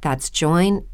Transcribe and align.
That's 0.00 0.30
joinmidi.com. 0.30 0.90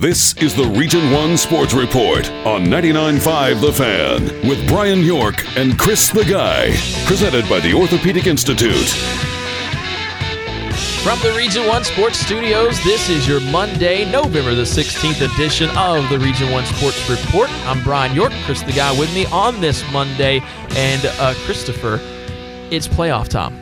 This 0.00 0.34
is 0.38 0.54
the 0.56 0.64
Region 0.64 1.10
1 1.10 1.36
Sports 1.36 1.74
Report 1.74 2.26
on 2.46 2.64
99.5 2.64 3.60
The 3.60 3.70
Fan 3.70 4.48
with 4.48 4.66
Brian 4.66 5.00
York 5.00 5.44
and 5.58 5.78
Chris 5.78 6.08
the 6.08 6.24
Guy. 6.24 6.70
Presented 7.04 7.46
by 7.50 7.60
the 7.60 7.74
Orthopedic 7.74 8.26
Institute. 8.26 8.96
From 11.02 11.18
the 11.20 11.32
Region 11.34 11.66
1 11.66 11.84
Sports 11.84 12.18
Studios, 12.18 12.82
this 12.84 13.08
is 13.08 13.26
your 13.26 13.40
Monday, 13.40 14.10
November 14.10 14.54
the 14.54 14.62
16th 14.64 15.22
edition 15.34 15.70
of 15.70 16.06
the 16.10 16.18
Region 16.18 16.52
1 16.52 16.64
Sports 16.66 17.08
Report. 17.08 17.48
I'm 17.66 17.82
Brian 17.82 18.14
York, 18.14 18.32
Chris 18.44 18.62
the 18.62 18.72
Guy 18.72 18.96
with 18.98 19.12
me 19.14 19.24
on 19.26 19.60
this 19.62 19.82
Monday. 19.92 20.40
And 20.76 21.04
uh, 21.18 21.32
Christopher, 21.46 21.98
it's 22.70 22.86
playoff 22.86 23.28
time. 23.28 23.54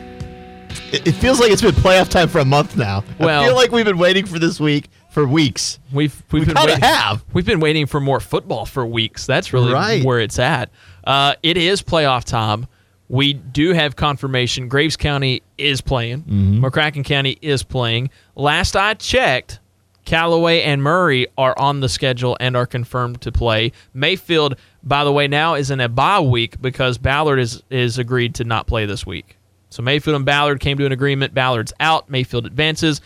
It, 0.93 1.07
it 1.07 1.13
feels 1.13 1.39
like 1.39 1.53
it's 1.53 1.63
been 1.63 1.75
playoff 1.77 2.09
time 2.09 2.29
for 2.29 2.41
a 2.41 2.45
month 2.45 2.77
now. 2.77 3.05
Well- 3.21 3.43
I 3.43 3.47
feel 3.47 3.55
like 3.55 3.71
we've 3.71 3.85
been 3.85 3.99
waiting 3.99 4.27
for 4.27 4.41
this 4.41 4.59
week 4.59 4.89
for 5.11 5.27
weeks. 5.27 5.79
We've 5.93 6.21
we've 6.33 6.47
We 6.47 6.53
been 6.53 6.63
waiting, 6.63 6.81
have. 6.81 7.25
We've 7.33 7.47
been 7.47 7.61
waiting 7.61 7.87
for 7.87 8.01
more 8.01 8.19
football 8.19 8.67
for 8.67 8.85
weeks. 8.85 9.27
That's 9.27 9.53
really 9.53 9.73
Right. 9.73 10.05
where 10.05 10.19
it's 10.19 10.41
at. 10.41 10.71
Uh, 11.05 11.35
it 11.45 11.57
is 11.57 11.83
playoff 11.83 12.25
time. 12.25 12.67
We 13.09 13.33
do 13.33 13.73
have 13.73 13.97
confirmation. 13.97 14.69
Graves 14.69 14.97
County 14.97 15.43
is 15.57 15.81
playing. 15.81 16.23
Mm-hmm. 16.23 16.65
McCracken 16.65 17.05
County 17.05 17.39
is 17.41 17.63
playing. 17.63 18.11
Last 18.35 18.77
I 18.77 18.95
checked, 18.95 19.61
Callaway 20.05 20.63
and 20.63 20.83
Murray 20.83 21.27
are 21.37 21.59
on 21.59 21.81
the 21.81 21.89
schedule 21.89 22.37
and 22.41 22.57
are 22.57 22.67
confirmed 22.67 23.21
to 23.23 23.33
play. 23.33 23.73
Mayfield, 23.95 24.57
by 24.83 25.05
the 25.05 25.13
way, 25.13 25.29
now 25.29 25.55
is 25.55 25.71
in 25.71 25.81
a 25.81 25.89
bye 25.89 26.21
week 26.21 26.61
because 26.61 26.99
Ballard 26.99 27.39
is 27.39 27.63
is 27.71 27.99
agreed 27.99 28.35
to 28.37 28.45
not 28.45 28.67
play 28.67 28.87
this 28.87 29.05
week. 29.05 29.37
So 29.71 29.83
Mayfield 29.83 30.17
and 30.17 30.25
Ballard 30.25 30.61
came 30.61 30.79
to 30.79 30.87
an 30.87 30.93
agreement. 30.93 31.35
Ballard's 31.35 31.73
out. 31.81 32.09
Mayfield 32.09 32.47
advances. 32.47 33.01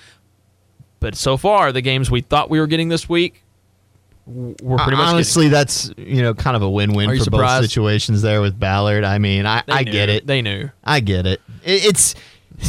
But 1.00 1.16
so 1.16 1.36
far, 1.36 1.72
the 1.72 1.80
games 1.80 2.08
we 2.08 2.20
thought 2.20 2.50
we 2.50 2.60
were 2.60 2.68
getting 2.68 2.88
this 2.88 3.08
week, 3.08 3.41
we're 4.26 4.76
pretty 4.78 4.96
much 4.96 5.08
Honestly, 5.08 5.48
that's 5.48 5.90
you 5.96 6.22
know 6.22 6.34
kind 6.34 6.56
of 6.56 6.62
a 6.62 6.70
win-win 6.70 7.08
for 7.24 7.30
both 7.30 7.40
situations 7.62 8.22
there 8.22 8.40
with 8.40 8.58
Ballard. 8.58 9.04
I 9.04 9.18
mean, 9.18 9.46
I. 9.46 9.62
I 9.68 9.82
get 9.82 10.08
it. 10.08 10.26
They 10.26 10.42
knew. 10.42 10.70
I 10.84 11.00
get 11.00 11.26
it. 11.26 11.40
It- 11.64 11.84
It's 11.84 12.14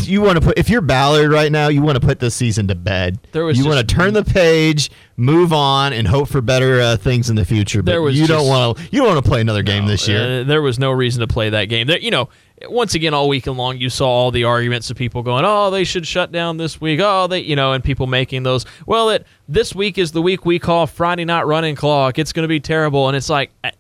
you 0.02 0.22
want 0.22 0.40
to 0.40 0.42
put 0.42 0.58
if 0.58 0.70
you're 0.70 0.82
Ballard 0.82 1.32
right 1.32 1.52
now, 1.52 1.68
you 1.68 1.82
want 1.84 2.00
to 2.02 2.06
put 2.06 2.20
this 2.20 2.34
season 2.34 2.68
to 2.70 2.76
bed. 2.76 3.20
There 3.32 3.46
was 3.46 3.58
you 3.60 3.66
want 3.66 3.88
to 3.88 3.96
turn 3.96 4.14
the 4.14 4.24
page, 4.24 4.90
move 5.18 5.54
on, 5.54 5.94
and 5.94 6.08
hope 6.08 6.30
for 6.30 6.42
better 6.42 6.82
uh, 6.82 6.98
things 6.98 7.30
in 7.30 7.36
the 7.36 7.46
future. 7.46 7.84
But 7.84 7.92
There 7.92 8.02
was 8.02 8.20
you 8.20 8.26
don't 8.26 8.48
want 8.48 8.78
to. 8.78 8.84
You 8.92 9.00
don't 9.02 9.14
want 9.14 9.24
to 9.24 9.30
play 9.30 9.42
another 9.42 9.62
game 9.62 9.86
this 9.86 10.08
year. 10.08 10.42
Uh, 10.42 10.44
there 10.44 10.62
was 10.64 10.80
no 10.80 10.92
reason 10.92 11.22
to 11.22 11.28
play 11.28 11.50
that 11.52 11.66
game. 11.66 11.86
There, 11.88 12.00
you 12.00 12.10
know, 12.12 12.30
once 12.70 12.96
again, 12.96 13.14
all 13.14 13.28
weekend 13.28 13.58
long, 13.58 13.78
you 13.78 13.90
saw 13.90 14.08
all 14.08 14.32
the 14.32 14.44
arguments 14.46 14.90
of 14.90 14.98
people 14.98 15.24
going, 15.24 15.44
"Oh, 15.46 15.70
they 15.70 15.84
should 15.84 16.08
shut 16.08 16.32
down 16.32 16.58
this 16.58 16.80
week." 16.80 17.00
Oh, 17.04 17.28
they, 17.28 17.40
you 17.40 17.56
know, 17.56 17.74
and 17.74 17.84
people 17.84 18.08
making 18.08 18.44
those. 18.44 18.66
Well, 18.86 19.10
it 19.10 19.26
this 19.50 19.76
week 19.76 19.98
is 19.98 20.12
the 20.12 20.22
week 20.22 20.46
we 20.46 20.60
call 20.60 20.88
Friday 20.88 21.26
night 21.26 21.44
running 21.44 21.76
clock. 21.76 22.18
It's 22.20 22.32
going 22.34 22.44
to 22.44 22.48
be 22.48 22.60
terrible, 22.60 23.08
and 23.08 23.18
it's 23.18 23.30
like 23.30 23.52
uh, 23.64 23.72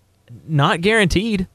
not 0.47 0.81
guaranteed 0.81 1.47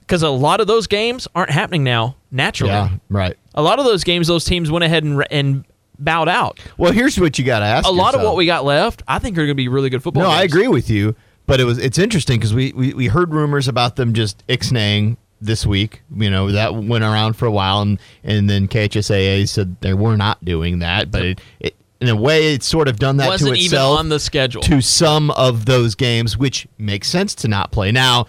because 0.00 0.22
a 0.22 0.30
lot 0.30 0.60
of 0.60 0.66
those 0.66 0.86
games 0.86 1.28
aren't 1.34 1.50
happening 1.50 1.84
now 1.84 2.16
naturally. 2.30 2.72
yeah, 2.72 2.90
right. 3.08 3.36
A 3.54 3.62
lot 3.62 3.78
of 3.78 3.84
those 3.84 4.02
games, 4.02 4.26
those 4.26 4.44
teams 4.44 4.70
went 4.70 4.84
ahead 4.84 5.04
and 5.04 5.24
and 5.30 5.64
bowed 5.98 6.28
out. 6.28 6.58
Well, 6.76 6.92
here's 6.92 7.18
what 7.20 7.38
you 7.38 7.44
got 7.44 7.60
to 7.60 7.66
ask. 7.66 7.86
A 7.86 7.90
lot 7.90 8.14
of 8.14 8.22
what 8.22 8.36
we 8.36 8.46
got 8.46 8.64
left, 8.64 9.02
I 9.06 9.18
think, 9.20 9.36
are 9.36 9.42
going 9.42 9.48
to 9.48 9.54
be 9.54 9.68
really 9.68 9.90
good 9.90 10.02
football. 10.02 10.24
No, 10.24 10.30
I 10.30 10.42
agree 10.42 10.66
with 10.68 10.90
you, 10.90 11.14
but 11.46 11.60
it 11.60 11.64
was 11.64 11.78
it's 11.78 11.98
interesting 11.98 12.38
because 12.38 12.52
we, 12.54 12.72
we 12.72 12.94
we 12.94 13.06
heard 13.06 13.32
rumors 13.32 13.68
about 13.68 13.94
them 13.96 14.12
just 14.12 14.44
ixnaying 14.48 15.16
this 15.40 15.66
week. 15.66 16.02
You 16.14 16.30
know 16.30 16.50
that 16.52 16.74
went 16.74 17.04
around 17.04 17.34
for 17.34 17.46
a 17.46 17.50
while, 17.50 17.82
and 17.82 17.98
and 18.22 18.48
then 18.48 18.68
KHSAA 18.68 19.48
said 19.48 19.80
they 19.80 19.94
were 19.94 20.16
not 20.16 20.44
doing 20.44 20.80
that, 20.80 21.10
but 21.10 21.22
it, 21.22 21.40
it 21.60 21.76
in 22.00 22.08
a 22.08 22.16
way 22.16 22.52
it's 22.54 22.66
sort 22.66 22.88
of 22.88 22.98
done 22.98 23.16
that 23.18 23.28
Wasn't 23.28 23.54
to 23.54 23.60
even 23.60 23.78
on 23.78 24.08
the 24.08 24.20
schedule. 24.20 24.62
to 24.62 24.80
some 24.80 25.30
of 25.32 25.64
those 25.64 25.94
games, 25.94 26.36
which 26.36 26.66
makes 26.78 27.08
sense 27.08 27.34
to 27.36 27.48
not 27.48 27.70
play 27.72 27.92
now. 27.92 28.26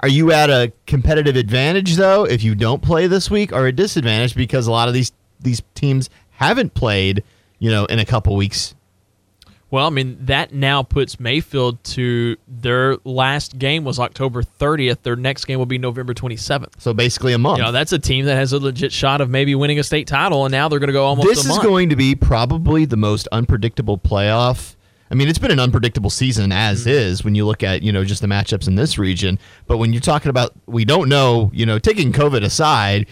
Are 0.00 0.08
you 0.08 0.30
at 0.30 0.50
a 0.50 0.72
competitive 0.86 1.36
advantage 1.36 1.96
though 1.96 2.24
if 2.24 2.42
you 2.42 2.54
don't 2.54 2.82
play 2.82 3.06
this 3.06 3.30
week, 3.30 3.52
or 3.52 3.66
a 3.66 3.72
disadvantage 3.72 4.34
because 4.34 4.66
a 4.66 4.70
lot 4.72 4.88
of 4.88 4.94
these 4.94 5.12
these 5.40 5.62
teams 5.74 6.10
haven't 6.30 6.74
played, 6.74 7.24
you 7.58 7.70
know, 7.70 7.86
in 7.86 7.98
a 7.98 8.04
couple 8.04 8.36
weeks? 8.36 8.74
Well, 9.76 9.86
I 9.86 9.90
mean, 9.90 10.16
that 10.22 10.54
now 10.54 10.82
puts 10.82 11.20
Mayfield 11.20 11.84
to 11.84 12.38
their 12.48 12.96
last 13.04 13.58
game 13.58 13.84
was 13.84 13.98
October 13.98 14.42
30th. 14.42 15.02
Their 15.02 15.16
next 15.16 15.44
game 15.44 15.58
will 15.58 15.66
be 15.66 15.76
November 15.76 16.14
27th. 16.14 16.80
So 16.80 16.94
basically 16.94 17.34
a 17.34 17.38
month. 17.38 17.58
You 17.58 17.64
know, 17.64 17.72
that's 17.72 17.92
a 17.92 17.98
team 17.98 18.24
that 18.24 18.36
has 18.36 18.54
a 18.54 18.58
legit 18.58 18.90
shot 18.90 19.20
of 19.20 19.28
maybe 19.28 19.54
winning 19.54 19.78
a 19.78 19.82
state 19.84 20.06
title, 20.06 20.46
and 20.46 20.52
now 20.52 20.68
they're 20.70 20.78
going 20.78 20.86
to 20.86 20.94
go 20.94 21.04
almost 21.04 21.28
this 21.28 21.44
is 21.44 21.58
going 21.58 21.90
to 21.90 21.96
be 21.96 22.14
probably 22.14 22.86
the 22.86 22.96
most 22.96 23.28
unpredictable 23.32 23.98
playoff. 23.98 24.76
I 25.10 25.14
mean, 25.14 25.28
it's 25.28 25.38
been 25.38 25.50
an 25.50 25.60
unpredictable 25.60 26.08
season 26.08 26.52
as 26.52 26.80
Mm-hmm. 26.80 26.88
is 26.88 27.22
when 27.22 27.34
you 27.34 27.44
look 27.44 27.62
at 27.62 27.82
you 27.82 27.92
know 27.92 28.02
just 28.02 28.22
the 28.22 28.28
matchups 28.28 28.66
in 28.68 28.76
this 28.76 28.96
region. 28.96 29.38
But 29.66 29.76
when 29.76 29.92
you're 29.92 30.00
talking 30.00 30.30
about 30.30 30.52
we 30.64 30.86
don't 30.86 31.10
know, 31.10 31.50
you 31.52 31.66
know, 31.66 31.78
taking 31.78 32.14
COVID 32.14 32.42
aside, 32.42 33.08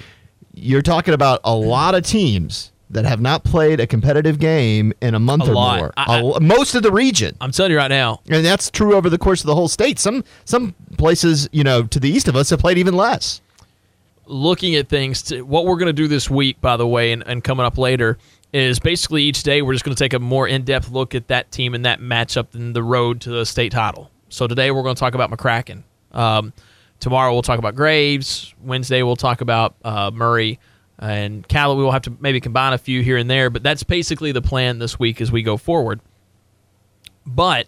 you're 0.54 0.80
talking 0.80 1.12
about 1.12 1.40
a 1.44 1.54
lot 1.54 1.94
of 1.94 2.06
teams 2.06 2.72
that 2.94 3.04
have 3.04 3.20
not 3.20 3.44
played 3.44 3.78
a 3.80 3.86
competitive 3.86 4.38
game 4.38 4.92
in 5.02 5.14
a 5.14 5.20
month 5.20 5.44
A 5.44 5.50
or 5.50 5.54
lot. 5.54 5.78
more. 5.78 5.92
I- 5.96 6.18
A 6.18 6.22
lo- 6.24 6.40
most 6.40 6.74
of 6.74 6.82
the 6.82 6.90
region. 6.90 7.36
I'm 7.40 7.52
telling 7.52 7.72
you 7.72 7.78
right 7.78 7.88
now, 7.90 8.20
And 8.30 8.44
that's 8.44 8.70
true 8.70 8.94
over 8.94 9.10
the 9.10 9.18
course 9.18 9.40
of 9.42 9.46
the 9.46 9.54
whole 9.54 9.68
state. 9.68 9.98
Some 9.98 10.24
some 10.44 10.74
places, 10.98 11.48
you 11.52 11.62
know, 11.64 11.82
to 11.84 12.00
the 12.00 12.08
east 12.10 12.26
of 12.28 12.34
us 12.36 12.50
have 12.50 12.58
played 12.60 12.78
even 12.78 12.94
less. 12.94 13.40
looking 14.26 14.74
at 14.74 14.88
things, 14.88 15.20
to, 15.22 15.42
what 15.42 15.66
we're 15.66 15.76
going 15.76 15.86
to 15.86 15.92
do 15.92 16.08
this 16.08 16.30
week, 16.30 16.58
by 16.62 16.76
the 16.78 16.86
way, 16.86 17.12
and, 17.12 17.22
and 17.26 17.44
coming 17.44 17.66
up 17.66 17.76
later, 17.76 18.16
is 18.54 18.78
basically 18.78 19.22
each 19.22 19.42
day 19.42 19.60
we're 19.60 19.74
just 19.74 19.84
going 19.84 19.94
to 19.94 20.02
take 20.02 20.14
a 20.14 20.18
more 20.18 20.48
in 20.48 20.62
depth 20.62 20.90
look 20.90 21.14
at 21.14 21.28
that 21.28 21.50
team 21.52 21.74
and 21.74 21.84
that 21.84 22.00
matchup 22.00 22.54
in 22.54 22.72
the 22.72 22.82
road 22.82 23.20
to 23.20 23.30
the 23.30 23.44
state 23.44 23.72
title. 23.72 24.10
So 24.30 24.46
today 24.46 24.70
we're 24.70 24.82
going 24.82 24.94
to 24.94 25.00
talk 25.00 25.14
about 25.14 25.30
McCracken. 25.30 25.82
Um, 26.12 26.52
tomorrow 27.00 27.32
we'll 27.32 27.42
talk 27.42 27.58
about 27.58 27.74
Graves. 27.74 28.54
Wednesday 28.62 29.02
we'll 29.02 29.16
talk 29.16 29.40
about 29.42 29.74
uh, 29.84 30.10
Murray. 30.14 30.58
And 31.04 31.46
Callaway 31.46 31.82
will 31.82 31.90
have 31.90 32.02
to 32.02 32.16
maybe 32.20 32.40
combine 32.40 32.72
a 32.72 32.78
few 32.78 33.02
here 33.02 33.16
and 33.18 33.28
there, 33.30 33.50
but 33.50 33.62
that's 33.62 33.82
basically 33.82 34.32
the 34.32 34.40
plan 34.40 34.78
this 34.78 34.98
week 34.98 35.20
as 35.20 35.30
we 35.30 35.42
go 35.42 35.56
forward. 35.58 36.00
But 37.26 37.66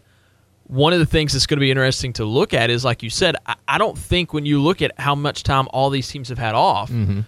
one 0.65 0.93
of 0.93 0.99
the 0.99 1.07
things 1.07 1.33
that's 1.33 1.47
going 1.47 1.59
to 1.59 1.61
be 1.61 1.71
interesting 1.71 2.13
to 2.15 2.25
look 2.25 2.55
at 2.55 2.71
is, 2.71 2.85
like 2.85 3.03
you 3.03 3.11
said, 3.11 3.37
I, 3.45 3.57
I 3.69 3.79
don't 3.79 3.97
think 3.99 4.33
when 4.33 4.47
you 4.47 4.61
look 4.63 4.81
at 4.81 4.99
how 4.99 5.15
much 5.15 5.43
time 5.43 5.69
all 5.73 5.91
these 5.91 6.09
teams 6.09 6.29
have 6.31 6.39
had 6.39 6.55
off, 6.55 6.91
mm-hmm. 6.91 7.21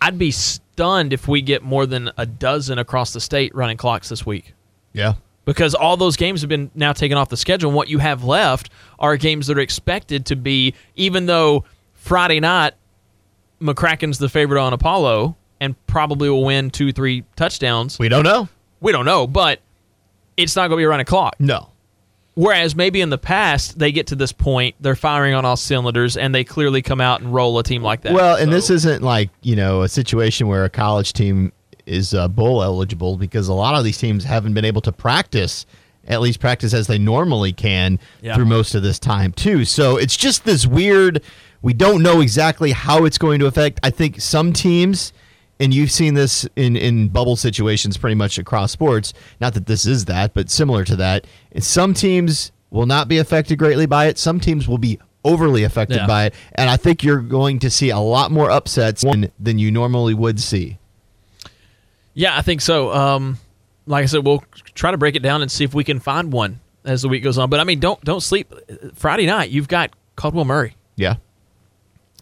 I'd 0.00 0.18
be 0.18 0.30
stunned 0.30 1.12
if 1.12 1.26
we 1.26 1.40
get 1.42 1.62
more 1.62 1.86
than 1.86 2.10
a 2.16 2.26
dozen 2.26 2.78
across 2.78 3.12
the 3.12 3.20
state 3.20 3.54
running 3.54 3.76
clocks 3.76 4.08
this 4.08 4.26
week 4.26 4.52
Yeah. 4.92 5.14
because 5.44 5.74
all 5.74 5.96
those 5.96 6.16
games 6.16 6.40
have 6.42 6.48
been 6.50 6.70
now 6.74 6.92
taken 6.92 7.16
off 7.16 7.28
the 7.28 7.36
schedule. 7.36 7.70
And 7.70 7.76
what 7.76 7.88
you 7.88 7.98
have 7.98 8.24
left 8.24 8.70
are 8.98 9.16
games 9.16 9.46
that 9.46 9.56
are 9.56 9.60
expected 9.60 10.26
to 10.26 10.36
be, 10.36 10.74
even 10.96 11.26
though 11.26 11.64
Friday 11.94 12.40
night, 12.40 12.74
McCracken's 13.62 14.18
the 14.18 14.28
favorite 14.28 14.60
on 14.60 14.72
Apollo 14.72 15.36
and 15.60 15.74
probably 15.86 16.28
will 16.28 16.44
win 16.44 16.70
two, 16.70 16.92
three 16.92 17.24
touchdowns. 17.36 17.98
We 17.98 18.08
don't 18.08 18.24
know. 18.24 18.48
We 18.80 18.90
don't 18.92 19.04
know, 19.04 19.26
but 19.26 19.60
it's 20.36 20.56
not 20.56 20.62
going 20.68 20.78
to 20.78 20.80
be 20.80 20.84
around 20.84 21.00
a 21.00 21.04
clock. 21.04 21.36
No. 21.38 21.68
Whereas 22.34 22.74
maybe 22.74 23.00
in 23.02 23.10
the 23.10 23.18
past 23.18 23.78
they 23.78 23.92
get 23.92 24.06
to 24.08 24.16
this 24.16 24.32
point, 24.32 24.74
they're 24.80 24.96
firing 24.96 25.34
on 25.34 25.44
all 25.44 25.56
cylinders, 25.56 26.16
and 26.16 26.34
they 26.34 26.44
clearly 26.44 26.80
come 26.80 27.00
out 27.00 27.20
and 27.20 27.32
roll 27.32 27.58
a 27.58 27.62
team 27.62 27.82
like 27.82 28.00
that. 28.02 28.14
Well, 28.14 28.36
and 28.36 28.46
So- 28.48 28.54
this 28.54 28.70
isn't 28.70 29.02
like 29.02 29.28
you 29.42 29.54
know 29.54 29.82
a 29.82 29.88
situation 29.88 30.48
where 30.48 30.64
a 30.64 30.70
college 30.70 31.12
team 31.12 31.52
is 31.84 32.14
uh, 32.14 32.28
bowl 32.28 32.62
eligible 32.62 33.16
because 33.16 33.48
a 33.48 33.52
lot 33.52 33.74
of 33.74 33.84
these 33.84 33.98
teams 33.98 34.24
haven't 34.24 34.54
been 34.54 34.64
able 34.64 34.80
to 34.80 34.92
practice, 34.92 35.66
at 36.08 36.20
least 36.22 36.40
practice 36.40 36.72
as 36.72 36.86
they 36.86 36.96
normally 36.98 37.52
can 37.52 37.98
Yeah. 38.22 38.34
through 38.34 38.46
most 38.46 38.74
of 38.74 38.82
this 38.82 38.98
time 38.98 39.32
too. 39.32 39.64
So 39.66 39.96
it's 39.98 40.16
just 40.16 40.44
this 40.44 40.66
weird. 40.66 41.22
We 41.62 41.72
don't 41.72 42.02
know 42.02 42.20
exactly 42.20 42.72
how 42.72 43.04
it's 43.04 43.18
going 43.18 43.38
to 43.40 43.46
affect. 43.46 43.80
I 43.82 43.90
think 43.90 44.20
some 44.20 44.52
teams. 44.52 45.12
And 45.60 45.72
you've 45.72 45.92
seen 45.92 46.14
this 46.14 46.44
in, 46.56 46.74
in 46.76 47.08
bubble 47.08 47.36
situations 47.36 47.96
pretty 47.96 48.16
much 48.16 48.36
across 48.36 48.72
sports. 48.72 49.12
Not 49.40 49.54
that 49.54 49.66
this 49.66 49.86
is 49.86 50.06
that, 50.06 50.34
but 50.34 50.50
similar 50.50 50.84
to 50.84 50.96
that. 50.96 51.24
And 51.52 51.62
some 51.62 51.94
teams 51.94 52.50
will 52.70 52.86
not 52.86 53.06
be 53.06 53.18
affected 53.18 53.58
greatly 53.60 53.86
by 53.86 54.06
it. 54.06 54.18
Some 54.18 54.40
teams 54.40 54.66
will 54.66 54.78
be 54.78 54.98
overly 55.24 55.62
affected 55.62 55.98
Yeah. 55.98 56.06
by 56.08 56.24
it. 56.26 56.34
And 56.56 56.68
I 56.68 56.76
think 56.76 57.04
you're 57.04 57.20
going 57.20 57.60
to 57.60 57.70
see 57.70 57.90
a 57.90 57.98
lot 58.00 58.32
more 58.32 58.50
upsets 58.50 59.02
than, 59.02 59.30
than 59.38 59.60
you 59.60 59.70
normally 59.70 60.14
would 60.14 60.40
see. 60.40 60.78
Yeah, 62.14 62.36
I 62.36 62.42
think 62.42 62.60
so. 62.60 62.92
Um, 62.92 63.38
like 63.86 64.02
I 64.02 64.06
said, 64.06 64.24
we'll 64.26 64.42
try 64.74 64.90
to 64.90 64.98
break 64.98 65.14
it 65.14 65.22
down 65.22 65.42
and 65.42 65.50
see 65.50 65.62
if 65.64 65.74
we 65.74 65.84
can 65.84 66.00
find 66.00 66.32
one 66.32 66.58
as 66.84 67.02
the 67.02 67.08
week 67.08 67.22
goes 67.22 67.38
on. 67.38 67.50
But 67.50 67.60
I 67.60 67.64
mean, 67.64 67.78
don't 67.78 68.02
don't 68.04 68.20
sleep. 68.22 68.52
Friday 68.94 69.26
night, 69.26 69.50
you've 69.50 69.68
got 69.68 69.90
Caldwell 70.16 70.44
Murray. 70.44 70.76
Yeah. 70.96 71.16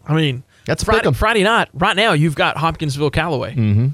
I 0.05 0.13
mean, 0.15 0.43
That's 0.65 0.83
Friday. 0.83 1.11
Friday 1.13 1.43
night. 1.43 1.69
Right 1.73 1.95
now, 1.95 2.13
you've 2.13 2.35
got 2.35 2.57
Hopkinsville 2.57 3.11
Callaway. 3.11 3.55
Mm-hmm. 3.55 3.87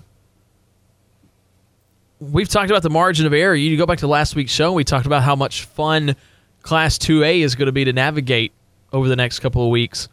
We've 2.20 2.50
talked 2.50 2.72
about 2.72 2.82
the 2.82 2.90
margin 2.90 3.26
of 3.28 3.34
error. 3.34 3.54
You 3.54 3.78
go 3.78 3.86
back 3.86 4.00
to 4.00 4.08
last 4.08 4.36
week's 4.36 4.52
show. 4.52 4.74
We 4.74 4.84
talked 4.84 5.06
about 5.06 5.22
how 5.22 5.36
much 5.36 5.66
fun 5.66 6.16
Class 6.64 6.98
2A 6.98 7.42
is 7.42 7.56
going 7.56 7.68
to 7.68 7.72
be 7.72 7.86
to 7.86 7.94
navigate 7.94 8.54
over 8.92 9.08
the 9.08 9.16
next 9.16 9.40
couple 9.40 9.64
of 9.64 9.70
weeks. 9.70 10.10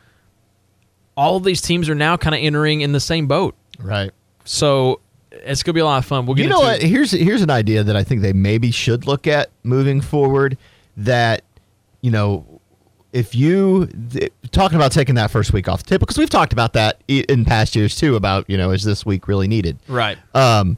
All 1.17 1.37
of 1.37 1.45
these 1.45 1.61
teams 1.63 1.89
are 1.89 1.95
now 1.95 2.17
kind 2.17 2.35
of 2.35 2.43
entering 2.43 2.83
in 2.83 2.93
the 2.93 3.01
same 3.01 3.27
boat. 3.27 3.55
Right. 3.79 4.11
So 4.45 5.01
it's 5.31 5.63
going 5.63 5.73
to 5.73 5.75
be 5.75 5.81
a 5.81 5.85
lot 5.85 5.99
of 5.99 6.05
fun. 6.05 6.27
We'll 6.27 6.35
get 6.35 6.45
You 6.45 6.49
know 6.51 6.61
what? 6.61 6.83
Here's 6.83 7.11
here's 7.13 7.43
an 7.43 7.51
idea 7.51 7.83
that 7.85 7.97
I 7.97 8.05
think 8.05 8.23
they 8.23 8.33
maybe 8.33 8.71
should 8.71 9.07
look 9.07 9.27
at 9.27 9.51
moving 9.63 10.01
forward. 10.01 10.59
That 10.97 11.43
you 12.03 12.11
know, 12.11 12.54
if 13.15 13.35
you 13.35 13.87
th- 14.11 14.31
talking 14.51 14.77
about 14.77 14.93
taking 14.93 15.15
that 15.15 15.31
first 15.31 15.53
week 15.55 15.69
off 15.69 15.83
the 15.85 15.89
tip 15.91 16.01
because 16.01 16.19
we've 16.19 16.29
talked 16.29 16.53
about 16.53 16.75
that 16.75 17.01
in 17.09 17.45
past 17.47 17.75
years 17.75 17.97
too. 17.97 18.17
About 18.17 18.45
you 18.51 18.59
know, 18.59 18.71
is 18.73 18.83
this 18.85 19.07
week 19.07 19.27
really 19.29 19.49
needed? 19.49 19.79
Right. 19.89 20.19
Um, 20.35 20.77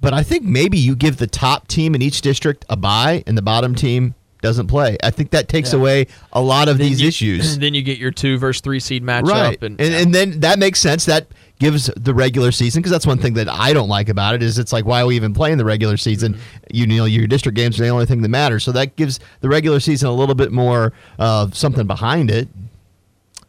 but 0.00 0.14
I 0.14 0.22
think 0.22 0.44
maybe 0.44 0.78
you 0.78 0.96
give 0.96 1.18
the 1.18 1.26
top 1.26 1.68
team 1.68 1.94
in 1.94 2.00
each 2.02 2.22
district 2.22 2.64
a 2.70 2.76
bye, 2.76 3.22
and 3.26 3.36
the 3.36 3.42
bottom 3.42 3.74
team 3.74 4.14
doesn't 4.40 4.66
play. 4.66 4.96
I 5.02 5.10
think 5.10 5.30
that 5.30 5.48
takes 5.48 5.72
Yeah. 5.72 5.78
away 5.78 6.06
a 6.32 6.40
lot 6.42 6.68
of 6.68 6.78
Then 6.78 6.88
these 6.88 7.00
you- 7.00 7.08
issues. 7.08 7.58
Then 7.60 7.74
you 7.74 7.82
get 7.82 7.98
your 7.98 8.10
two 8.10 8.38
versus 8.38 8.60
three 8.60 8.80
seed 8.80 9.04
matchup. 9.04 9.28
right 9.28 9.62
And, 9.62 9.80
and, 9.80 9.94
and 9.94 10.14
then 10.14 10.40
that 10.40 10.58
makes 10.58 10.80
sense 10.80 11.04
that 11.04 11.26
gives 11.62 11.86
the 11.96 12.12
regular 12.12 12.50
season 12.50 12.80
because 12.82 12.90
that's 12.90 13.06
one 13.06 13.18
thing 13.18 13.34
that 13.34 13.48
i 13.48 13.72
don't 13.72 13.88
like 13.88 14.08
about 14.08 14.34
it 14.34 14.42
is 14.42 14.58
it's 14.58 14.72
like 14.72 14.84
why 14.84 15.00
are 15.02 15.06
we 15.06 15.16
even 15.16 15.32
playing 15.32 15.56
the 15.58 15.64
regular 15.64 15.96
season 15.96 16.32
Mm-hmm. 16.34 16.40
you 16.76 16.86
know 16.86 17.04
your 17.04 17.26
district 17.26 17.56
games 17.56 17.78
are 17.78 17.84
the 17.84 17.88
only 17.90 18.06
thing 18.06 18.20
that 18.22 18.28
matters 18.28 18.64
so 18.64 18.72
that 18.72 18.96
gives 18.96 19.20
the 19.40 19.48
regular 19.48 19.78
season 19.80 20.08
a 20.08 20.12
little 20.12 20.34
bit 20.34 20.50
more 20.52 20.92
of 21.18 21.56
something 21.56 21.86
behind 21.86 22.30
it 22.30 22.48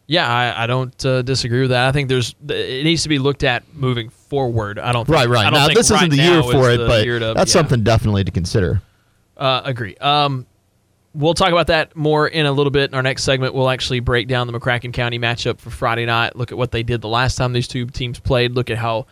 yeah, 0.05 0.27
I, 0.27 0.63
I 0.63 0.67
don't 0.67 1.05
uh, 1.05 1.21
disagree 1.21 1.61
with 1.61 1.69
that. 1.69 1.87
I 1.87 1.91
think 1.93 2.09
there's 2.09 2.35
it 2.49 2.83
needs 2.83 3.03
to 3.03 3.09
be 3.09 3.19
looked 3.19 3.43
at 3.45 3.63
moving 3.73 4.09
forward. 4.09 4.77
I 4.77 4.91
don't 4.91 5.05
think, 5.05 5.15
right 5.15 5.29
right 5.29 5.43
don't 5.45 5.53
now 5.53 5.67
this 5.69 5.89
right 5.89 6.03
isn't 6.03 6.09
the 6.09 6.17
year 6.21 6.43
for 6.43 6.69
it 6.71 6.77
but 6.85 7.03
to- 7.05 7.19
that's 7.33 7.51
yeah. 7.55 7.61
something 7.61 7.83
definitely 7.83 8.25
to 8.25 8.31
consider 8.31 8.81
Uh, 9.37 9.61
agree. 9.63 9.95
Um, 9.97 10.45
we'll 11.13 11.33
talk 11.33 11.49
about 11.51 11.67
that 11.67 11.95
more 11.95 12.27
in 12.27 12.45
a 12.45 12.51
little 12.51 12.71
bit. 12.71 12.89
In 12.91 12.95
our 12.95 13.03
next 13.03 13.23
segment, 13.23 13.53
we'll 13.53 13.69
actually 13.69 13.99
break 13.99 14.27
down 14.27 14.47
the 14.47 14.53
McCracken 14.53 14.93
County 14.93 15.19
matchup 15.19 15.59
for 15.59 15.69
Friday 15.69 16.05
night. 16.05 16.35
Look 16.35 16.51
at 16.51 16.57
what 16.57 16.71
they 16.71 16.83
did 16.83 17.01
the 17.01 17.07
last 17.09 17.35
time 17.35 17.53
these 17.53 17.67
two 17.67 17.85
teams 17.85 18.19
played. 18.19 18.51
Look 18.53 18.69
at 18.69 18.77
how 18.77 19.05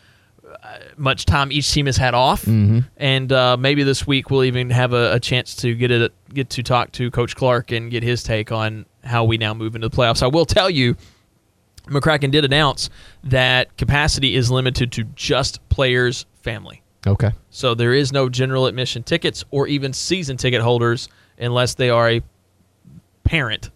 uh, 0.64 0.78
much 0.98 1.26
time 1.26 1.52
each 1.52 1.72
team 1.72 1.86
has 1.86 1.98
had 1.98 2.14
off, 2.14 2.44
Mm-hmm. 2.44 2.80
and 2.98 3.32
uh, 3.32 3.56
maybe 3.58 3.84
this 3.84 4.06
week 4.06 4.30
we'll 4.30 4.44
even 4.44 4.70
have 4.70 4.94
a, 4.94 5.14
a 5.14 5.20
chance 5.20 5.56
to 5.58 5.74
get 5.76 5.92
it 5.92 6.12
get 6.34 6.50
to 6.52 6.64
talk 6.64 6.92
to 6.94 7.10
Coach 7.12 7.36
Clark 7.36 7.72
and 7.72 7.90
get 7.90 8.04
his 8.04 8.22
take 8.24 8.52
on 8.52 8.86
how 9.04 9.24
we 9.24 9.38
now 9.38 9.54
move 9.54 9.76
into 9.76 9.88
the 9.90 9.96
playoffs. 9.96 10.22
I 10.22 10.28
will 10.28 10.46
tell 10.46 10.70
you. 10.70 10.96
McCracken 11.88 12.30
did 12.32 12.46
announce 12.46 12.90
that 13.24 13.76
capacity 13.76 14.36
is 14.36 14.52
limited 14.52 14.92
to 14.94 15.04
just 15.16 15.68
players' 15.70 16.26
family. 16.44 16.84
okay 17.08 17.32
So 17.50 17.74
there 17.74 17.94
is 17.94 18.14
no 18.14 18.30
general 18.30 18.68
admission 18.68 19.02
tickets 19.04 19.44
or 19.50 19.68
even 19.68 19.92
season 19.92 20.38
ticket 20.38 20.62
holders 20.62 21.10
unless 21.42 21.74
they 21.76 21.90
are 21.90 22.10
a 22.10 22.22
parent. 23.24 23.70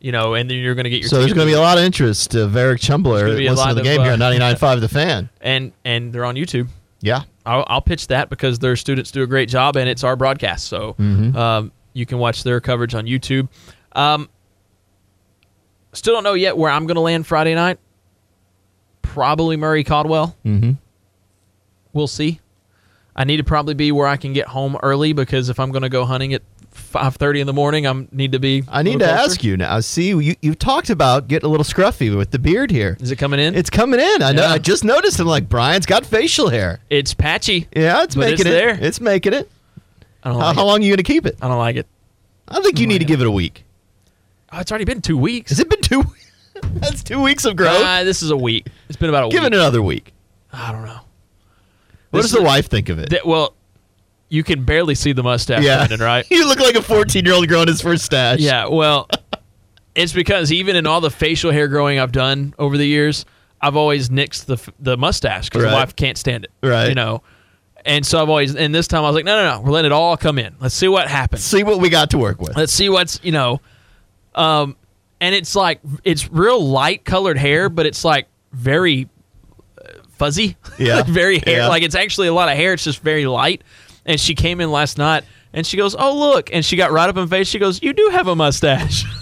You 0.00 0.12
know, 0.12 0.34
and 0.34 0.50
then 0.50 0.58
you're 0.58 0.74
going 0.74 0.84
to 0.84 0.90
get 0.90 1.00
your 1.00 1.08
so 1.08 1.18
there's 1.18 1.32
going 1.32 1.46
to 1.46 1.50
be 1.50 1.56
a 1.56 1.60
lot 1.60 1.78
of 1.78 1.84
interest 1.84 2.34
of 2.34 2.54
Eric 2.56 2.80
Chumbler 2.80 3.26
listening 3.28 3.68
to 3.68 3.74
the 3.74 3.80
of, 3.80 3.84
game 3.84 4.00
uh, 4.00 4.04
here 4.04 4.12
on 4.12 4.18
99.5 4.18 4.80
The 4.80 4.88
Fan. 4.88 5.30
and 5.40 5.72
and 5.84 6.12
they're 6.12 6.26
on 6.26 6.34
YouTube. 6.34 6.68
Yeah. 7.00 7.22
I'll, 7.46 7.64
I'll 7.68 7.80
pitch 7.80 8.08
that 8.08 8.28
because 8.30 8.58
their 8.58 8.76
students 8.76 9.10
do 9.10 9.22
a 9.22 9.26
great 9.26 9.48
job 9.48 9.76
and 9.76 9.88
it's 9.88 10.04
our 10.04 10.14
broadcast. 10.16 10.66
So 10.66 10.94
Mm-hmm. 10.98 11.36
um, 11.36 11.72
you 11.94 12.04
can 12.06 12.18
watch 12.18 12.42
their 12.42 12.60
coverage 12.60 12.94
on 12.94 13.06
YouTube. 13.06 13.48
Um, 13.92 14.28
still 15.92 16.14
don't 16.14 16.24
know 16.24 16.34
yet 16.34 16.56
where 16.56 16.70
I'm 16.70 16.86
going 16.86 16.96
to 16.96 17.00
land 17.00 17.26
Friday 17.26 17.54
night. 17.54 17.78
Probably 19.02 19.56
Murray 19.56 19.84
Caldwell. 19.84 20.36
Mm-hmm. 20.44 20.72
We'll 21.92 22.08
see. 22.08 22.40
I 23.16 23.24
need 23.24 23.36
to 23.36 23.44
probably 23.44 23.74
be 23.74 23.92
where 23.92 24.08
I 24.08 24.16
can 24.16 24.32
get 24.32 24.48
home 24.48 24.76
early 24.82 25.12
because 25.12 25.48
if 25.48 25.60
I'm 25.60 25.70
going 25.70 25.82
to 25.82 25.88
go 25.88 26.04
hunting 26.04 26.34
at 26.34 26.42
5:30 26.94 27.40
in 27.40 27.46
the 27.46 27.52
morning, 27.52 27.86
I 27.86 28.06
need 28.12 28.32
to 28.32 28.38
be. 28.38 28.62
I 28.68 28.82
need 28.82 29.00
to 29.00 29.10
ask 29.10 29.44
you 29.44 29.56
now. 29.56 29.80
See, 29.80 30.08
you 30.08 30.34
you've 30.40 30.58
talked 30.58 30.88
about 30.90 31.28
getting 31.28 31.46
a 31.46 31.50
little 31.50 31.64
scruffy 31.64 32.16
with 32.16 32.30
the 32.30 32.38
beard 32.38 32.70
here. 32.70 32.96
Is 33.00 33.10
it 33.10 33.16
coming 33.16 33.40
in? 33.40 33.54
It's 33.54 33.68
coming 33.70 34.00
in. 34.00 34.22
I 34.22 34.32
know. 34.32 34.46
I 34.46 34.58
just 34.58 34.84
noticed. 34.84 35.18
I'm 35.20 35.26
like, 35.26 35.48
Brian's 35.48 35.86
got 35.86 36.06
facial 36.06 36.48
hair. 36.48 36.80
It's 36.88 37.12
patchy. 37.14 37.68
Yeah, 37.76 38.02
it's 38.04 38.16
making 38.16 38.32
it's 38.34 38.40
it. 38.42 38.44
there. 38.44 38.78
It's 38.80 39.00
making 39.00 39.32
it. 39.34 39.50
I 40.22 40.30
don't 40.30 40.40
How, 40.40 40.46
like 40.46 40.56
how 40.56 40.62
it. 40.62 40.66
long 40.66 40.78
are 40.80 40.82
you 40.84 40.90
going 40.90 40.96
to 40.98 41.02
keep 41.02 41.26
it? 41.26 41.36
I 41.42 41.48
don't 41.48 41.58
like 41.58 41.76
it. 41.76 41.86
I 42.48 42.60
think 42.62 42.78
you 42.78 42.86
need 42.86 43.00
to 43.00 43.04
give 43.04 43.20
it 43.20 43.26
a 43.26 43.30
week. 43.30 43.64
Oh, 44.52 44.60
it's 44.60 44.70
already 44.70 44.84
been 44.84 45.02
two 45.02 45.18
weeks. 45.18 45.50
Has 45.50 45.60
it 45.60 45.68
been 45.68 45.82
two? 45.82 46.04
That's 46.74 47.02
two 47.02 47.20
weeks 47.20 47.44
of 47.44 47.56
growth. 47.56 48.04
This 48.04 48.22
is 48.22 48.30
a 48.30 48.36
week. 48.36 48.68
It's 48.88 48.96
been 48.96 49.08
about 49.10 49.26
a 49.26 49.28
give 49.30 49.42
week. 49.42 49.52
it 49.52 49.56
another 49.56 49.82
week. 49.82 50.12
I 50.52 50.70
don't 50.72 50.84
know. 50.84 51.00
What 52.10 52.22
This 52.22 52.30
does 52.30 52.38
the 52.38 52.42
wife 52.44 52.68
think 52.68 52.88
of 52.88 52.98
it? 53.00 53.12
Well, 53.26 53.54
you 54.28 54.42
can 54.42 54.64
barely 54.64 54.94
see 54.94 55.12
the 55.12 55.22
mustache, 55.22 55.62
yeah, 55.62 55.76
Brandon, 55.86 56.00
right? 56.00 56.26
you 56.30 56.46
look 56.48 56.58
like 56.60 56.74
a 56.74 56.82
14 56.82 57.24
year 57.24 57.34
old 57.34 57.46
growing 57.48 57.68
his 57.68 57.80
first 57.80 58.04
stash. 58.04 58.40
Yeah, 58.40 58.66
well, 58.68 59.08
it's 59.94 60.12
because 60.12 60.50
even 60.52 60.76
in 60.76 60.86
all 60.86 61.00
the 61.00 61.10
facial 61.10 61.50
hair 61.52 61.68
growing 61.68 61.98
I've 61.98 62.12
done 62.12 62.54
over 62.58 62.76
the 62.76 62.86
years, 62.86 63.24
I've 63.60 63.76
always 63.76 64.08
nixed 64.08 64.46
the 64.46 64.58
the 64.78 64.96
mustache 64.96 65.48
because 65.48 65.62
Right. 65.64 65.70
the 65.70 65.76
wife 65.76 65.96
can't 65.96 66.18
stand 66.18 66.44
it. 66.44 66.50
Right. 66.66 66.88
You 66.88 66.94
know, 66.94 67.22
and 67.84 68.04
so 68.04 68.20
I've 68.20 68.28
always 68.28 68.54
and 68.56 68.74
this 68.74 68.88
time 68.88 69.04
I 69.04 69.08
was 69.08 69.14
like, 69.14 69.24
no, 69.24 69.36
no, 69.42 69.54
no, 69.56 69.60
we're 69.62 69.70
letting 69.72 69.90
it 69.90 69.94
all 69.94 70.16
come 70.16 70.38
in. 70.38 70.56
Let's 70.60 70.74
see 70.74 70.88
what 70.88 71.08
happens. 71.08 71.44
See 71.44 71.62
what 71.62 71.80
we 71.80 71.88
got 71.90 72.10
to 72.10 72.18
work 72.18 72.40
with. 72.40 72.56
Let's 72.56 72.72
see 72.72 72.88
what's 72.88 73.20
you 73.22 73.32
know, 73.32 73.60
um, 74.34 74.76
and 75.20 75.34
it's 75.34 75.54
like 75.54 75.80
it's 76.02 76.30
real 76.30 76.60
light 76.62 77.04
colored 77.04 77.38
hair, 77.38 77.68
but 77.68 77.86
it's 77.86 78.04
like 78.04 78.26
very 78.52 79.08
uh, 79.78 79.88
fuzzy. 80.12 80.56
Yeah. 80.78 80.96
like 80.96 81.06
very 81.08 81.38
hair. 81.38 81.58
Yeah. 81.58 81.68
Like 81.68 81.82
it's 81.82 81.94
actually 81.94 82.28
a 82.28 82.34
lot 82.34 82.48
of 82.50 82.56
hair. 82.56 82.72
It's 82.74 82.84
just 82.84 83.00
very 83.00 83.26
light. 83.26 83.62
And 84.06 84.20
she 84.20 84.34
came 84.34 84.60
in 84.60 84.70
last 84.70 84.98
night 84.98 85.24
and 85.52 85.66
she 85.66 85.76
goes, 85.76 85.94
"Oh 85.98 86.16
look!" 86.18 86.52
And 86.52 86.64
she 86.64 86.76
got 86.76 86.92
right 86.92 87.08
up 87.08 87.16
in 87.16 87.28
face. 87.28 87.48
She 87.48 87.58
goes, 87.58 87.82
"You 87.82 87.92
do 87.92 88.08
have 88.12 88.28
a 88.28 88.36
mustache." 88.36 89.04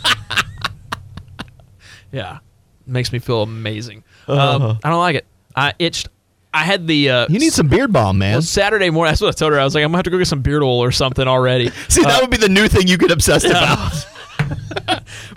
yeah, 2.13 2.39
makes 2.87 3.13
me 3.13 3.19
feel 3.19 3.43
amazing. 3.43 4.05
Uh-huh. 4.27 4.71
Um, 4.71 4.79
I 4.83 4.91
don't 4.91 5.01
like 5.01 5.17
it. 5.17 5.27
I 5.55 5.75
itched. 5.79 6.09
I 6.55 6.65
had 6.65 6.87
the 6.87 7.11
uh, 7.11 7.27
You 7.31 7.39
need 7.39 7.53
some 7.53 7.69
beard 7.69 7.93
balm, 7.93 8.19
man. 8.19 8.35
well, 8.35 8.43
Saturday 8.43 8.91
morning. 8.91 9.13
That's 9.13 9.23
what 9.23 9.29
I 9.29 9.33
told 9.33 9.53
her. 9.53 9.61
I 9.61 9.65
was 9.65 9.75
like, 9.75 9.85
I'm 9.85 9.89
gonna 9.89 9.99
have 9.99 10.05
to 10.05 10.11
go 10.11 10.19
get 10.19 10.27
some 10.27 10.43
beard 10.43 10.63
oil 10.63 10.83
or 10.83 10.93
something 10.93 11.27
already. 11.27 11.71
See, 11.89 12.03
that 12.03 12.21
would 12.21 12.31
be 12.31 12.37
the 12.37 12.49
new 12.49 12.69
thing 12.69 12.89
you 12.89 12.99
get 12.99 13.11
obsessed 13.11 13.47
about. 13.47 14.07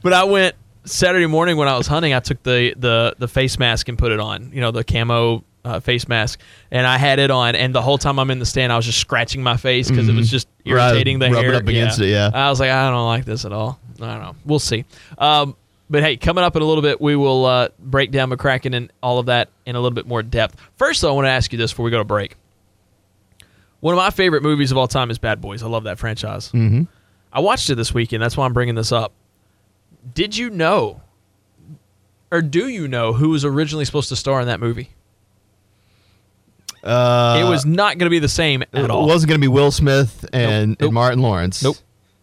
But 0.04 0.14
I 0.14 0.24
went 0.26 0.56
Saturday 0.86 1.26
morning 1.26 1.58
when 1.58 1.68
I 1.68 1.78
was 1.78 1.88
hunting. 1.88 2.14
I 2.14 2.20
took 2.20 2.44
the 2.44 2.76
the 2.78 3.16
the 3.18 3.28
face 3.28 3.58
mask 3.58 3.88
and 3.90 3.98
put 3.98 4.12
it 4.12 4.20
on. 4.20 4.52
You 4.54 4.62
know, 4.62 4.70
the 4.72 4.84
camo 4.84 5.44
uh, 5.66 5.80
face 5.82 6.08
mask, 6.08 6.40
and 6.72 6.88
I 6.88 6.98
had 6.98 7.20
it 7.20 7.30
on. 7.32 7.56
And 7.56 7.76
the 7.76 7.82
whole 7.82 7.98
time 7.98 8.20
I'm 8.20 8.32
in 8.32 8.40
the 8.40 8.46
stand, 8.46 8.72
I 8.72 8.78
was 8.78 8.86
just 8.86 9.00
scratching 9.00 9.44
my 9.44 9.58
face 9.58 9.90
because 9.90 10.08
it 10.08 10.16
was 10.16 10.32
just 10.32 10.48
Mm-hmm. 10.66 10.74
Right, 10.74 10.88
irritating 10.90 11.20
the 11.20 11.30
rub 11.30 11.44
it 11.44 11.48
hair. 11.48 11.56
up 11.56 11.68
against 11.68 12.00
it, 12.00 12.08
yeah. 12.08 12.32
I 12.34 12.50
was 12.50 12.60
like, 12.60 12.72
I 12.72 12.90
don't 12.90 13.06
like 13.06 13.24
this 13.26 13.46
at 13.46 13.54
all. 13.54 13.80
I 14.02 14.06
don't 14.14 14.20
know. 14.24 14.36
We'll 14.46 14.58
see. 14.58 14.84
Um, 15.20 15.56
but 15.92 16.02
hey, 16.02 16.18
coming 16.18 16.44
up 16.44 16.56
in 16.56 16.64
a 16.64 16.66
little 16.66 16.82
bit, 16.82 17.00
we 17.00 17.16
will 17.16 17.46
uh, 17.46 17.70
break 17.78 18.10
down 18.10 18.32
McCracken 18.32 18.76
and 18.76 18.92
all 19.04 19.20
of 19.20 19.28
that 19.28 19.50
in 19.68 19.76
a 19.76 19.80
little 19.80 19.94
bit 19.94 20.08
more 20.08 20.24
depth. 20.24 20.60
First, 20.78 21.02
though, 21.02 21.10
I 21.10 21.12
want 21.12 21.26
to 21.26 21.30
ask 21.30 21.52
you 21.52 21.60
this 21.60 21.72
before 21.72 21.86
we 21.86 21.92
go 21.92 22.00
to 22.00 22.04
break. 22.04 22.36
One 23.82 23.94
of 23.94 23.98
my 24.00 24.10
favorite 24.10 24.42
movies 24.42 24.72
of 24.72 24.78
all 24.80 24.88
time 24.88 25.12
is 25.12 25.20
Bad 25.20 25.40
Boys. 25.40 25.62
I 25.62 25.68
love 25.68 25.84
that 25.84 26.00
franchise. 26.00 26.52
mm-hmm. 26.52 26.84
I 27.32 27.42
watched 27.42 27.70
it 27.70 27.76
this 27.76 27.94
weekend. 27.94 28.24
That's 28.24 28.36
why 28.36 28.46
I'm 28.48 28.54
bringing 28.54 28.74
this 28.74 28.92
up. 28.92 29.12
Did 30.16 30.36
you 30.36 30.50
know, 30.50 31.02
or 32.32 32.42
do 32.42 32.68
you 32.70 32.88
know, 32.88 33.14
who 33.14 33.30
was 33.30 33.46
originally 33.46 33.86
supposed 33.86 34.10
to 34.10 34.16
star 34.16 34.42
in 34.42 34.48
that 34.48 34.60
movie? 34.60 34.90
Uh, 36.86 37.44
it 37.44 37.50
was 37.50 37.66
not 37.66 37.98
going 37.98 38.06
to 38.06 38.12
be 38.12 38.20
the 38.20 38.28
same 38.30 38.64
at 38.74 38.90
all. 38.92 39.04
It 39.04 39.08
wasn't 39.08 39.30
going 39.30 39.42
to 39.42 39.44
be 39.44 39.48
Will 39.48 39.72
Smith 39.72 40.26
and, 40.32 40.72
Nope. 40.72 40.82
and 40.82 40.94
Martin 40.94 41.20
Lawrence. 41.22 41.64
Nope. 41.64 41.78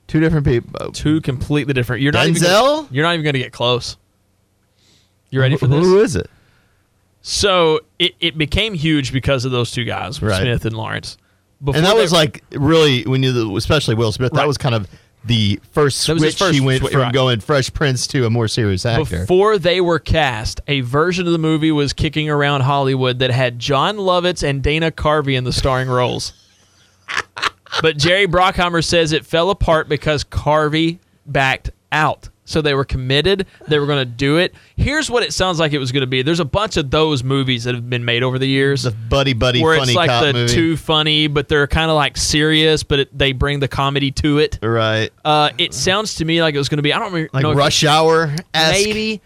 Two 0.06 0.20
different 0.20 0.46
people. 0.46 0.92
Two 0.92 1.20
completely 1.20 1.74
different. 1.74 2.02
You're 2.02 2.12
not 2.12 2.26
even 2.28 2.42
gonna, 2.42 2.88
you're 2.90 3.04
not 3.04 3.14
even 3.14 3.24
going 3.24 3.32
to 3.34 3.40
get 3.40 3.52
close. 3.52 3.96
You 5.30 5.40
ready 5.40 5.56
for 5.56 5.66
this? 5.66 5.82
Who 5.84 6.00
is 6.00 6.14
it? 6.16 6.30
So 7.22 7.80
it, 7.98 8.14
it 8.20 8.36
became 8.36 8.74
huge 8.74 9.12
because 9.12 9.44
of 9.44 9.52
those 9.52 9.70
two 9.70 9.84
guys, 9.84 10.20
Right. 10.20 10.40
Smith 10.42 10.64
and 10.64 10.76
Lawrence. 10.76 11.16
Before 11.62 11.76
And 11.78 11.86
that 11.86 11.94
was 11.96 12.12
like 12.12 12.42
really 12.50 13.04
when 13.04 13.22
you, 13.22 13.56
especially 13.56 13.94
Will 13.94 14.12
Smith. 14.12 14.32
That 14.32 14.46
was 14.46 14.58
kind 14.58 14.74
of 14.74 14.88
the 15.24 15.60
first 15.70 16.06
That 16.06 16.14
was 16.14 16.22
his 16.22 16.36
switch. 16.36 16.50
he 16.54 16.58
first 16.58 16.64
went 16.66 16.80
switch, 16.80 16.92
from 16.92 17.02
right. 17.02 17.12
going 17.12 17.40
Fresh 17.40 17.72
Prince 17.74 18.06
to 18.08 18.26
a 18.26 18.30
more 18.30 18.48
serious 18.48 18.84
actor. 18.84 19.20
Before 19.20 19.58
they 19.58 19.80
were 19.80 19.98
cast, 19.98 20.60
a 20.66 20.80
version 20.80 21.26
of 21.26 21.32
the 21.32 21.38
movie 21.38 21.70
was 21.72 21.92
kicking 21.92 22.28
around 22.28 22.62
Hollywood 22.62 23.20
that 23.20 23.30
had 23.30 23.58
Jon 23.58 23.96
Lovitz 23.98 24.42
and 24.42 24.62
Dana 24.62 24.90
Carvey 24.90 25.36
in 25.36 25.44
the 25.44 25.52
starring 25.52 25.88
roles. 25.88 26.32
but 27.82 27.96
Jerry 27.98 28.26
Bruckheimer 28.26 28.84
says 28.84 29.12
it 29.12 29.24
fell 29.24 29.50
apart 29.50 29.88
because 29.88 30.24
Carvey 30.24 30.98
backed 31.26 31.70
out. 31.92 32.28
So 32.44 32.60
they 32.60 32.74
were 32.74 32.84
committed. 32.84 33.46
They 33.68 33.78
were 33.78 33.86
going 33.86 34.00
to 34.00 34.04
do 34.04 34.38
it. 34.38 34.52
Here's 34.76 35.08
what 35.08 35.22
it 35.22 35.32
sounds 35.32 35.60
like 35.60 35.72
it 35.72 35.78
was 35.78 35.92
going 35.92 36.00
to 36.00 36.08
be. 36.08 36.22
There's 36.22 36.40
a 36.40 36.44
bunch 36.44 36.76
of 36.76 36.90
those 36.90 37.22
movies 37.22 37.64
that 37.64 37.74
have 37.76 37.88
been 37.88 38.04
made 38.04 38.24
over 38.24 38.36
the 38.38 38.48
years. 38.48 38.82
the 38.82 38.90
buddy 38.90 39.32
buddy 39.32 39.62
where 39.62 39.78
funny 39.78 39.92
it's 39.92 39.96
like 39.96 40.10
cop 40.10 40.24
the 40.24 40.32
movie. 40.32 40.52
too 40.52 40.76
funny, 40.76 41.28
but 41.28 41.48
they're 41.48 41.68
kind 41.68 41.88
of 41.88 41.94
like 41.96 42.16
serious, 42.16 42.82
but 42.82 42.98
it, 42.98 43.16
they 43.16 43.30
bring 43.32 43.60
the 43.60 43.68
comedy 43.68 44.10
to 44.10 44.38
it. 44.38 44.58
right. 44.60 45.10
Uh, 45.24 45.50
it 45.56 45.72
sounds 45.72 46.16
to 46.16 46.24
me 46.24 46.42
like 46.42 46.54
it 46.54 46.58
was 46.58 46.68
going 46.68 46.78
to 46.78 46.82
be. 46.82 46.92
I 46.92 46.98
don't 46.98 47.12
re- 47.12 47.28
Like 47.32 47.44
know 47.44 47.52
Rush 47.54 47.84
Hour. 47.84 48.34
maybe, 48.52 49.20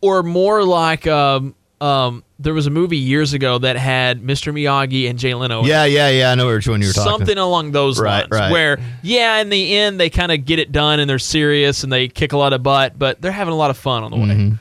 or 0.00 0.22
more 0.22 0.62
like 0.62 1.06
um, 1.08 1.56
um, 1.82 2.22
there 2.38 2.54
was 2.54 2.66
a 2.66 2.70
movie 2.70 2.96
years 2.98 3.32
ago 3.32 3.58
that 3.58 3.76
had 3.76 4.22
Mr. 4.22 4.52
Miyagi 4.54 5.10
and 5.10 5.18
Jay 5.18 5.34
Leno. 5.34 5.64
Yeah, 5.64 5.84
yeah, 5.84 6.08
yeah. 6.10 6.30
I 6.30 6.34
know 6.36 6.46
which 6.46 6.68
one 6.68 6.80
you 6.80 6.86
were 6.88 6.92
talking. 6.92 7.10
Something 7.18 7.38
along 7.38 7.72
those 7.72 8.00
Right, 8.00 8.20
lines, 8.20 8.28
right. 8.30 8.50
where 8.52 8.78
yeah, 9.02 9.40
in 9.40 9.48
the 9.48 9.76
end 9.76 9.98
they 9.98 10.08
kind 10.10 10.30
of 10.32 10.44
get 10.44 10.58
it 10.58 10.70
done 10.72 11.00
and 11.00 11.10
they're 11.10 11.18
serious 11.18 11.82
and 11.82 11.92
they 11.92 12.08
kick 12.08 12.32
a 12.32 12.36
lot 12.38 12.52
of 12.52 12.62
butt, 12.62 12.98
but 12.98 13.20
they're 13.20 13.32
having 13.32 13.52
a 13.52 13.56
lot 13.56 13.70
of 13.70 13.76
fun 13.76 14.04
on 14.04 14.10
the 14.10 14.16
Mm-hmm. 14.16 14.50
way. 14.52 14.58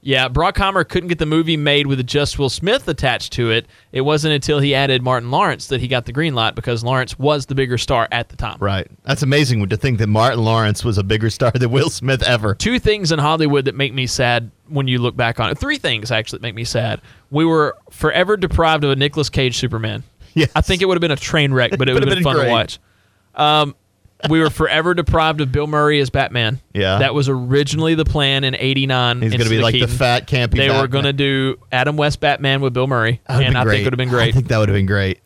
Yeah, 0.00 0.28
Bruckheimer 0.28 0.88
couldn't 0.88 1.08
get 1.08 1.18
the 1.18 1.26
movie 1.26 1.56
made 1.56 1.86
with 1.88 2.06
just 2.06 2.38
Will 2.38 2.48
Smith 2.48 2.86
attached 2.86 3.32
to 3.32 3.50
it. 3.50 3.66
It 3.90 4.02
wasn't 4.02 4.32
until 4.32 4.60
he 4.60 4.72
added 4.74 5.02
Martin 5.02 5.30
Lawrence 5.30 5.66
that 5.66 5.80
he 5.80 5.88
got 5.88 6.06
the 6.06 6.12
green 6.12 6.34
light 6.36 6.54
because 6.54 6.84
Lawrence 6.84 7.18
was 7.18 7.46
the 7.46 7.54
bigger 7.56 7.76
star 7.76 8.06
at 8.12 8.28
the 8.28 8.36
time. 8.36 8.56
Right. 8.60 8.86
That's 9.02 9.22
amazing 9.24 9.68
to 9.68 9.76
think 9.76 9.98
that 9.98 10.06
Martin 10.06 10.42
Lawrence 10.44 10.84
was 10.84 10.98
a 10.98 11.02
bigger 11.02 11.30
star 11.30 11.50
than 11.50 11.70
Will 11.72 11.90
Smith 11.90 12.22
ever. 12.22 12.54
two 12.54 12.78
things 12.78 13.10
in 13.10 13.18
Hollywood 13.18 13.64
that 13.64 13.74
make 13.74 13.92
me 13.92 14.06
sad 14.06 14.50
when 14.68 14.88
you 14.88 14.98
look 14.98 15.16
back 15.16 15.40
on 15.40 15.50
it. 15.50 15.58
Three 15.58 15.78
things 15.78 16.10
actually 16.10 16.40
make 16.40 16.54
me 16.54 16.64
sad. 16.64 17.00
We 17.30 17.44
were 17.44 17.76
forever 17.90 18.36
deprived 18.36 18.84
of 18.84 18.90
a 18.90 18.96
Nicolas 18.96 19.28
Cage 19.30 19.56
Superman. 19.58 20.02
Yes. 20.34 20.50
I 20.54 20.60
think 20.60 20.82
it 20.82 20.86
would 20.86 20.96
have 20.96 21.00
been 21.00 21.10
a 21.10 21.16
train 21.16 21.52
wreck, 21.52 21.72
but 21.78 21.88
it 21.88 21.92
would 21.94 22.04
Would 22.04 22.08
have 22.08 22.22
been, 22.22 22.24
been 22.24 22.36
fun 22.36 22.44
to 22.46 22.50
watch. 22.50 22.78
Um, 23.34 23.74
we 24.28 24.40
were 24.40 24.50
forever 24.50 24.94
deprived 24.94 25.40
of 25.40 25.52
Bill 25.52 25.66
Murray 25.68 26.00
as 26.00 26.10
Batman. 26.10 26.60
Yeah. 26.74 26.98
that 26.98 27.14
was 27.14 27.28
originally 27.28 27.94
the 27.94 28.04
plan 28.04 28.42
in 28.44 28.54
'89. 28.56 29.22
He's 29.22 29.30
going 29.30 29.44
to 29.44 29.48
be 29.48 29.60
like 29.60 29.74
the 29.74 29.86
fat, 29.86 30.26
campy. 30.26 30.56
They 30.56 30.70
were 30.70 30.88
going 30.88 31.04
to 31.04 31.12
do 31.12 31.58
Adam 31.70 31.96
West 31.96 32.18
Batman 32.20 32.60
with 32.60 32.74
Bill 32.74 32.86
Murray, 32.88 33.20
and 33.28 33.56
I 33.56 33.62
great. 33.62 33.74
think 33.74 33.80
it 33.82 33.84
would 33.86 33.92
have 33.92 33.98
been 33.98 34.08
great. 34.08 34.28
I 34.30 34.32
think 34.32 34.48
that 34.48 34.58
would 34.58 34.68
have 34.68 34.74
been 34.76 34.86
great. 34.86 35.20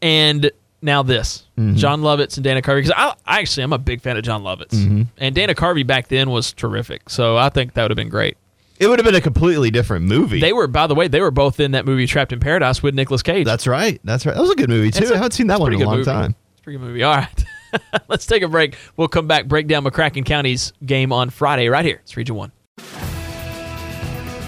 And 0.00 0.50
now 0.84 1.02
this, 1.02 1.44
Mm-hmm. 1.58 1.76
Jon 1.76 2.02
Lovitz 2.02 2.36
and 2.36 2.44
Dana 2.44 2.60
Carvey. 2.62 2.78
Because 2.82 2.92
I, 2.96 3.14
I 3.26 3.40
actually 3.40 3.62
am 3.64 3.72
a 3.72 3.78
big 3.78 4.00
fan 4.00 4.16
of 4.16 4.22
Jon 4.24 4.42
Lovitz, 4.42 4.70
Mm-hmm. 4.74 5.02
and 5.18 5.34
Dana 5.34 5.54
Carvey 5.54 5.86
back 5.86 6.08
then 6.08 6.30
was 6.30 6.52
terrific. 6.52 7.08
So 7.10 7.36
I 7.36 7.48
think 7.48 7.74
that 7.74 7.82
would 7.82 7.90
have 7.90 7.96
been 7.96 8.08
great. 8.08 8.36
It 8.80 8.88
would 8.88 8.98
have 8.98 9.06
been 9.06 9.14
a 9.14 9.20
completely 9.20 9.70
different 9.70 10.04
movie. 10.06 10.40
They 10.40 10.52
were, 10.52 10.66
by 10.66 10.86
the 10.88 10.94
way, 10.96 11.06
they 11.06 11.20
were 11.20 11.30
both 11.30 11.60
in 11.60 11.70
that 11.72 11.86
movie 11.86 12.06
Trapped 12.08 12.32
in 12.32 12.40
Paradise 12.40 12.82
with 12.82 12.94
Nicolas 12.94 13.22
Cage. 13.22 13.44
That's 13.46 13.66
right. 13.68 14.00
That's 14.04 14.26
right. 14.26 14.34
That 14.34 14.40
was 14.40 14.50
a 14.50 14.56
good 14.56 14.68
movie 14.68 14.90
too. 14.90 15.02
It's 15.02 15.10
a- 15.10 15.14
I 15.14 15.18
haven't 15.18 15.32
seen 15.32 15.46
that 15.46 15.60
one 15.60 15.72
in 15.72 15.80
a 15.80 15.84
long 15.86 15.98
movie. 15.98 16.04
time. 16.10 16.34
It's 16.52 16.60
a 16.60 16.62
pretty 16.64 16.78
good 16.80 16.84
movie. 16.86 17.02
All 17.04 17.14
right. 17.16 17.44
Let's 18.08 18.26
take 18.26 18.42
a 18.42 18.48
break. 18.48 18.76
We'll 18.96 19.08
come 19.08 19.26
back, 19.28 19.46
break 19.46 19.68
down 19.68 19.84
McCracken 19.84 20.24
County's 20.26 20.72
game 20.84 21.12
on 21.12 21.30
Friday 21.30 21.68
right 21.68 21.84
here. 21.84 22.00
It's 22.02 22.16
Region 22.16 22.34
1. 22.34 22.50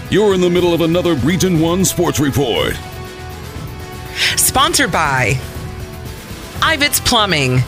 You're 0.09 0.33
in 0.33 0.41
the 0.41 0.49
middle 0.49 0.73
of 0.73 0.81
another 0.81 1.15
Region 1.15 1.59
1 1.59 1.83
sports 1.85 2.19
report. 2.19 2.73
Sponsored 4.35 4.91
by 4.91 5.39
Ivets 6.61 7.03
Plumbing, 7.03 7.59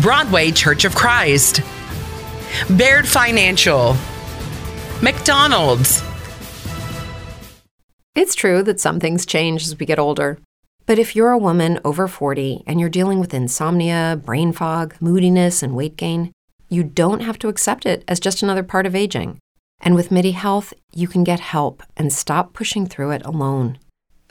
Broadway 0.00 0.50
Church 0.50 0.84
of 0.84 0.94
Christ, 0.94 1.60
Baird 2.76 3.06
Financial, 3.06 3.96
McDonald's. 5.02 6.02
It's 8.14 8.34
true 8.34 8.62
that 8.62 8.80
some 8.80 8.98
things 8.98 9.26
change 9.26 9.64
as 9.64 9.78
we 9.78 9.86
get 9.86 9.98
older. 9.98 10.38
But 10.86 10.98
if 10.98 11.14
you're 11.14 11.30
a 11.30 11.38
woman 11.38 11.80
over 11.84 12.08
40 12.08 12.64
and 12.66 12.80
you're 12.80 12.88
dealing 12.88 13.20
with 13.20 13.34
insomnia, 13.34 14.20
brain 14.24 14.52
fog, 14.52 14.94
moodiness, 15.00 15.62
and 15.62 15.76
weight 15.76 15.96
gain, 15.96 16.32
you 16.68 16.82
don't 16.82 17.20
have 17.20 17.38
to 17.40 17.48
accept 17.48 17.86
it 17.86 18.04
as 18.08 18.18
just 18.18 18.42
another 18.42 18.62
part 18.62 18.86
of 18.86 18.96
aging. 18.96 19.38
And 19.80 19.94
with 19.94 20.10
MIDI 20.10 20.32
Health, 20.32 20.72
you 20.94 21.08
can 21.08 21.24
get 21.24 21.40
help 21.40 21.82
and 21.96 22.12
stop 22.12 22.52
pushing 22.52 22.86
through 22.86 23.10
it 23.10 23.24
alone. 23.24 23.78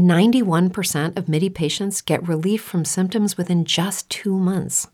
91% 0.00 1.16
of 1.16 1.28
MIDI 1.28 1.50
patients 1.50 2.00
get 2.00 2.26
relief 2.26 2.62
from 2.62 2.84
symptoms 2.84 3.36
within 3.36 3.64
just 3.64 4.10
two 4.10 4.38
months. 4.38 4.88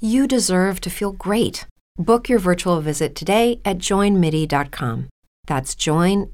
You 0.00 0.26
deserve 0.26 0.80
to 0.80 0.90
feel 0.90 1.12
great. 1.12 1.66
Book 1.98 2.28
your 2.28 2.38
virtual 2.38 2.80
visit 2.80 3.14
today 3.14 3.60
at 3.64 3.78
joinmidi.com. 3.78 5.08
That's 5.46 5.74
joinmidi.com. 5.74 6.32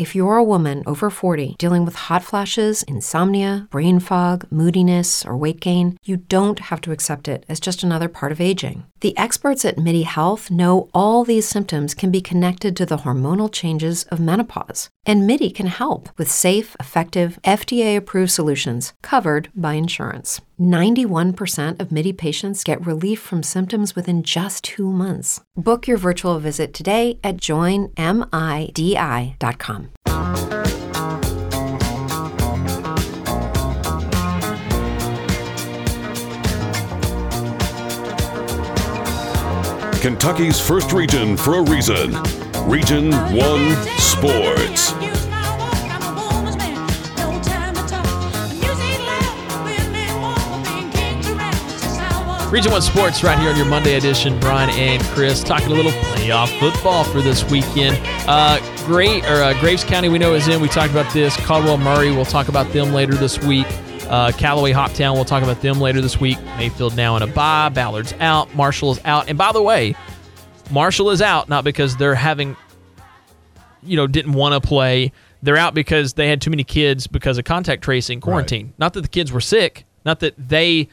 If 0.00 0.14
you're 0.14 0.36
a 0.36 0.44
woman 0.44 0.82
over 0.86 1.10
40 1.10 1.56
dealing 1.58 1.84
with 1.84 1.94
hot 1.94 2.24
flashes, 2.24 2.82
insomnia, 2.84 3.68
brain 3.70 4.00
fog, 4.00 4.46
moodiness, 4.50 5.26
or 5.26 5.36
weight 5.36 5.60
gain, 5.60 5.98
you 6.02 6.16
don't 6.16 6.58
have 6.58 6.80
to 6.82 6.92
accept 6.92 7.28
it 7.28 7.44
as 7.50 7.60
just 7.60 7.82
another 7.82 8.08
part 8.08 8.32
of 8.32 8.40
aging. 8.40 8.86
The 9.00 9.14
experts 9.18 9.62
at 9.66 9.76
MIDI 9.76 10.04
Health 10.04 10.50
know 10.50 10.88
all 10.94 11.22
these 11.22 11.46
symptoms 11.46 11.92
can 11.92 12.10
be 12.10 12.22
connected 12.22 12.76
to 12.76 12.86
the 12.86 12.98
hormonal 12.98 13.52
changes 13.52 14.04
of 14.04 14.20
menopause, 14.20 14.88
and 15.10 15.26
MIDI 15.26 15.50
can 15.50 15.66
help 15.66 16.08
with 16.16 16.30
safe, 16.30 16.76
effective, 16.78 17.40
FDA 17.42 17.96
approved 17.96 18.30
solutions 18.30 18.92
covered 19.02 19.48
by 19.56 19.72
insurance. 19.72 20.40
91% 20.60 21.80
of 21.80 21.90
MIDI 21.90 22.12
patients 22.12 22.62
get 22.62 22.86
relief 22.86 23.18
from 23.18 23.42
symptoms 23.42 23.96
within 23.96 24.22
just 24.22 24.62
two 24.62 24.88
months. 24.88 25.40
Book 25.56 25.88
your 25.88 25.96
virtual 25.96 26.38
visit 26.38 26.72
today 26.72 27.18
at 27.24 27.38
joinmidi.com. 27.38 27.90
Kentucky's 40.00 40.60
first 40.60 40.92
region 40.92 41.36
for 41.36 41.56
a 41.56 41.62
reason. 41.62 42.16
Region 42.66 43.10
1 43.10 43.74
Sports. 44.20 44.92
Region 52.52 52.70
1 52.70 52.82
Sports 52.82 53.24
right 53.24 53.38
here 53.38 53.48
on 53.48 53.56
your 53.56 53.64
Monday 53.64 53.94
edition. 53.94 54.38
Brian 54.38 54.68
and 54.70 55.02
Chris 55.14 55.42
talking 55.42 55.68
a 55.68 55.74
little 55.74 55.90
playoff 55.92 56.48
football 56.60 57.02
for 57.04 57.22
this 57.22 57.48
weekend. 57.50 57.98
Uh, 58.28 58.60
great, 58.84 59.24
or 59.24 59.42
uh, 59.42 59.58
Graves 59.58 59.84
County 59.84 60.10
we 60.10 60.18
know 60.18 60.34
is 60.34 60.48
in. 60.48 60.60
We 60.60 60.68
talked 60.68 60.90
about 60.90 61.10
this. 61.14 61.34
Caldwell 61.46 61.78
Murray, 61.78 62.10
we'll 62.10 62.26
talk 62.26 62.48
about 62.48 62.70
them 62.74 62.92
later 62.92 63.14
this 63.14 63.42
week. 63.42 63.66
Uh, 64.02 64.32
Callaway 64.32 64.72
Hoptown, 64.72 65.14
we'll 65.14 65.24
talk 65.24 65.42
about 65.42 65.62
them 65.62 65.80
later 65.80 66.02
this 66.02 66.20
week. 66.20 66.38
Mayfield 66.58 66.94
now 66.94 67.16
in 67.16 67.22
a 67.22 67.26
bye. 67.26 67.70
Ballard's 67.70 68.12
out. 68.20 68.54
Marshall 68.54 68.92
is 68.92 69.00
out. 69.06 69.30
And 69.30 69.38
by 69.38 69.52
the 69.52 69.62
way, 69.62 69.94
Marshall 70.70 71.08
is 71.08 71.22
out 71.22 71.48
not 71.48 71.64
because 71.64 71.96
they're 71.96 72.14
having, 72.14 72.54
you 73.82 73.96
know, 73.96 74.06
didn't 74.06 74.32
want 74.32 74.60
to 74.60 74.66
play. 74.66 75.12
They're 75.42 75.56
out 75.56 75.74
because 75.74 76.14
they 76.14 76.28
had 76.28 76.40
too 76.42 76.50
many 76.50 76.64
kids 76.64 77.06
because 77.06 77.38
of 77.38 77.44
contact 77.44 77.82
tracing 77.82 78.20
quarantine. 78.20 78.72
Not 78.78 78.92
that 78.94 79.00
the 79.02 79.08
kids 79.08 79.32
were 79.32 79.40
sick. 79.40 79.84
Not 80.04 80.20
that 80.20 80.34
they 80.36 80.88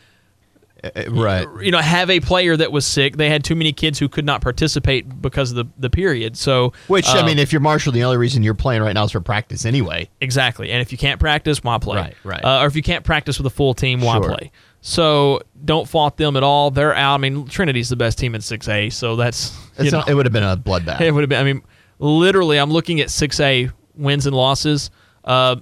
Uh, 0.84 0.90
right. 1.10 1.48
you 1.62 1.72
know, 1.72 1.80
have 1.80 2.10
a 2.10 2.20
player 2.20 2.56
that 2.56 2.72
was 2.72 2.86
sick. 2.86 3.18
They 3.18 3.30
had 3.30 3.44
too 3.44 3.56
many 3.56 3.72
kids 3.74 3.98
who 3.98 4.08
could 4.08 4.26
not 4.26 4.42
participate 4.42 5.22
because 5.22 5.50
of 5.52 5.56
the, 5.58 5.66
the 5.80 5.90
period. 5.90 6.38
So, 6.38 6.72
Which 6.88 7.08
I 7.08 7.20
um, 7.20 7.26
mean, 7.26 7.40
if 7.40 7.52
you're 7.52 7.60
Marshall, 7.62 7.92
the 7.94 8.04
only 8.04 8.18
reason 8.18 8.44
you're 8.44 8.54
playing 8.54 8.84
right 8.84 8.94
now 8.94 9.04
is 9.04 9.12
for 9.12 9.20
practice 9.20 9.66
anyway. 9.66 10.08
exactly. 10.22 10.70
And 10.72 10.80
if 10.82 10.92
you 10.92 10.98
can't 10.98 11.20
practice, 11.20 11.64
why 11.64 11.78
play? 11.80 11.98
Right, 11.98 12.16
right. 12.24 12.46
Uh, 12.46 12.62
or 12.62 12.68
if 12.68 12.76
you 12.76 12.84
can't 12.84 13.04
practice 13.04 13.40
with 13.40 13.48
a 13.48 13.56
full 13.56 13.74
team, 13.74 14.02
why 14.02 14.18
Sure. 14.18 14.30
play? 14.36 14.52
So 14.82 15.42
don't 15.66 15.90
fault 15.90 16.16
them 16.18 16.38
at 16.38 16.44
all. 16.44 16.70
They're 16.70 16.94
out. 16.96 17.16
I 17.16 17.18
mean, 17.18 17.48
Trinity's 17.48 17.90
the 17.90 17.96
best 17.96 18.20
team 18.20 18.36
in 18.36 18.42
6A, 18.42 18.94
so 18.94 19.16
that's 19.16 19.52
not- 19.80 20.08
it 20.08 20.14
would 20.14 20.26
have 20.28 20.34
been 20.34 20.44
a 20.44 20.56
bloodbath. 20.56 21.02
it 21.02 21.12
would 21.12 21.22
have 21.22 21.30
been. 21.30 21.40
I 21.40 21.44
mean, 21.44 21.62
literally, 22.00 22.58
I'm 22.58 22.72
looking 22.72 23.00
at 23.02 23.08
6A 23.08 23.72
wins 23.96 24.26
and 24.26 24.36
losses. 24.36 24.90
Uh, 25.24 25.58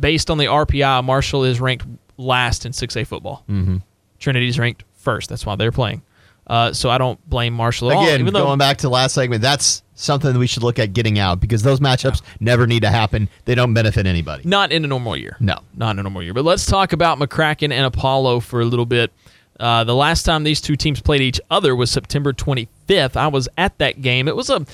based 0.00 0.30
on 0.30 0.38
the 0.38 0.46
RPI, 0.46 1.04
Marshall 1.04 1.44
is 1.44 1.60
ranked 1.60 1.86
last 2.16 2.66
in 2.66 2.72
6A 2.72 3.06
football. 3.06 3.44
Mm-hmm. 3.48 3.78
Trinity's 4.18 4.58
ranked 4.58 4.84
first. 4.94 5.28
That's 5.28 5.44
why 5.46 5.56
they're 5.56 5.72
playing. 5.72 6.02
Uh, 6.46 6.72
so 6.72 6.90
I 6.90 6.98
don't 6.98 7.18
blame 7.28 7.54
Marshall 7.54 7.90
at 7.92 7.96
all. 7.96 8.02
Again, 8.02 8.20
Even 8.20 8.34
though 8.34 8.44
going 8.44 8.58
back 8.58 8.78
to 8.78 8.82
the 8.82 8.90
last 8.90 9.14
segment, 9.14 9.40
that's 9.40 9.82
something 9.94 10.32
that 10.32 10.38
we 10.38 10.46
should 10.46 10.62
look 10.62 10.78
at 10.78 10.92
getting 10.92 11.18
out 11.18 11.38
because 11.40 11.62
those 11.62 11.78
matchups 11.78 12.22
never 12.40 12.66
need 12.66 12.82
to 12.82 12.88
happen. 12.90 13.28
They 13.44 13.54
don't 13.54 13.72
benefit 13.72 14.06
anybody. 14.06 14.42
Not 14.48 14.72
in 14.72 14.84
a 14.84 14.88
normal 14.88 15.16
year. 15.16 15.36
No. 15.38 15.60
Not 15.76 15.92
in 15.92 16.00
a 16.00 16.02
normal 16.02 16.22
year. 16.22 16.34
But 16.34 16.44
let's 16.44 16.66
talk 16.66 16.92
about 16.92 17.18
McCracken 17.18 17.70
and 17.72 17.86
Apollo 17.86 18.40
for 18.40 18.60
a 18.60 18.64
little 18.64 18.86
bit. 18.86 19.12
Uh, 19.60 19.84
the 19.84 19.94
last 19.94 20.24
time 20.24 20.42
these 20.42 20.60
two 20.60 20.74
teams 20.74 21.00
played 21.00 21.20
each 21.20 21.40
other 21.50 21.76
was 21.76 21.90
September 21.90 22.32
25th. 22.32 23.14
I 23.14 23.28
was 23.28 23.48
at 23.58 23.76
that 23.78 24.00
game. 24.00 24.26
It 24.26 24.34
was 24.34 24.48
a 24.50 24.64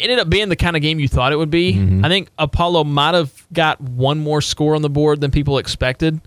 ended 0.00 0.18
up 0.18 0.28
being 0.28 0.48
the 0.48 0.56
kind 0.56 0.76
of 0.76 0.82
game 0.82 1.00
you 1.00 1.08
thought 1.08 1.32
it 1.32 1.36
would 1.36 1.50
be. 1.50 1.74
Mm-hmm. 1.74 2.04
I 2.04 2.08
think 2.08 2.28
Apollo 2.38 2.84
might 2.84 3.14
have 3.14 3.32
got 3.52 3.80
one 3.80 4.18
more 4.18 4.40
score 4.40 4.74
on 4.74 4.82
the 4.82 4.90
board 4.90 5.20
than 5.20 5.30
people 5.30 5.58
expected. 5.58 6.20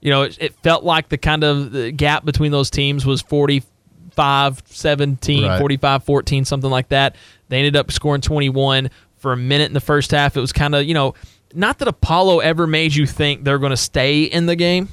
You 0.00 0.10
know, 0.10 0.22
it, 0.22 0.36
it 0.40 0.54
felt 0.62 0.84
like 0.84 1.08
the 1.08 1.18
kind 1.18 1.44
of 1.44 1.72
the 1.72 1.90
gap 1.90 2.24
between 2.24 2.52
those 2.52 2.70
teams 2.70 3.06
was 3.06 3.22
45 3.22 4.62
17, 4.66 5.44
Right. 5.44 5.58
45 5.58 6.04
14, 6.04 6.44
something 6.44 6.70
like 6.70 6.88
that. 6.88 7.16
They 7.48 7.58
ended 7.58 7.76
up 7.76 7.90
scoring 7.90 8.20
21 8.20 8.90
for 9.16 9.32
a 9.32 9.36
minute 9.36 9.64
in 9.66 9.72
the 9.74 9.80
first 9.80 10.10
half. 10.10 10.36
It 10.36 10.40
was 10.40 10.52
kind 10.52 10.74
of, 10.74 10.84
you 10.84 10.94
know, 10.94 11.14
not 11.54 11.78
that 11.78 11.88
Apollo 11.88 12.40
ever 12.40 12.66
made 12.66 12.94
you 12.94 13.06
think 13.06 13.44
they're 13.44 13.58
going 13.58 13.70
to 13.70 13.76
stay 13.76 14.24
in 14.24 14.46
the 14.46 14.56
game 14.56 14.88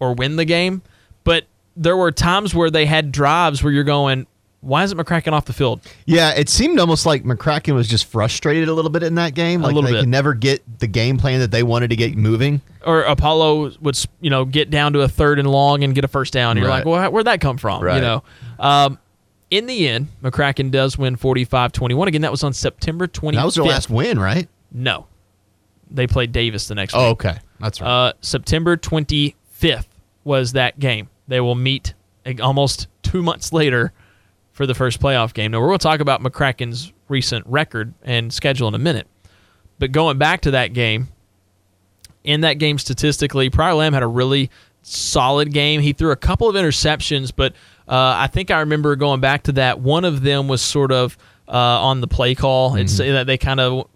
or 0.00 0.14
win 0.14 0.36
the 0.36 0.44
game, 0.44 0.82
but 1.24 1.44
there 1.76 1.96
were 1.96 2.10
times 2.12 2.54
where 2.54 2.70
they 2.70 2.86
had 2.86 3.12
drives 3.12 3.62
where 3.62 3.72
you're 3.72 3.84
going, 3.84 4.26
why 4.66 4.82
isn't 4.84 4.98
McCracken 4.98 5.32
off 5.32 5.44
the 5.44 5.52
field? 5.52 5.80
Yeah, 6.06 6.32
it 6.34 6.48
seemed 6.48 6.78
almost 6.80 7.06
like 7.06 7.22
McCracken 7.24 7.74
was 7.74 7.86
just 7.88 8.04
frustrated 8.06 8.68
a 8.68 8.72
little 8.74 8.90
bit 8.90 9.02
in 9.02 9.14
that 9.14 9.34
game. 9.34 9.60
A 9.60 9.64
Like 9.66 9.74
little 9.74 9.88
they 9.88 9.94
bit. 9.94 10.00
could 10.00 10.08
never 10.08 10.34
get 10.34 10.78
the 10.80 10.86
game 10.86 11.16
plan 11.18 11.40
that 11.40 11.50
they 11.50 11.62
wanted 11.62 11.90
to 11.90 11.96
get 11.96 12.16
moving. 12.16 12.60
Or 12.84 13.02
Apollo 13.02 13.72
would, 13.80 13.98
you 14.20 14.30
know, 14.30 14.44
get 14.44 14.70
down 14.70 14.92
to 14.94 15.00
a 15.02 15.08
third 15.08 15.38
and 15.38 15.48
long 15.48 15.84
and 15.84 15.94
get 15.94 16.04
a 16.04 16.08
first 16.08 16.32
down. 16.32 16.56
You're 16.56 16.66
Right. 16.66 16.78
like, 16.78 16.84
well, 16.86 17.10
where'd 17.10 17.26
that 17.26 17.40
come 17.40 17.56
from? 17.58 17.82
You 17.82 18.00
know, 18.00 18.22
um, 18.58 18.98
in 19.50 19.66
the 19.66 19.88
end, 19.88 20.08
McCracken 20.22 20.70
does 20.72 20.98
win 20.98 21.16
45-21. 21.16 22.08
Again, 22.08 22.22
that 22.22 22.32
was 22.32 22.42
on 22.42 22.52
September 22.52 23.06
25th. 23.06 23.34
That 23.34 23.44
was 23.44 23.54
their 23.54 23.64
last 23.64 23.88
win, 23.88 24.18
right? 24.18 24.48
No, 24.72 25.06
they 25.90 26.06
played 26.08 26.32
Davis 26.32 26.66
the 26.68 26.74
next 26.74 26.92
week. 26.94 27.00
Oh, 27.02 27.10
okay. 27.10 27.36
That's 27.60 27.80
right. 27.80 27.88
Uh, 28.08 28.12
September 28.20 28.76
25th 28.76 29.86
was 30.24 30.52
that 30.52 30.78
game. 30.80 31.08
They 31.28 31.40
will 31.40 31.54
meet 31.54 31.94
almost 32.42 32.88
two 33.02 33.22
months 33.22 33.52
later 33.52 33.92
for 34.56 34.66
the 34.66 34.74
first 34.74 35.02
playoff 35.02 35.34
game. 35.34 35.50
Now, 35.50 35.60
we're 35.60 35.66
going 35.66 35.78
to 35.78 35.82
talk 35.82 36.00
about 36.00 36.22
McCracken's 36.22 36.90
recent 37.08 37.46
record 37.46 37.92
and 38.02 38.32
schedule 38.32 38.68
in 38.68 38.74
a 38.74 38.78
minute. 38.78 39.06
But 39.78 39.92
going 39.92 40.16
back 40.16 40.40
to 40.40 40.52
that 40.52 40.72
game, 40.72 41.08
in 42.24 42.40
that 42.40 42.54
game 42.54 42.78
statistically, 42.78 43.50
Prior 43.50 43.74
Lamb 43.74 43.92
had 43.92 44.02
a 44.02 44.06
really 44.06 44.50
solid 44.80 45.52
game. 45.52 45.82
He 45.82 45.92
threw 45.92 46.10
a 46.10 46.16
couple 46.16 46.48
of 46.48 46.56
interceptions, 46.56 47.32
but 47.36 47.52
uh, 47.86 48.16
I 48.16 48.28
think 48.28 48.50
I 48.50 48.60
remember 48.60 48.96
going 48.96 49.20
back 49.20 49.42
to 49.42 49.52
that. 49.52 49.80
One 49.80 50.06
of 50.06 50.22
them 50.22 50.48
was 50.48 50.62
sort 50.62 50.90
of 50.90 51.18
uh, 51.46 51.52
on 51.52 52.00
the 52.00 52.08
play 52.08 52.34
call. 52.34 52.76
It's 52.76 52.96
that 52.96 53.26
they 53.26 53.36
kind 53.36 53.60
of 53.60 53.90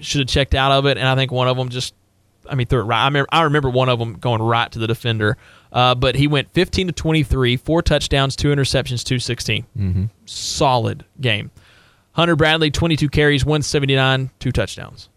should 0.00 0.20
have 0.20 0.28
checked 0.28 0.54
out 0.54 0.70
of 0.70 0.86
it, 0.86 0.96
and 0.96 1.08
I 1.08 1.16
think 1.16 1.32
one 1.32 1.48
of 1.48 1.56
them 1.56 1.70
just, 1.70 1.92
I 2.48 2.54
mean, 2.54 2.68
threw 2.68 2.82
it 2.82 2.84
right. 2.84 3.02
I 3.02 3.06
remember, 3.06 3.28
I 3.32 3.42
remember 3.42 3.68
one 3.68 3.88
of 3.88 3.98
them 3.98 4.14
going 4.14 4.42
right 4.42 4.70
to 4.70 4.78
the 4.78 4.86
defender, 4.86 5.36
uh, 5.72 5.94
but 5.94 6.14
he 6.14 6.26
went 6.26 6.52
15 6.52 6.88
to 6.88 6.92
23, 6.92 7.56
four 7.56 7.82
touchdowns, 7.82 8.36
two 8.36 8.48
interceptions, 8.48 9.04
216. 9.04 9.66
Mm-hmm. 9.76 10.04
Solid 10.24 11.04
game. 11.20 11.50
Hunter 12.12 12.36
Bradley, 12.36 12.70
22 12.70 13.08
carries, 13.08 13.44
179, 13.44 14.30
two 14.38 14.50
touchdowns. 14.50 15.08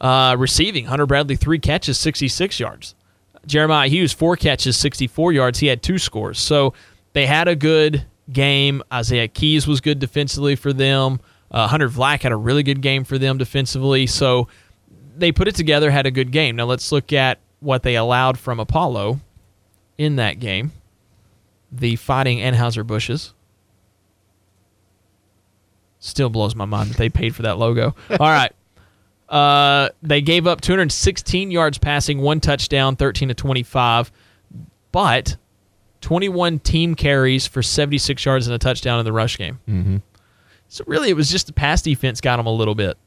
Uh, 0.00 0.34
receiving, 0.38 0.86
Hunter 0.86 1.06
Bradley, 1.06 1.36
three 1.36 1.58
catches, 1.58 1.98
66 1.98 2.58
yards. 2.58 2.94
Jeremiah 3.46 3.88
Hughes, 3.88 4.12
four 4.12 4.36
catches, 4.36 4.76
64 4.76 5.32
yards. 5.32 5.58
He 5.58 5.68
had 5.68 5.82
two 5.82 5.98
scores. 5.98 6.38
So 6.38 6.74
they 7.12 7.26
had 7.26 7.48
a 7.48 7.54
good 7.54 8.04
game. 8.32 8.82
Isaiah 8.92 9.28
Keys 9.28 9.66
was 9.66 9.80
good 9.80 9.98
defensively 9.98 10.56
for 10.56 10.72
them. 10.72 11.20
Uh, 11.50 11.68
Hunter 11.68 11.88
Vlack 11.88 12.22
had 12.22 12.32
a 12.32 12.36
really 12.36 12.62
good 12.62 12.80
game 12.80 13.04
for 13.04 13.18
them 13.18 13.38
defensively. 13.38 14.06
So 14.06 14.48
they 15.16 15.32
put 15.32 15.48
it 15.48 15.54
together, 15.54 15.90
had 15.90 16.06
a 16.06 16.10
good 16.10 16.32
game. 16.32 16.56
Now 16.56 16.64
let's 16.64 16.90
look 16.90 17.12
at 17.12 17.38
what 17.62 17.82
they 17.82 17.96
allowed 17.96 18.38
from 18.38 18.60
Apollo 18.60 19.20
in 19.96 20.16
that 20.16 20.40
game. 20.40 20.72
The 21.70 21.96
Fighting 21.96 22.38
Anheuser 22.38 22.86
Bushes. 22.86 23.32
Still 25.98 26.28
blows 26.28 26.54
my 26.54 26.64
mind 26.64 26.90
that 26.90 26.96
they 26.96 27.08
paid 27.08 27.34
for 27.34 27.42
that 27.42 27.58
logo. 27.58 27.94
All 28.10 28.18
right. 28.18 28.52
Uh, 29.28 29.88
they 30.02 30.20
gave 30.20 30.46
up 30.46 30.60
216 30.60 31.50
yards 31.50 31.78
passing, 31.78 32.18
one 32.18 32.40
touchdown, 32.40 32.96
13 32.96 33.28
to 33.28 33.34
25, 33.34 34.12
but 34.90 35.36
21 36.02 36.58
team 36.58 36.94
carries 36.94 37.46
for 37.46 37.62
76 37.62 38.22
yards 38.24 38.46
and 38.46 38.54
a 38.54 38.58
touchdown 38.58 38.98
in 38.98 39.06
the 39.06 39.12
rush 39.12 39.38
game. 39.38 39.58
Mm-hmm. 39.66 39.96
So 40.68 40.84
really, 40.86 41.08
it 41.08 41.16
was 41.16 41.30
just 41.30 41.46
the 41.46 41.52
pass 41.52 41.80
defense 41.80 42.20
got 42.20 42.36
them 42.36 42.46
a 42.46 42.52
little 42.52 42.74
bit. 42.74 42.98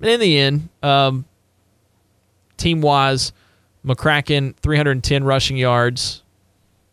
And 0.00 0.10
in 0.10 0.20
the 0.20 0.38
end, 0.38 0.68
um, 0.82 1.24
team 2.56 2.80
wise, 2.80 3.32
McCracken 3.84 4.56
310 4.56 5.24
rushing 5.24 5.56
yards 5.56 6.22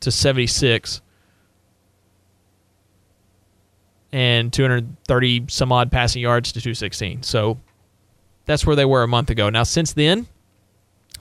to 0.02 0.12
76. 0.12 1.02
And 4.12 4.54
230 4.54 5.46
some 5.48 5.72
odd 5.72 5.92
passing 5.92 6.22
yards 6.22 6.52
to 6.52 6.62
216. 6.62 7.24
So 7.24 7.60
that's 8.46 8.66
where 8.66 8.76
they 8.76 8.86
were 8.86 9.02
a 9.02 9.08
month 9.08 9.32
ago. 9.32 9.50
Now, 9.50 9.64
since 9.64 9.94
then, 9.94 10.28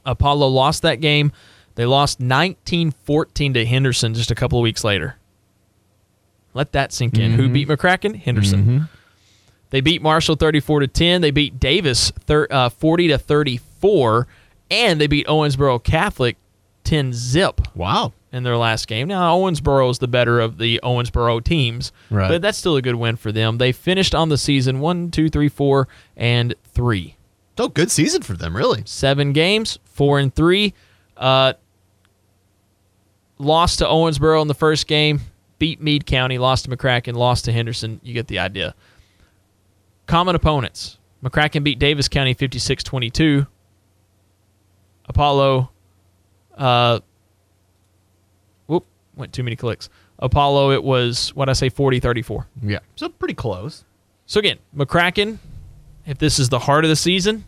Apollo 0.05 0.49
lost 0.49 0.83
that 0.83 1.01
game. 1.01 1.33
They 1.75 1.87
lost 1.87 2.21
19 2.21 2.91
14 2.91 3.55
to 3.55 3.65
Henderson 3.65 4.13
just 4.13 4.31
a 4.31 4.35
couple 4.35 4.59
of 4.59 4.63
weeks 4.63 4.85
later. 4.85 5.17
Let 6.55 6.73
that 6.73 6.93
sink 6.93 7.19
in. 7.19 7.33
Mm-hmm. 7.33 7.41
Who 7.41 7.49
beat 7.49 7.69
McCracken? 7.69 8.17
Henderson. 8.17 8.61
Mm-hmm. 8.61 8.79
They 9.73 9.81
beat 9.81 10.03
Marshall 10.03 10.37
34 10.37 10.81
to 10.81 10.87
10. 10.87 11.23
They 11.23 11.31
beat 11.31 11.59
Davis 11.59 12.13
uh, 12.29 12.69
40 12.69 13.09
to 13.09 13.19
34. 13.19 14.29
And 14.71 15.01
they 15.01 15.07
beat 15.07 15.27
Owensboro 15.27 15.83
Catholic 15.83 16.37
10 16.85 17.13
zip 17.15 17.61
wow. 17.75 18.13
in 18.33 18.43
their 18.43 18.57
last 18.59 18.87
game. 18.87 19.09
Now, 19.09 19.35
Owensboro 19.37 19.91
is 19.91 19.99
the 19.99 20.09
better 20.09 20.41
of 20.41 20.59
the 20.59 20.79
Owensboro 20.83 21.43
teams, 21.43 21.91
Right. 22.11 22.29
but 22.29 22.43
that's 22.43 22.59
still 22.59 22.77
a 22.77 22.83
good 22.83 22.97
win 22.97 23.17
for 23.17 23.33
them. 23.33 23.57
They 23.57 23.73
finished 23.73 24.15
on 24.15 24.29
the 24.29 24.37
season 24.39 24.81
one, 24.81 25.11
two, 25.11 25.31
three, 25.31 25.49
four, 25.49 25.89
and 26.17 26.55
three. 26.65 27.17
So 27.57 27.69
good 27.69 27.91
season 27.91 28.21
for 28.23 28.35
them, 28.35 28.55
really. 28.55 28.83
Seven 28.85 29.33
games, 29.33 29.79
four 29.85 30.19
and 30.19 30.35
three. 30.35 30.75
Uh, 31.17 31.55
lost 33.39 33.79
to 33.79 33.87
Owensboro 33.87 34.43
in 34.43 34.49
the 34.49 34.55
first 34.55 34.87
game, 34.87 35.21
beat 35.59 35.81
Meade 35.81 36.05
County, 36.05 36.37
lost 36.39 36.67
to 36.67 36.71
McCracken, 36.71 37.15
lost 37.15 37.47
to 37.47 37.53
Henderson. 37.53 38.01
You 38.03 38.13
get 38.15 38.27
the 38.29 38.39
idea. 38.39 38.75
Common 40.07 40.35
opponents. 40.35 40.99
McCracken 41.25 41.63
beat 41.63 41.79
Davis 41.79 42.09
County 42.09 42.35
56 42.35 42.83
22. 42.83 43.47
Apollo, 45.09 45.71
uh, 46.57 47.01
whoop, 48.67 48.87
went 49.17 49.33
too 49.33 49.43
many 49.43 49.57
clicks. 49.57 49.89
Apollo, 50.19 50.71
it 50.73 50.83
was, 50.85 51.35
what 51.35 51.49
I 51.49 51.53
say, 51.53 51.69
40 51.69 52.01
34. 52.01 52.47
Yeah. 52.63 52.79
So 52.97 53.09
pretty 53.09 53.35
close. 53.35 53.85
So 54.27 54.39
again, 54.39 54.59
McCracken, 54.77 55.39
if 56.07 56.19
this 56.19 56.39
is 56.39 56.49
the 56.49 56.61
heart 56.61 56.85
of 56.85 56.89
the 56.89 56.97
season, 56.97 57.45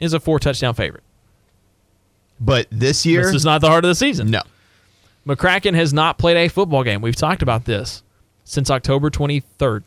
is 0.00 0.12
a 0.14 0.20
four 0.20 0.38
touchdown 0.38 0.74
favorite. 0.74 1.02
But 2.40 2.66
this 2.70 3.04
year, 3.04 3.22
This 3.24 3.34
is 3.34 3.44
not 3.44 3.60
the 3.60 3.68
heart 3.68 3.84
of 3.84 3.88
the 3.88 3.94
season. 3.94 4.30
no. 4.30 4.42
McCracken 5.26 5.74
has 5.74 5.92
not 5.92 6.16
played 6.16 6.38
a 6.38 6.48
football 6.48 6.82
game. 6.82 7.02
We've 7.02 7.14
talked 7.16 7.42
about 7.42 7.66
this 7.66 8.02
since 8.44 8.70
October 8.70 9.10
23rd. 9.10 9.82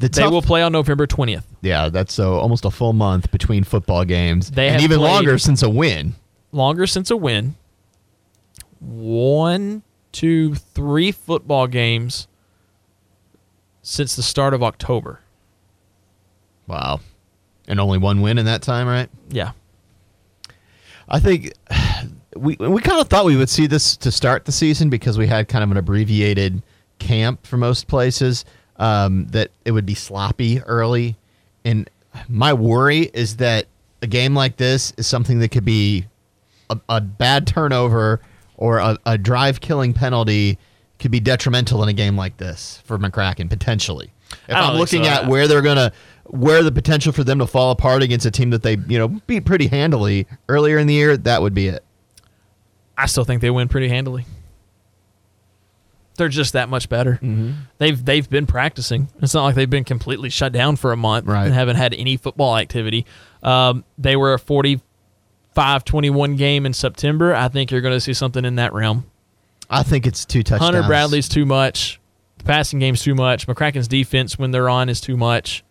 The 0.00 0.08
They 0.08 0.22
tough- 0.22 0.32
will 0.32 0.42
play 0.42 0.62
on 0.62 0.72
November 0.72 1.06
20th. 1.06 1.44
Yeah, 1.60 1.88
that's 1.90 2.12
so 2.14 2.34
almost 2.38 2.64
a 2.64 2.70
full 2.70 2.92
month 2.94 3.30
between 3.30 3.64
football 3.64 4.04
games, 4.04 4.50
They 4.50 4.68
and 4.68 4.82
even 4.82 4.98
longer 5.00 5.38
since 5.38 5.62
a 5.62 5.68
win. 5.70 6.14
Longer 6.52 6.86
since 6.86 7.10
a 7.10 7.16
win. 7.16 7.54
One, 8.80 9.82
two, 10.10 10.54
three 10.54 11.12
football 11.12 11.66
games 11.66 12.28
since 13.82 14.16
the 14.16 14.22
start 14.22 14.54
of 14.54 14.62
October. 14.62 15.20
Wow, 16.66 17.00
and 17.68 17.78
only 17.78 17.98
one 17.98 18.22
win 18.22 18.38
in 18.38 18.46
that 18.46 18.62
time, 18.62 18.86
right? 18.86 19.08
Yeah. 19.28 19.52
I 21.08 21.20
think 21.20 21.52
we 22.36 22.56
we 22.58 22.80
kind 22.80 23.00
of 23.00 23.08
thought 23.08 23.26
we 23.26 23.36
would 23.36 23.50
see 23.50 23.66
this 23.66 23.96
to 23.98 24.10
start 24.10 24.46
the 24.46 24.52
season 24.52 24.88
because 24.88 25.18
we 25.18 25.26
had 25.26 25.48
kind 25.48 25.62
of 25.62 25.70
an 25.70 25.76
abbreviated 25.76 26.62
camp 26.98 27.46
for 27.46 27.58
most 27.58 27.86
places. 27.86 28.44
Um, 28.80 29.26
that 29.26 29.50
it 29.66 29.72
would 29.72 29.84
be 29.84 29.94
sloppy 29.94 30.60
early, 30.62 31.16
and 31.66 31.88
my 32.28 32.52
worry 32.52 33.10
is 33.12 33.36
that 33.36 33.66
a 34.02 34.06
game 34.06 34.34
like 34.34 34.56
this 34.56 34.92
is 34.96 35.06
something 35.06 35.38
that 35.40 35.50
could 35.50 35.66
be 35.66 36.06
a, 36.70 36.80
a 36.88 37.00
bad 37.00 37.46
turnover 37.46 38.20
or 38.56 38.78
a, 38.78 38.98
a 39.06 39.18
drive 39.18 39.60
killing 39.60 39.92
penalty 39.92 40.58
could 40.98 41.10
be 41.10 41.20
detrimental 41.20 41.82
in 41.82 41.88
a 41.88 41.92
game 41.92 42.16
like 42.16 42.36
this 42.36 42.80
for 42.84 42.98
McCracken 42.98 43.48
potentially. 43.48 44.12
If 44.48 44.54
I'm 44.54 44.76
looking 44.76 45.04
so. 45.04 45.10
at 45.10 45.26
where 45.26 45.48
they're 45.48 45.62
gonna 45.62 45.92
where 46.24 46.62
the 46.62 46.70
potential 46.70 47.12
for 47.12 47.24
them 47.24 47.40
to 47.40 47.46
fall 47.46 47.72
apart 47.72 48.02
against 48.02 48.24
a 48.26 48.30
team 48.30 48.50
that 48.50 48.62
they 48.62 48.76
you 48.88 48.98
know 48.98 49.08
beat 49.08 49.44
pretty 49.44 49.66
handily 49.66 50.26
earlier 50.48 50.78
in 50.78 50.86
the 50.86 50.94
year, 50.94 51.16
that 51.16 51.42
would 51.42 51.54
be 51.54 51.68
it. 51.68 51.84
I 52.96 53.06
still 53.06 53.24
think 53.24 53.40
they 53.40 53.50
win 53.50 53.68
pretty 53.68 53.88
handily. 53.88 54.26
They're 56.20 56.28
just 56.28 56.52
that 56.52 56.68
much 56.68 56.88
better. 56.88 57.14
Mm-hmm. 57.14 57.52
They've 57.78 58.04
they've 58.04 58.28
been 58.30 58.46
practicing. 58.46 59.08
It's 59.20 59.34
not 59.34 59.42
like 59.44 59.54
they've 59.56 59.68
been 59.68 59.84
completely 59.84 60.28
shut 60.30 60.52
down 60.52 60.76
for 60.76 60.92
a 60.92 60.96
month 60.96 61.26
Right. 61.26 61.46
and 61.46 61.52
haven't 61.54 61.76
had 61.76 61.94
any 61.94 62.16
football 62.16 62.56
activity. 62.56 63.06
Um, 63.42 63.84
they 63.98 64.16
were 64.16 64.34
a 64.34 64.38
45-21 65.56 66.36
game 66.36 66.66
in 66.66 66.72
September. 66.72 67.34
I 67.34 67.48
think 67.48 67.70
you're 67.70 67.80
going 67.80 67.94
to 67.94 68.00
see 68.00 68.12
something 68.14 68.44
in 68.44 68.56
that 68.56 68.72
realm. 68.72 69.06
I 69.68 69.82
think 69.82 70.06
it's 70.06 70.24
two 70.24 70.42
touchdowns. 70.42 70.74
Hunter 70.74 70.86
Bradley's 70.86 71.28
too 71.28 71.46
much. 71.46 72.00
The 72.38 72.44
passing 72.44 72.78
game's 72.78 73.02
too 73.02 73.14
much. 73.14 73.46
McCracken's 73.46 73.88
defense 73.88 74.38
when 74.38 74.50
they're 74.50 74.68
on 74.68 74.88
is 74.88 75.00
too 75.00 75.16
much. 75.16 75.62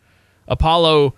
Apollo 0.47 1.15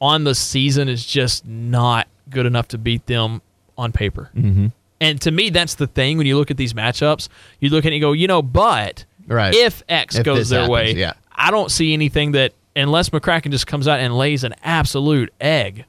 on 0.00 0.24
the 0.24 0.34
season 0.34 0.88
is 0.88 1.04
just 1.04 1.46
not 1.46 2.08
good 2.30 2.46
enough 2.46 2.68
to 2.68 2.78
beat 2.78 3.06
them 3.06 3.42
on 3.76 3.92
paper. 3.92 4.30
Mm-hmm. 4.36 4.68
And 5.00 5.20
to 5.22 5.30
me, 5.30 5.50
that's 5.50 5.74
the 5.76 5.86
thing 5.86 6.18
when 6.18 6.26
you 6.26 6.36
look 6.36 6.50
at 6.50 6.56
these 6.56 6.74
matchups. 6.74 7.28
You 7.58 7.70
look 7.70 7.84
at 7.84 7.86
it 7.86 7.88
and 7.88 7.94
you 7.96 8.00
go, 8.00 8.12
you 8.12 8.26
know, 8.26 8.42
but 8.42 9.04
Right. 9.26 9.54
if 9.54 9.82
X 9.88 10.16
If 10.16 10.24
goes 10.24 10.48
their 10.50 10.60
happens, 10.60 10.72
way, 10.72 10.92
yeah. 10.94 11.12
I 11.34 11.50
don't 11.50 11.70
see 11.70 11.92
anything 11.94 12.32
that 12.32 12.52
unless 12.76 13.08
McCracken 13.10 13.50
just 13.50 13.66
comes 13.66 13.88
out 13.88 13.98
and 14.00 14.16
lays 14.16 14.44
an 14.44 14.54
absolute 14.62 15.32
egg 15.40 15.84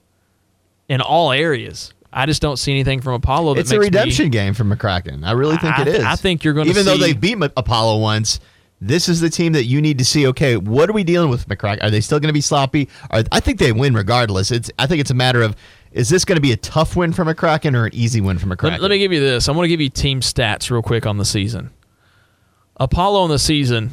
in 0.87 1.01
all 1.01 1.31
areas. 1.31 1.93
I 2.13 2.25
just 2.25 2.41
don't 2.41 2.57
see 2.57 2.71
anything 2.71 3.01
from 3.01 3.13
Apollo 3.13 3.53
that 3.55 3.61
It's 3.61 3.71
a 3.71 3.75
makes 3.75 3.81
me- 3.81 3.85
redemption 3.99 4.29
game 4.29 4.53
for 4.53 4.63
McCracken. 4.63 5.23
I 5.25 5.31
really 5.31 5.57
think 5.57 5.77
I- 5.77 5.81
it 5.83 5.87
is. 5.89 6.03
I 6.03 6.15
think 6.15 6.43
you're 6.43 6.53
gonna 6.53 6.69
even 6.69 6.85
though 6.85 6.97
they've 6.97 7.19
beat 7.19 7.33
M- 7.41 7.43
Apollo 7.55 7.97
once. 7.99 8.39
This 8.83 9.07
is 9.07 9.21
the 9.21 9.29
team 9.29 9.53
that 9.53 9.65
you 9.65 9.79
need 9.79 9.99
to 9.99 10.05
see. 10.05 10.25
Okay, 10.27 10.57
what 10.57 10.89
are 10.89 10.93
we 10.93 11.03
dealing 11.03 11.29
with, 11.29 11.47
McCracken? 11.47 11.83
Are 11.83 11.91
they 11.91 12.01
still 12.01 12.19
going 12.19 12.29
to 12.29 12.33
be 12.33 12.41
sloppy? 12.41 12.89
Are, 13.11 13.23
I 13.31 13.39
think 13.39 13.59
they 13.59 13.71
win 13.71 13.93
regardless. 13.93 14.49
It's. 14.49 14.71
I 14.79 14.87
think 14.87 14.99
it's 15.01 15.11
a 15.11 15.13
matter 15.13 15.43
of 15.43 15.55
is 15.91 16.09
this 16.09 16.25
going 16.25 16.37
to 16.37 16.41
be 16.41 16.51
a 16.51 16.57
tough 16.57 16.95
win 16.95 17.13
for 17.13 17.25
McCracken 17.25 17.75
or 17.75 17.85
an 17.85 17.93
easy 17.93 18.21
win 18.21 18.37
for 18.37 18.47
McCracken? 18.47 18.71
Let, 18.71 18.81
let 18.81 18.91
me 18.91 18.99
give 18.99 19.11
you 19.11 19.19
this. 19.19 19.49
I 19.49 19.51
want 19.51 19.65
to 19.65 19.69
give 19.69 19.81
you 19.81 19.89
team 19.89 20.21
stats 20.21 20.71
real 20.71 20.81
quick 20.81 21.05
on 21.05 21.17
the 21.17 21.25
season. 21.25 21.71
Apollo 22.77 23.21
on 23.21 23.29
the 23.29 23.39
season 23.39 23.91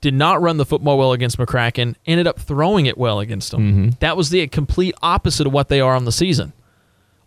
did 0.00 0.14
not 0.14 0.40
run 0.40 0.56
the 0.56 0.64
football 0.64 0.98
well 0.98 1.12
against 1.12 1.38
McCracken, 1.38 1.94
ended 2.06 2.26
up 2.26 2.38
throwing 2.40 2.86
it 2.86 2.96
well 2.98 3.20
against 3.20 3.50
them. 3.50 3.60
Mm-hmm. 3.60 3.88
That 4.00 4.16
was 4.16 4.30
the 4.30 4.46
complete 4.48 4.94
opposite 5.02 5.46
of 5.46 5.52
what 5.52 5.68
they 5.68 5.80
are 5.80 5.94
on 5.94 6.04
the 6.04 6.12
season. 6.12 6.52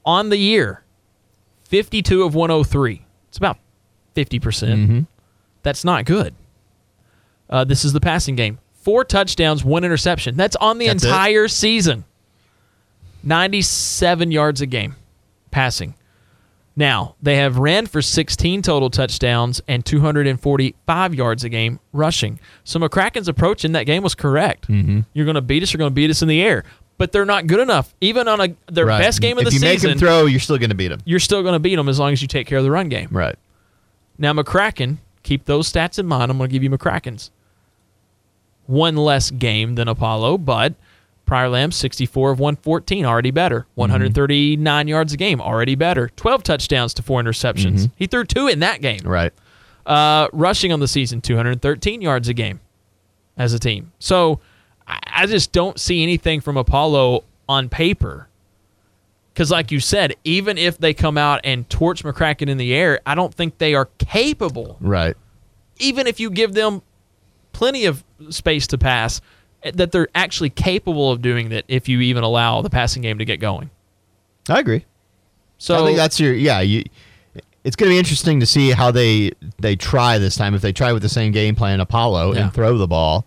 On 0.06 0.30
the 0.30 0.38
year, 0.38 0.84
52 1.66 2.24
of 2.24 2.36
103. 2.36 3.06
It's 3.30 3.38
about 3.38 3.58
50%. 4.16 4.42
percent 4.42 4.80
Mm-hmm. 4.80 5.00
That's 5.64 5.84
not 5.84 6.06
good. 6.06 6.36
Uh, 7.50 7.64
this 7.64 7.86
is 7.86 7.94
the 7.94 8.00
passing 8.02 8.36
game. 8.36 8.60
Four 8.74 9.04
touchdowns, 9.04 9.64
one 9.64 9.84
interception. 9.84 10.36
That's 10.38 10.56
on 10.58 10.78
the 10.78 10.88
That's 10.88 11.04
it? 11.04 11.08
entire 11.08 11.48
season. 11.48 12.06
97 13.26 14.32
yards 14.32 14.62
a 14.62 14.66
game 14.66 14.96
passing. 15.52 15.96
Now, 16.78 17.16
they 17.22 17.38
have 17.38 17.58
ran 17.58 17.86
for 17.86 18.02
16 18.02 18.62
total 18.62 18.90
touchdowns 18.90 19.62
and 19.68 19.86
245 19.86 21.16
yards 21.16 21.44
a 21.46 21.50
game 21.50 21.80
rushing. 21.94 22.38
So 22.66 22.80
McCracken's 22.80 23.30
approach 23.30 23.64
in 23.64 23.72
that 23.72 23.86
game 23.86 24.04
was 24.04 24.14
correct. 24.14 24.68
Mm-hmm. 24.68 25.02
You're 25.14 25.26
going 25.26 25.36
to 25.36 25.42
beat 25.42 25.64
us, 25.64 25.72
you're 25.72 25.78
going 25.80 25.92
to 25.92 25.96
beat 25.96 26.10
us 26.10 26.22
in 26.22 26.28
the 26.28 26.42
air. 26.42 26.66
But 26.98 27.12
they're 27.12 27.26
not 27.26 27.48
good 27.48 27.60
enough. 27.60 27.94
Even 28.02 28.28
on 28.30 28.40
a 28.42 28.56
their 28.72 28.86
Right. 28.86 29.00
best 29.02 29.20
game 29.22 29.38
of 29.38 29.42
if 29.42 29.46
the 29.46 29.52
season. 29.52 29.68
If 29.68 29.84
you 29.84 29.88
make 29.90 29.94
him 29.96 30.00
throw, 30.00 30.26
you're 30.28 30.40
still 30.40 30.58
going 30.58 30.70
to 30.70 30.76
beat 30.76 30.92
him. 30.92 31.02
you're 31.06 31.20
still 31.20 31.42
going 31.44 31.54
to 31.54 31.60
beat 31.60 31.76
them 31.76 31.90
as 31.90 32.00
long 32.00 32.14
as 32.14 32.22
you 32.22 32.28
take 32.28 32.48
care 32.48 32.58
of 32.58 32.64
the 32.64 32.72
run 32.72 32.88
game. 32.90 33.10
Right. 33.12 33.36
Now, 34.18 34.32
McCracken, 34.34 34.98
keep 35.24 35.44
those 35.46 35.72
stats 35.72 36.00
in 36.00 36.06
mind. 36.08 36.30
I'm 36.32 36.38
going 36.38 36.50
to 36.50 36.54
give 36.54 36.64
you 36.64 36.70
McCracken's. 36.70 37.32
One 38.68 38.96
less 38.96 39.30
game 39.32 39.76
than 39.76 39.88
Apollo, 39.88 40.40
but 40.40 40.74
Prior 41.26 41.50
Lamb, 41.50 41.72
64 41.72 42.32
of 42.32 42.40
114, 42.40 43.06
already 43.06 43.32
better. 43.32 43.66
139 43.76 44.88
yards 44.88 45.14
a 45.14 45.18
game, 45.18 45.42
already 45.42 45.74
better. 45.76 46.10
12 46.16 46.44
touchdowns 46.44 46.94
to 46.94 47.02
four 47.02 47.22
interceptions. 47.22 47.90
He 47.96 48.06
threw 48.08 48.24
two 48.26 48.48
in 48.48 48.60
that 48.60 48.82
game. 48.82 49.00
Right. 49.04 49.34
Uh, 49.86 50.28
rushing 50.34 50.72
on 50.72 50.80
the 50.80 50.88
season, 50.88 51.22
213 51.22 52.02
yards 52.02 52.28
a 52.30 52.34
game 52.34 52.60
as 53.38 53.54
a 53.54 53.60
team. 53.60 53.92
So 54.00 54.40
I, 54.88 55.00
I 55.16 55.26
just 55.26 55.52
don't 55.52 55.80
see 55.80 56.04
anything 56.04 56.42
from 56.42 56.58
Apollo 56.58 57.24
on 57.50 57.70
paper. 57.70 58.28
Because, 59.34 59.52
like 59.52 59.70
you 59.72 59.80
said, 59.80 60.16
even 60.24 60.58
if 60.58 60.78
they 60.78 60.94
come 60.94 61.18
out 61.18 61.42
and 61.44 61.70
torch 61.70 62.04
McCracken 62.04 62.48
in 62.50 62.58
the 62.58 62.74
air, 62.74 63.02
I 63.06 63.16
don't 63.16 63.34
think 63.34 63.58
they 63.58 63.74
are 63.76 63.90
capable, 63.98 64.78
Right. 64.80 65.18
even 65.78 66.08
if 66.08 66.20
you 66.22 66.30
give 66.30 66.54
them 66.54 66.82
plenty 67.52 67.86
of 67.86 68.04
space 68.30 68.66
to 68.68 68.78
pass, 68.78 69.20
that 69.74 69.92
they're 69.92 70.08
actually 70.16 70.50
capable 70.52 71.12
of 71.12 71.22
doing 71.22 71.50
that 71.50 71.66
if 71.68 71.90
you 71.90 72.00
even 72.02 72.24
allow 72.24 72.62
the 72.62 72.70
passing 72.70 73.02
game 73.02 73.18
to 73.18 73.26
get 73.26 73.40
going. 73.40 73.70
I 74.48 74.60
agree. 74.60 74.86
So 75.58 75.82
I 75.84 75.86
think 75.86 75.98
that's 75.98 76.20
your 76.20 76.34
yeah. 76.34 76.60
You, 76.62 76.84
it's 77.64 77.76
going 77.76 77.90
to 77.90 77.94
be 77.94 77.98
interesting 77.98 78.40
to 78.42 78.46
see 78.46 78.72
how 78.72 78.92
they 78.92 79.32
they 79.60 79.76
try 79.76 80.18
this 80.20 80.36
time. 80.36 80.54
If 80.54 80.62
they 80.62 80.72
try 80.74 80.94
with 80.94 81.02
the 81.02 81.10
same 81.10 81.32
game 81.32 81.56
plan, 81.56 81.80
Apollo, 81.80 82.34
Yeah. 82.34 82.44
and 82.44 82.54
throw 82.54 82.78
the 82.78 82.88
ball, 82.88 83.26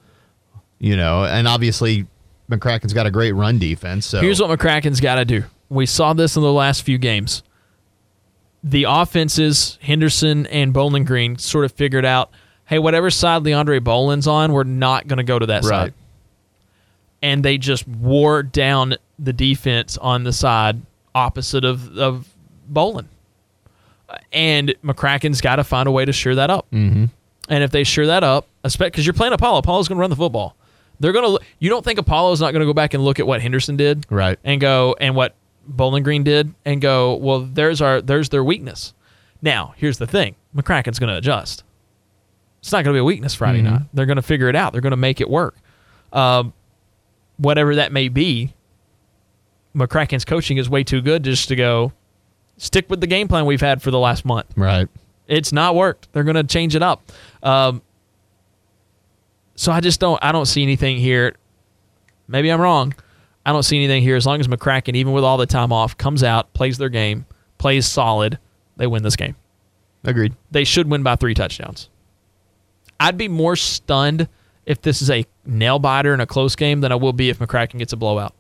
you 0.79 0.97
know, 0.97 1.25
and 1.25 1.49
obviously 1.49 2.07
McCracken's 2.51 2.93
got 2.93 3.07
a 3.07 3.11
great 3.11 3.33
run 3.33 3.59
defense. 3.59 4.07
So 4.07 4.21
Here's 4.21 4.41
what 4.41 4.57
McCracken's 4.57 5.01
got 5.01 5.17
to 5.17 5.25
do. 5.25 5.45
We 5.69 5.87
saw 5.87 6.13
this 6.13 6.37
in 6.37 6.43
the 6.43 6.53
last 6.53 6.83
few 6.83 6.99
games. 6.99 7.43
The 8.65 8.85
offenses, 8.89 9.79
Henderson 9.83 10.47
and 10.47 10.73
Bowling 10.73 11.05
Green, 11.05 11.39
sort 11.39 11.65
of 11.65 11.73
figured 11.73 12.05
out, 12.05 12.31
hey, 12.65 12.79
whatever 12.79 13.11
side 13.11 13.43
Leandre 13.45 13.83
Bolin's 13.83 14.27
on, 14.27 14.53
we're 14.53 14.65
not 14.65 15.07
going 15.07 15.19
to 15.19 15.23
go 15.25 15.39
to 15.39 15.47
that 15.47 15.63
Right. 15.65 15.69
side. 15.69 15.95
And 17.23 17.45
they 17.45 17.59
just 17.59 17.87
wore 17.89 18.43
down 18.43 18.95
the 19.19 19.33
defense 19.33 19.99
on 19.99 20.25
the 20.25 20.33
side 20.33 20.81
opposite 21.15 21.65
of, 21.65 21.99
of 21.99 22.29
Bolin. 22.73 23.07
And 24.33 24.75
McCracken's 24.85 25.41
got 25.41 25.57
to 25.57 25.65
find 25.65 25.89
a 25.89 25.91
way 25.91 26.05
to 26.05 26.13
sure 26.13 26.35
that 26.35 26.51
up. 26.51 26.71
Mm-hmm. 26.73 27.07
And 27.49 27.65
if 27.65 27.71
they 27.71 27.85
sure 27.85 28.07
that 28.07 28.23
up, 28.23 28.47
because 28.63 29.07
you're 29.07 29.15
playing 29.15 29.33
Apollo, 29.33 29.59
Apollo's 29.59 29.89
going 29.89 29.97
to 29.97 30.01
run 30.01 30.11
the 30.11 30.17
football. 30.17 30.55
They're 31.01 31.13
going 31.13 31.39
to. 31.39 31.45
You 31.59 31.71
don't 31.71 31.85
think 31.85 31.99
Apollo's 31.99 32.41
not 32.41 32.53
going 32.53 32.61
to 32.61 32.67
go 32.67 32.73
back 32.73 32.95
and 32.95 33.05
look 33.05 33.21
at 33.21 33.27
what 33.27 33.41
Henderson 33.41 33.77
did, 33.77 34.07
Right. 34.11 34.39
And 34.45 34.61
go 34.61 34.97
and 35.01 35.15
what 35.15 35.35
Bowling 35.67 36.03
Green 36.03 36.25
did, 36.25 36.53
and 36.65 36.81
go, 36.81 37.15
well, 37.17 37.41
there's 37.41 37.81
our 37.81 38.01
there's 38.01 38.31
their 38.31 38.43
weakness. 38.43 38.95
Now, 39.41 39.75
here's 39.77 39.99
the 39.99 40.07
thing: 40.07 40.35
McCracken's 40.57 40.99
going 40.99 41.11
to 41.11 41.17
adjust. 41.17 41.63
It's 42.61 42.73
not 42.73 42.85
going 42.85 42.95
to 42.95 42.99
be 42.99 43.01
a 43.01 43.05
weakness 43.05 43.35
Friday 43.35 43.63
night. 43.63 43.83
They're 43.95 44.07
going 44.07 44.17
to 44.17 44.23
figure 44.23 44.49
it 44.49 44.57
out. 44.57 44.73
They're 44.73 44.83
going 44.83 44.91
to 44.91 44.97
make 44.97 45.21
it 45.21 45.31
work. 45.31 45.57
Um, 46.13 46.53
whatever 47.39 47.77
that 47.77 47.93
may 47.93 48.09
be, 48.09 48.55
McCracken's 49.75 50.25
coaching 50.25 50.59
is 50.59 50.69
way 50.69 50.85
too 50.85 51.01
good 51.01 51.23
just 51.23 51.49
to 51.49 51.57
go 51.57 51.93
stick 52.57 52.91
with 52.91 53.01
the 53.01 53.07
game 53.07 53.29
plan 53.29 53.47
we've 53.47 53.61
had 53.61 53.81
for 53.81 53.91
the 53.91 53.99
last 53.99 54.25
month. 54.25 54.47
right. 54.57 54.89
It's 55.27 55.53
not 55.53 55.75
worked. 55.75 56.11
They're 56.13 56.25
going 56.25 56.37
to 56.37 56.45
change 56.45 56.75
it 56.75 56.83
up. 56.83 57.03
Um, 57.43 57.83
so 59.57 59.71
I 59.71 59.81
just 59.81 60.01
don't. 60.01 60.19
I 60.25 60.33
don't 60.33 60.47
see 60.47 60.63
anything 60.63 60.97
here. 60.97 61.37
Maybe 62.29 62.51
I'm 62.51 62.61
wrong. 62.61 62.95
I 63.45 63.53
don't 63.53 63.63
see 63.63 63.77
anything 63.77 64.03
here. 64.03 64.17
As 64.17 64.25
long 64.25 64.41
as 64.41 64.49
McCracken, 64.49 64.95
even 64.95 65.13
with 65.13 65.25
all 65.25 65.37
the 65.37 65.45
time 65.45 65.71
off, 65.71 65.99
comes 65.99 66.23
out, 66.23 66.55
plays 66.55 66.79
their 66.79 66.89
game, 66.89 67.27
plays 67.59 67.87
solid, 67.87 68.39
they 68.79 68.87
win 68.87 69.03
this 69.03 69.17
game. 69.17 69.37
Agreed. 70.05 70.35
They 70.51 70.65
should 70.65 70.91
win 70.91 71.03
by 71.03 71.17
three 71.17 71.35
touchdowns. 71.35 71.91
I'd 72.99 73.19
be 73.19 73.29
more 73.29 73.55
stunned 73.57 74.29
if 74.69 74.83
this 74.83 75.03
is 75.03 75.11
a 75.11 75.25
nail 75.47 75.79
biter 75.81 76.13
in 76.15 76.21
a 76.21 76.27
close 76.27 76.55
game 76.55 76.81
than 76.83 76.93
I 76.93 76.95
will 76.95 77.13
be 77.13 77.31
if 77.31 77.39
McCracken 77.41 77.79
gets 77.79 77.93
a 77.93 77.97
blowout. 77.97 78.35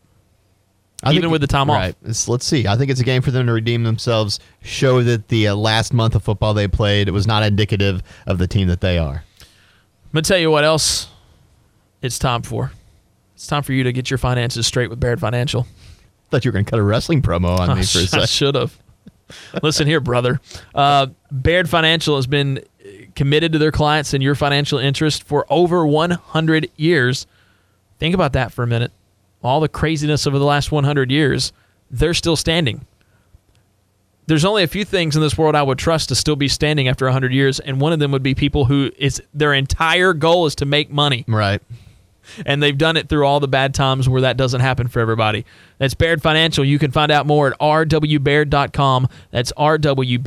I 1.03 1.11
Even 1.11 1.23
think- 1.23 1.33
with 1.33 1.41
the 1.41 1.47
time 1.47 1.71
off. 1.71 1.77
right. 1.77 1.95
It's- 2.03 2.29
let's 2.29 2.45
see. 2.47 2.67
I 2.67 2.77
think 2.77 2.91
it's 2.91 3.01
a 3.01 3.05
game 3.05 3.23
for 3.23 3.31
them 3.31 3.47
to 3.47 3.53
redeem 3.53 3.83
themselves, 3.85 4.39
show 4.63 5.03
that 5.05 5.29
the 5.29 5.49
uh, 5.49 5.55
last 5.57 5.93
month 5.93 6.15
of 6.15 6.23
football 6.23 6.55
they 6.55 6.69
played 6.69 7.09
it 7.09 7.13
was 7.13 7.27
not 7.27 7.43
indicative 7.45 8.03
of 8.27 8.39
the 8.39 8.47
team 8.47 8.69
that 8.69 8.81
they 8.81 8.99
are. 8.99 9.23
I'm 9.41 10.13
gonna 10.13 10.23
tell 10.23 10.39
you 10.39 10.51
what 10.51 10.65
else 10.65 11.09
it's 12.03 12.19
time 12.19 12.43
for. 12.43 12.73
It's 13.35 13.47
time 13.47 13.63
for 13.63 13.73
you 13.73 13.85
to 13.85 13.93
get 13.93 14.11
your 14.11 14.19
finances 14.19 14.67
straight 14.67 14.91
with 14.91 14.99
Baird 15.01 15.21
Financial. 15.21 15.63
I 15.63 16.31
thought 16.31 16.45
you 16.45 16.51
were 16.51 16.53
going 16.55 16.65
to 16.65 16.71
cut 16.71 16.81
a 16.81 16.83
wrestling 16.83 17.23
promo 17.23 17.59
on 17.59 17.69
me 17.79 17.85
for 17.85 17.99
a 18.01 18.03
second. 18.03 18.23
I 18.23 18.27
should 18.27 18.55
have. 18.57 18.77
Listen 19.63 19.87
here, 19.87 20.01
brother. 20.01 20.41
Uh, 20.75 21.07
Baird 21.31 21.69
Financial 21.71 22.17
has 22.17 22.27
been 22.27 22.65
committed 23.19 23.51
to 23.51 23.59
their 23.59 23.73
clients 23.73 24.15
and 24.15 24.23
your 24.23 24.37
financial 24.37 24.79
interest 24.79 25.25
for 25.25 25.45
over 25.51 25.85
100 25.85 26.71
years. 26.77 27.27
Think 27.99 28.15
about 28.15 28.33
that 28.35 28.53
for 28.53 28.63
a 28.63 28.67
minute. 28.69 28.93
All 29.43 29.59
the 29.59 29.69
craziness 29.69 30.25
over 30.25 30.39
the 30.39 30.45
last 30.45 30.71
100 30.71 31.11
years, 31.11 31.53
they're 31.91 32.15
still 32.15 32.37
standing. 32.37 32.87
There's 34.29 34.45
only 34.45 34.63
a 34.63 34.69
few 34.69 34.85
things 34.85 35.17
in 35.17 35.23
this 35.23 35.37
world 35.37 35.57
I 35.57 35.65
would 35.65 35.79
trust 35.79 36.11
to 36.11 36.15
still 36.15 36.37
be 36.37 36.47
standing 36.47 36.87
after 36.87 37.07
100 37.07 37.33
years, 37.33 37.59
and 37.59 37.81
one 37.81 37.93
of 37.93 37.99
them 37.99 38.13
would 38.13 38.23
be 38.23 38.37
people 38.37 38.67
who 38.67 38.93
is 38.97 39.21
their 39.35 39.53
entire 39.53 40.13
goal 40.13 40.47
is 40.47 40.55
to 40.55 40.65
make 40.65 40.89
money. 40.89 41.25
Right. 41.27 41.61
And 42.47 42.63
they've 42.63 42.79
done 42.79 42.97
it 42.97 43.09
through 43.09 43.27
all 43.27 43.41
the 43.41 43.49
bad 43.49 43.75
times 43.75 44.09
where 44.09 44.23
that 44.23 44.37
doesn't 44.37 44.61
happen 44.61 44.89
for 44.89 45.01
everybody. 45.01 45.45
That's 45.79 45.95
Baird 45.95 46.23
Financial. 46.23 46.65
You 46.65 46.79
can 46.79 46.91
find 46.91 47.11
out 47.13 47.27
more 47.27 47.49
at 47.49 47.59
rwbaird.com. 47.59 49.09
That's 49.31 49.53
R-W-B-A-I-R-D.com. 49.57 50.21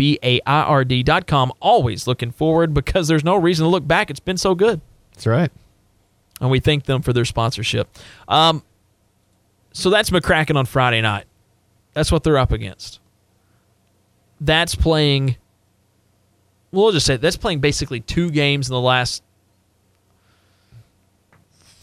Always 1.60 2.08
looking 2.08 2.32
forward 2.32 2.74
because 2.74 3.08
there's 3.08 3.24
no 3.24 3.36
reason 3.36 3.66
to 3.66 3.70
look 3.70 3.88
back. 3.88 4.10
It's 4.10 4.20
been 4.20 4.38
so 4.38 4.56
good. 4.56 4.82
That's 5.14 5.28
right. 5.28 5.52
And 6.40 6.50
we 6.50 6.60
thank 6.60 6.86
them 6.86 7.02
for 7.02 7.14
their 7.14 7.26
sponsorship. 7.26 7.88
Um, 8.28 8.64
so 9.74 9.90
that's 9.90 10.10
McCracken 10.10 10.56
on 10.56 10.66
Friday 10.66 11.02
night. 11.02 11.26
That's 11.94 12.12
what 12.12 12.24
they're 12.24 12.38
up 12.38 12.52
against. 12.52 13.00
That's 14.40 14.76
playing. 14.76 15.38
We'll 16.72 16.92
just 16.92 17.06
say 17.06 17.18
that's 17.18 17.38
playing 17.38 17.60
basically 17.60 18.00
two 18.00 18.32
games 18.32 18.70
in 18.70 18.74
the 18.74 18.82
last 18.82 19.24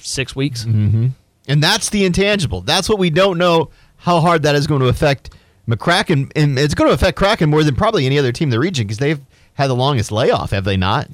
six 0.08 0.34
weeks. 0.36 0.64
And 0.64 1.14
that's 1.62 1.90
the 1.90 2.04
intangible. 2.04 2.60
That's 2.60 2.88
what 2.88 2.98
we 2.98 3.10
don't 3.10 3.38
know 3.38 3.70
how 3.96 4.20
hard 4.20 4.42
that 4.42 4.54
is 4.54 4.66
going 4.66 4.80
to 4.82 4.88
affect 4.88 5.30
McCracken. 5.66 6.30
And 6.36 6.58
it's 6.58 6.74
going 6.74 6.88
to 6.88 6.94
affect 6.94 7.16
Kraken 7.16 7.48
more 7.50 7.64
than 7.64 7.74
probably 7.74 8.04
any 8.06 8.18
other 8.18 8.32
team 8.32 8.46
in 8.46 8.50
the 8.50 8.58
region 8.58 8.86
because 8.86 8.98
they've 8.98 9.20
had 9.54 9.68
the 9.68 9.74
longest 9.74 10.12
layoff, 10.12 10.50
have 10.50 10.64
they 10.64 10.76
not? 10.76 11.08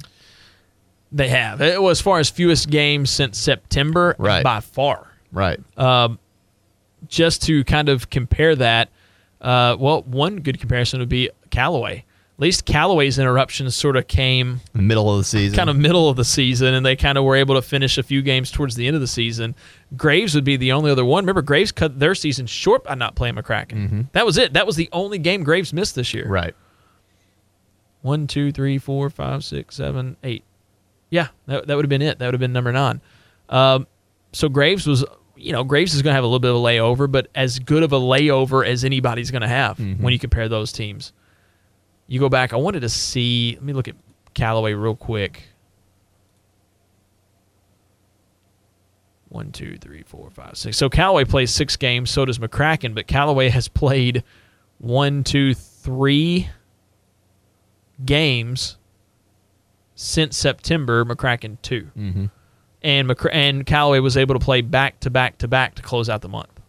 They 1.11 1.29
have. 1.29 1.61
It 1.61 1.81
was 1.81 1.99
as 1.99 2.01
far 2.01 2.19
as 2.19 2.29
fewest 2.29 2.69
games 2.69 3.09
since 3.09 3.37
September 3.39 4.15
Right. 4.19 4.43
by 4.43 4.59
far. 4.59 5.07
Right. 5.31 5.59
Just 7.07 7.43
to 7.43 7.63
kind 7.63 7.87
of 7.87 8.09
compare 8.09 8.55
that, 8.55 8.89
uh, 9.39 9.75
well, 9.79 10.01
one 10.03 10.37
good 10.37 10.59
comparison 10.59 10.99
would 10.99 11.09
be 11.09 11.29
Callaway. 11.51 12.03
At 12.37 12.41
least 12.41 12.65
Callaway's 12.65 13.17
interruptions 13.17 13.75
sort 13.75 13.95
of 13.95 14.07
came 14.09 14.59
middle 14.73 15.09
of 15.09 15.19
the 15.19 15.23
season. 15.23 15.55
kind 15.55 15.69
of 15.69 15.77
middle 15.77 16.09
of 16.09 16.17
the 16.17 16.25
season, 16.25 16.73
and 16.73 16.85
they 16.85 16.97
kind 16.97 17.17
of 17.17 17.23
were 17.23 17.37
able 17.37 17.55
to 17.55 17.61
finish 17.61 17.97
a 17.97 18.03
few 18.03 18.21
games 18.21 18.51
towards 18.51 18.75
the 18.75 18.87
end 18.87 18.95
of 18.95 18.99
the 19.01 19.07
season. 19.07 19.55
Graves 19.95 20.35
would 20.35 20.43
be 20.43 20.57
the 20.57 20.73
only 20.73 20.91
other 20.91 21.05
one. 21.05 21.23
Remember, 21.23 21.41
Graves 21.41 21.71
cut 21.71 21.97
their 21.97 22.13
season 22.13 22.45
short 22.45 22.83
by 22.83 22.95
not 22.95 23.15
playing 23.15 23.35
McCracken. 23.35 24.07
That 24.11 24.25
was 24.25 24.37
it. 24.37 24.51
That 24.51 24.67
was 24.67 24.75
the 24.75 24.89
only 24.91 25.17
game 25.17 25.43
Graves 25.45 25.71
missed 25.71 25.95
this 25.95 26.13
year. 26.13 26.27
Right. 26.27 26.53
One, 28.01 28.27
two, 28.27 28.51
three, 28.51 28.77
four, 28.79 29.09
five, 29.09 29.43
six, 29.43 29.75
seven, 29.75 30.17
eight. 30.23 30.43
Yeah, 31.09 31.27
that, 31.47 31.67
that 31.67 31.75
would 31.75 31.85
have 31.85 31.89
been 31.89 32.01
it. 32.01 32.19
That 32.19 32.25
would 32.27 32.33
have 32.33 32.41
been 32.41 32.53
number 32.53 32.71
nine. 32.73 32.99
Um, 33.49 33.87
so 34.33 34.49
Graves 34.49 34.85
was, 34.85 35.05
you 35.37 35.53
know, 35.53 35.63
Graves 35.63 35.93
is 35.95 36.01
going 36.01 36.11
to 36.11 36.15
have 36.15 36.23
a 36.23 36.27
little 36.27 36.39
bit 36.39 36.51
of 36.51 36.57
a 36.57 36.59
layover, 36.59 37.09
but 37.09 37.29
as 37.33 37.59
good 37.59 37.81
of 37.83 37.93
a 37.93 37.99
layover 37.99 38.67
as 38.67 38.83
anybody's 38.83 39.31
going 39.31 39.41
to 39.41 39.47
have 39.47 39.79
when 39.79 40.11
you 40.11 40.19
compare 40.19 40.49
those 40.49 40.71
teams. 40.73 41.13
You 42.07 42.19
go 42.19 42.29
back. 42.29 42.53
I 42.53 42.57
wanted 42.57 42.81
to 42.81 42.89
see. 42.89 43.53
Let 43.55 43.63
me 43.63 43.73
look 43.73 43.87
at 43.87 43.95
Callaway 44.33 44.73
real 44.73 44.95
quick. 44.95 45.43
One, 49.29 49.51
two, 49.51 49.77
three, 49.77 50.03
four, 50.03 50.29
five, 50.29 50.57
six. 50.57 50.77
So 50.77 50.89
Callaway 50.89 51.25
plays 51.25 51.51
six 51.51 51.75
games. 51.75 52.11
So 52.11 52.25
does 52.25 52.39
McCracken, 52.39 52.93
but 52.93 53.07
Callaway 53.07 53.49
has 53.49 53.67
played 53.67 54.23
one, 54.77 55.23
two, 55.23 55.53
three 55.53 56.49
games 58.03 58.77
since 59.95 60.37
September. 60.37 61.05
McCracken 61.05 61.57
2 61.61 61.91
mm-hmm. 61.97 62.25
and 62.81 63.09
McCra- 63.09 63.33
and 63.33 63.65
Callaway 63.65 63.99
was 63.99 64.17
able 64.17 64.35
to 64.35 64.43
play 64.43 64.61
back 64.61 64.99
to 65.01 65.09
back 65.09 65.37
to 65.39 65.47
back 65.47 65.75
to 65.75 65.81
close 65.81 66.09
out 66.09 66.21
the 66.21 66.29
month. 66.29 66.61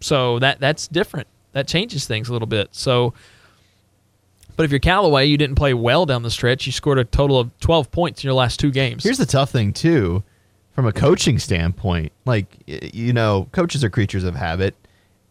So 0.00 0.38
that 0.38 0.60
that's 0.60 0.88
different. 0.88 1.28
That 1.52 1.66
changes 1.66 2.06
things 2.06 2.28
a 2.28 2.32
little 2.32 2.46
bit. 2.46 2.68
So, 2.72 3.14
but 4.58 4.64
if 4.64 4.72
you're 4.72 4.80
Callaway, 4.80 5.26
you 5.26 5.36
didn't 5.36 5.54
play 5.54 5.72
well 5.72 6.04
down 6.04 6.24
the 6.24 6.32
stretch. 6.32 6.66
You 6.66 6.72
scored 6.72 6.98
a 6.98 7.04
total 7.04 7.38
of 7.38 7.56
12 7.60 7.92
points 7.92 8.24
in 8.24 8.26
your 8.26 8.34
last 8.34 8.58
two 8.58 8.72
games. 8.72 9.04
Here's 9.04 9.16
the 9.16 9.24
tough 9.24 9.52
thing 9.52 9.72
too, 9.72 10.24
from 10.72 10.84
a 10.84 10.92
coaching 10.92 11.38
standpoint. 11.38 12.10
Like 12.24 12.48
you 12.66 13.12
know, 13.12 13.46
coaches 13.52 13.84
are 13.84 13.88
creatures 13.88 14.24
of 14.24 14.34
habit, 14.34 14.74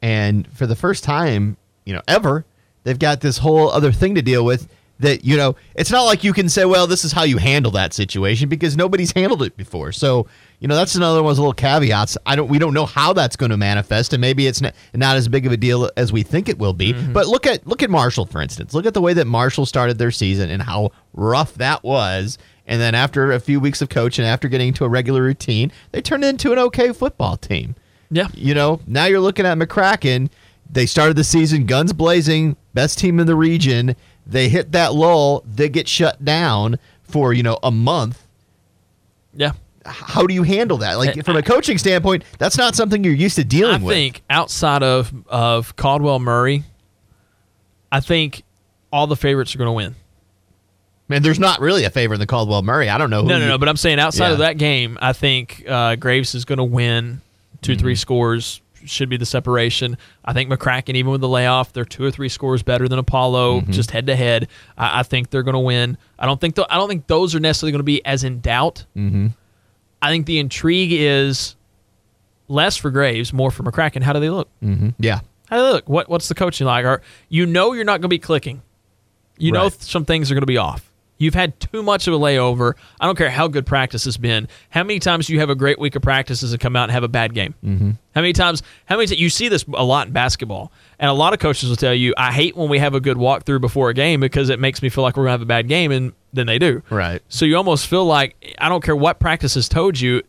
and 0.01 0.47
for 0.53 0.65
the 0.65 0.77
first 0.77 1.03
time, 1.03 1.57
you 1.85 1.91
know, 1.93 2.01
ever, 2.07 2.45
they've 2.83 2.97
got 2.97 3.19
this 3.19 3.39
whole 3.39 3.69
other 3.69 3.91
thing 3.91 4.15
to 4.15 4.21
deal 4.21 4.45
with. 4.45 4.69
That 4.99 5.23
you 5.23 5.37
know, 5.37 5.55
it's 5.75 5.91
not 5.91 6.03
like 6.03 6.23
you 6.23 6.33
can 6.33 6.49
say, 6.49 6.65
"Well, 6.65 6.87
this 6.87 7.05
is 7.05 7.11
how 7.11 7.23
you 7.23 7.37
handle 7.37 7.71
that 7.73 7.93
situation," 7.93 8.49
because 8.49 8.75
nobody's 8.75 9.11
handled 9.11 9.43
it 9.43 9.55
before. 9.55 9.91
So 9.91 10.27
you 10.59 10.67
know, 10.67 10.75
that's 10.75 10.95
another 10.95 11.21
one 11.21 11.29
of 11.29 11.37
those 11.37 11.39
little 11.39 11.53
caveats. 11.53 12.17
I 12.25 12.35
don't, 12.35 12.47
we 12.47 12.57
don't 12.57 12.73
know 12.73 12.87
how 12.87 13.13
that's 13.13 13.35
going 13.35 13.51
to 13.51 13.57
manifest, 13.57 14.13
and 14.13 14.19
maybe 14.19 14.47
it's 14.47 14.59
not, 14.59 14.73
not 14.95 15.15
as 15.15 15.27
big 15.27 15.45
of 15.45 15.51
a 15.51 15.57
deal 15.57 15.91
as 15.95 16.11
we 16.11 16.23
think 16.23 16.49
it 16.49 16.57
will 16.57 16.73
be. 16.73 16.93
Mm-hmm. 16.93 17.13
But 17.13 17.27
look 17.27 17.45
at 17.45 17.67
look 17.67 17.83
at 17.83 17.91
Marshall, 17.91 18.25
for 18.25 18.41
instance. 18.41 18.73
Look 18.73 18.87
at 18.87 18.95
the 18.95 19.01
way 19.01 19.13
that 19.13 19.27
Marshall 19.27 19.67
started 19.67 19.99
their 19.99 20.09
season 20.09 20.49
and 20.49 20.61
how 20.63 20.91
rough 21.13 21.53
that 21.55 21.83
was. 21.83 22.39
And 22.65 22.81
then 22.81 22.95
after 22.95 23.31
a 23.31 23.39
few 23.39 23.59
weeks 23.59 23.81
of 23.81 23.89
coaching, 23.89 24.25
after 24.25 24.47
getting 24.47 24.69
into 24.69 24.83
a 24.83 24.89
regular 24.89 25.21
routine, 25.21 25.71
they 25.91 26.01
turned 26.01 26.25
into 26.25 26.51
an 26.51 26.59
okay 26.59 26.91
football 26.91 27.37
team. 27.37 27.75
yeah. 28.09 28.27
You 28.33 28.55
know, 28.55 28.81
now 28.87 29.05
you're 29.05 29.21
looking 29.21 29.45
at 29.45 29.57
McCracken. 29.57 30.29
They 30.69 30.85
started 30.85 31.15
the 31.15 31.23
season 31.23 31.65
guns 31.65 31.93
blazing, 31.93 32.57
best 32.73 32.99
team 32.99 33.19
in 33.19 33.27
the 33.27 33.35
region. 33.35 33.95
They 34.29 34.49
hit 34.49 34.73
that 34.73 34.93
lull, 34.93 35.43
they 35.45 35.69
get 35.69 35.87
shut 35.87 36.23
down 36.23 36.77
for, 37.03 37.33
you 37.33 37.43
know, 37.43 37.57
a 37.63 37.71
month. 37.71 38.27
Yeah. 39.33 39.53
How 39.85 40.25
do 40.27 40.33
you 40.33 40.43
handle 40.43 40.77
that? 40.79 40.97
Like 40.97 41.23
from 41.23 41.37
a 41.37 41.41
coaching 41.41 41.77
standpoint, 41.77 42.25
that's 42.37 42.57
not 42.57 42.75
something 42.75 43.03
you're 43.05 43.13
used 43.13 43.37
to 43.37 43.45
dealing 43.45 43.75
I 43.81 43.85
with. 43.85 43.93
I 43.93 43.95
think 43.95 44.21
outside 44.29 44.83
of 44.83 45.13
of 45.27 45.77
Caldwell 45.77 46.19
Murray, 46.19 46.63
I 47.91 48.01
think 48.01 48.43
all 48.91 49.07
the 49.07 49.15
favorites 49.15 49.55
are 49.55 49.57
going 49.57 49.67
to 49.69 49.71
win. 49.73 49.95
Man, 51.07 51.23
there's 51.23 51.39
not 51.39 51.61
really 51.61 51.85
a 51.85 51.89
favor 51.89 52.15
in 52.15 52.19
the 52.19 52.25
Caldwell 52.25 52.63
Murray. 52.63 52.89
I 52.89 52.97
don't 52.97 53.09
know 53.09 53.21
who 53.21 53.29
No, 53.29 53.37
no, 53.37 53.45
you- 53.45 53.51
no. 53.51 53.57
But 53.57 53.69
I'm 53.69 53.77
saying 53.77 53.97
outside 53.99 54.33
of 54.33 54.39
that 54.39 54.57
game, 54.57 54.97
I 55.01 55.13
think 55.13 55.63
uh, 55.65 55.95
Graves 55.95 56.35
is 56.35 56.43
going 56.43 56.57
to 56.57 56.65
win 56.65 57.21
2 57.61 57.77
three 57.77 57.93
Mm-hmm. 57.93 57.97
scores. 57.97 58.61
Should 58.85 59.09
be 59.09 59.17
the 59.17 59.25
separation. 59.25 59.97
I 60.23 60.33
think 60.33 60.49
McCracken, 60.49 60.95
even 60.95 61.11
with 61.11 61.21
the 61.21 61.27
layoff, 61.27 61.73
they're 61.73 61.85
two 61.85 62.03
or 62.03 62.11
three 62.11 62.29
scores 62.29 62.63
better 62.63 62.87
than 62.87 62.99
Apollo, 62.99 63.61
Mm-hmm. 63.61 63.71
just 63.71 63.91
head 63.91 64.07
to 64.07 64.15
head. 64.15 64.47
I 64.77 64.99
I 64.99 65.03
think 65.03 65.29
they're 65.29 65.43
going 65.43 65.53
to 65.53 65.59
win. 65.59 65.97
I 66.19 66.25
don't 66.25 66.39
think 66.39 66.55
th- 66.55 66.67
I 66.69 66.75
don't 66.75 66.87
think 66.89 67.07
those 67.07 67.33
are 67.35 67.39
necessarily 67.39 67.71
going 67.71 67.79
to 67.79 67.83
be 67.83 68.05
as 68.05 68.23
in 68.23 68.39
doubt. 68.41 68.85
Mm-hmm. 68.95 69.27
I 70.01 70.09
think 70.09 70.25
the 70.25 70.39
intrigue 70.39 70.91
is 70.93 71.55
less 72.47 72.77
for 72.77 72.91
Graves, 72.91 73.33
more 73.33 73.51
for 73.51 73.63
McCracken. 73.63 74.03
How 74.03 74.13
do 74.13 74.19
they 74.19 74.29
look? 74.29 74.49
yeah. 74.99 75.19
How 75.49 75.57
do 75.57 75.63
they 75.63 75.71
look? 75.71 75.89
What 75.89 76.09
what's 76.09 76.27
the 76.27 76.35
coaching 76.35 76.67
like? 76.67 76.85
Are 76.85 77.01
you 77.29 77.45
know 77.45 77.73
you're 77.73 77.83
not 77.85 77.93
going 77.93 78.01
to 78.03 78.07
be 78.09 78.19
clicking? 78.19 78.61
You 79.37 79.51
know 79.51 79.63
Right. 79.63 79.71
th- 79.71 79.81
some 79.83 80.05
things 80.05 80.29
are 80.31 80.33
going 80.35 80.41
to 80.41 80.45
be 80.47 80.57
off. 80.57 80.86
You've 81.17 81.33
had 81.33 81.59
too 81.59 81.81
much 81.81 82.07
of 82.07 82.13
a 82.13 82.19
layover. 82.19 82.73
I 82.99 83.05
don't 83.05 83.17
care 83.17 83.29
how 83.29 83.47
good 83.47 83.65
practice 83.65 84.05
has 84.05 84.17
been. 84.17 84.47
How 84.69 84.83
many 84.83 84.99
times 84.99 85.27
do 85.27 85.33
you 85.33 85.39
have 85.39 85.49
a 85.49 85.55
great 85.55 85.79
week 85.79 85.95
of 85.95 86.01
practices 86.01 86.51
and 86.51 86.61
come 86.61 86.75
out 86.75 86.83
and 86.83 86.91
have 86.91 87.03
a 87.03 87.07
bad 87.07 87.33
game? 87.33 87.55
Mm-hmm. 87.63 87.91
How 88.13 88.21
many 88.21 88.33
times? 88.33 88.63
How 88.85 88.97
many? 88.97 89.15
You 89.15 89.29
see 89.29 89.47
this 89.49 89.65
a 89.73 89.83
lot 89.83 90.07
in 90.07 90.13
basketball, 90.13 90.71
and 90.99 91.09
a 91.09 91.13
lot 91.13 91.33
of 91.33 91.39
coaches 91.39 91.69
will 91.69 91.75
tell 91.75 91.93
you, 91.93 92.13
"I 92.17 92.31
hate 92.31 92.55
when 92.55 92.69
we 92.69 92.79
have 92.79 92.93
a 92.93 92.99
good 92.99 93.17
walkthrough 93.17 93.61
before 93.61 93.89
a 93.89 93.93
game 93.93 94.19
because 94.19 94.49
it 94.49 94.59
makes 94.59 94.81
me 94.81 94.89
feel 94.89 95.03
like 95.03 95.17
we're 95.17 95.23
going 95.23 95.29
to 95.29 95.33
have 95.33 95.41
a 95.41 95.45
bad 95.45 95.67
game," 95.67 95.91
and 95.91 96.13
then 96.33 96.47
they 96.47 96.59
do. 96.59 96.83
Right. 96.89 97.21
So 97.29 97.45
you 97.45 97.57
almost 97.57 97.87
feel 97.87 98.05
like 98.05 98.55
I 98.59 98.69
don't 98.69 98.83
care 98.83 98.95
what 98.95 99.19
practice 99.19 99.55
has 99.55 99.67
told 99.67 99.99
you, 99.99 100.21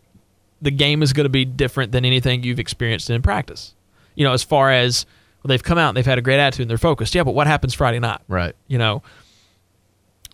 the 0.62 0.70
game 0.70 1.02
is 1.02 1.12
going 1.12 1.24
to 1.24 1.30
be 1.30 1.44
different 1.44 1.92
than 1.92 2.04
anything 2.04 2.42
you've 2.42 2.60
experienced 2.60 3.10
in 3.10 3.22
practice. 3.22 3.74
You 4.14 4.24
know, 4.24 4.32
as 4.32 4.42
far 4.42 4.72
as 4.72 5.06
well, 5.42 5.48
they've 5.48 5.62
come 5.62 5.78
out 5.78 5.88
and 5.88 5.96
they've 5.96 6.06
had 6.06 6.18
a 6.18 6.22
great 6.22 6.40
attitude 6.40 6.64
and 6.64 6.70
they're 6.70 6.78
focused. 6.78 7.14
Yeah, 7.14 7.24
but 7.24 7.34
what 7.34 7.46
happens 7.46 7.74
Friday 7.74 7.98
night? 7.98 8.20
Right. 8.26 8.54
You 8.68 8.78
know. 8.78 9.02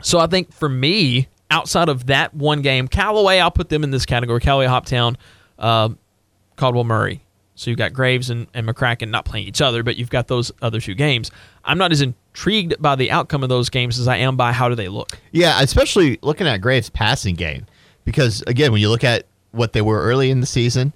So 0.02 0.18
I 0.18 0.26
think 0.26 0.52
for 0.52 0.68
me, 0.68 1.28
outside 1.50 1.88
of 1.88 2.06
that 2.06 2.34
one 2.34 2.62
game, 2.62 2.88
Callaway, 2.88 3.38
I'll 3.38 3.50
put 3.50 3.68
them 3.68 3.84
in 3.84 3.90
this 3.90 4.06
category. 4.06 4.40
Callaway, 4.40 4.66
Hoptown, 4.66 5.16
um, 5.58 5.98
Caldwell 6.56 6.84
Murray. 6.84 7.22
So 7.56 7.70
you've 7.70 7.78
got 7.78 7.92
Graves 7.92 8.30
and, 8.30 8.48
and 8.52 8.66
McCracken 8.66 9.10
not 9.10 9.24
playing 9.24 9.46
each 9.46 9.62
other, 9.62 9.82
but 9.84 9.96
you've 9.96 10.10
got 10.10 10.26
those 10.26 10.50
other 10.60 10.80
two 10.80 10.94
games. 10.94 11.30
I'm 11.64 11.78
not 11.78 11.92
as 11.92 12.00
intrigued 12.00 12.74
by 12.82 12.96
the 12.96 13.12
outcome 13.12 13.44
of 13.44 13.48
those 13.48 13.70
games 13.70 14.00
as 14.00 14.08
I 14.08 14.16
am 14.16 14.36
by 14.36 14.52
how 14.52 14.68
do 14.68 14.74
they 14.74 14.88
look. 14.88 15.18
Yeah, 15.30 15.60
especially 15.62 16.18
looking 16.22 16.48
at 16.48 16.60
Graves' 16.60 16.90
passing 16.90 17.36
game. 17.36 17.66
Because, 18.04 18.42
again, 18.46 18.72
when 18.72 18.80
you 18.80 18.90
look 18.90 19.04
at 19.04 19.26
what 19.52 19.72
they 19.72 19.80
were 19.80 20.02
early 20.02 20.30
in 20.30 20.40
the 20.40 20.46
season 20.46 20.92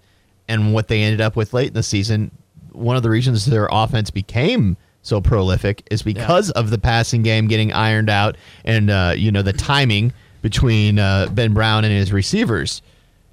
and 0.49 0.75
what 0.75 0.89
they 0.89 1.03
ended 1.03 1.21
up 1.21 1.37
with 1.37 1.55
late 1.55 1.69
in 1.69 1.75
the 1.75 1.83
season, 1.83 2.33
one 2.73 2.97
of 2.97 3.03
the 3.05 3.11
reasons 3.11 3.47
their 3.47 3.69
offense 3.71 4.11
became 4.11 4.77
so 5.09 5.21
prolific 5.21 5.83
is 5.91 6.03
because 6.03 6.51
of 6.51 6.71
the 6.71 6.79
passing 6.79 7.23
game 7.23 7.49
getting 7.49 7.73
ironed 7.73 8.11
out 8.11 8.37
and, 8.65 8.91
uh, 8.91 9.15
you 9.17 9.33
know, 9.33 9.43
the 9.43 9.53
timing 9.53 10.13
between 10.43 10.99
uh, 10.99 11.29
Ben 11.33 11.55
Brown 11.55 11.85
and 11.85 11.93
his 11.93 12.13
receivers, 12.13 12.83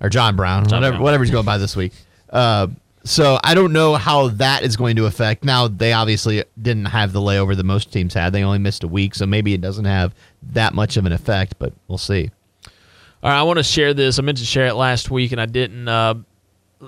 or 0.02 0.10
John 0.10 0.36
Brown, 0.36 0.64
whatever, 0.64 0.92
Brown. 0.92 1.02
whatever 1.02 1.24
he's 1.24 1.32
going 1.32 1.46
by 1.46 1.58
this 1.58 1.76
week. 1.76 1.94
Uh, 2.30 2.68
so 3.04 3.38
I 3.44 3.54
don't 3.54 3.74
know 3.74 3.96
how 3.96 4.30
that 4.30 4.64
is 4.64 4.76
going 4.76 4.96
to 4.96 5.06
affect. 5.06 5.44
Now 5.44 5.68
they 5.68 5.94
obviously 5.94 6.44
didn't 6.60 6.86
have 6.86 7.14
the 7.14 7.20
layover 7.20 7.56
that 7.56 7.64
most 7.64 7.94
teams 7.94 8.14
had. 8.14 8.34
They 8.34 8.44
only 8.44 8.58
missed 8.58 8.84
a 8.84 8.88
week, 8.88 9.14
so 9.14 9.28
maybe 9.28 9.54
it 9.54 9.62
doesn't 9.62 9.86
have 9.86 10.16
that 10.54 10.74
much 10.74 10.98
of 10.98 11.06
an 11.06 11.12
effect. 11.12 11.60
But 11.60 11.74
we'll 11.88 12.00
see. 12.00 12.32
All 13.22 13.30
right, 13.30 13.40
I 13.40 13.44
want 13.44 13.58
to 13.58 13.64
share 13.64 13.94
this. 13.94 14.18
I 14.18 14.24
meant 14.24 14.40
to 14.40 14.46
share 14.46 14.66
it 14.66 14.74
last 14.74 15.12
week 15.12 15.32
and 15.32 15.40
I 15.40 15.46
didn't. 15.46 15.88
Uh, 15.88 16.16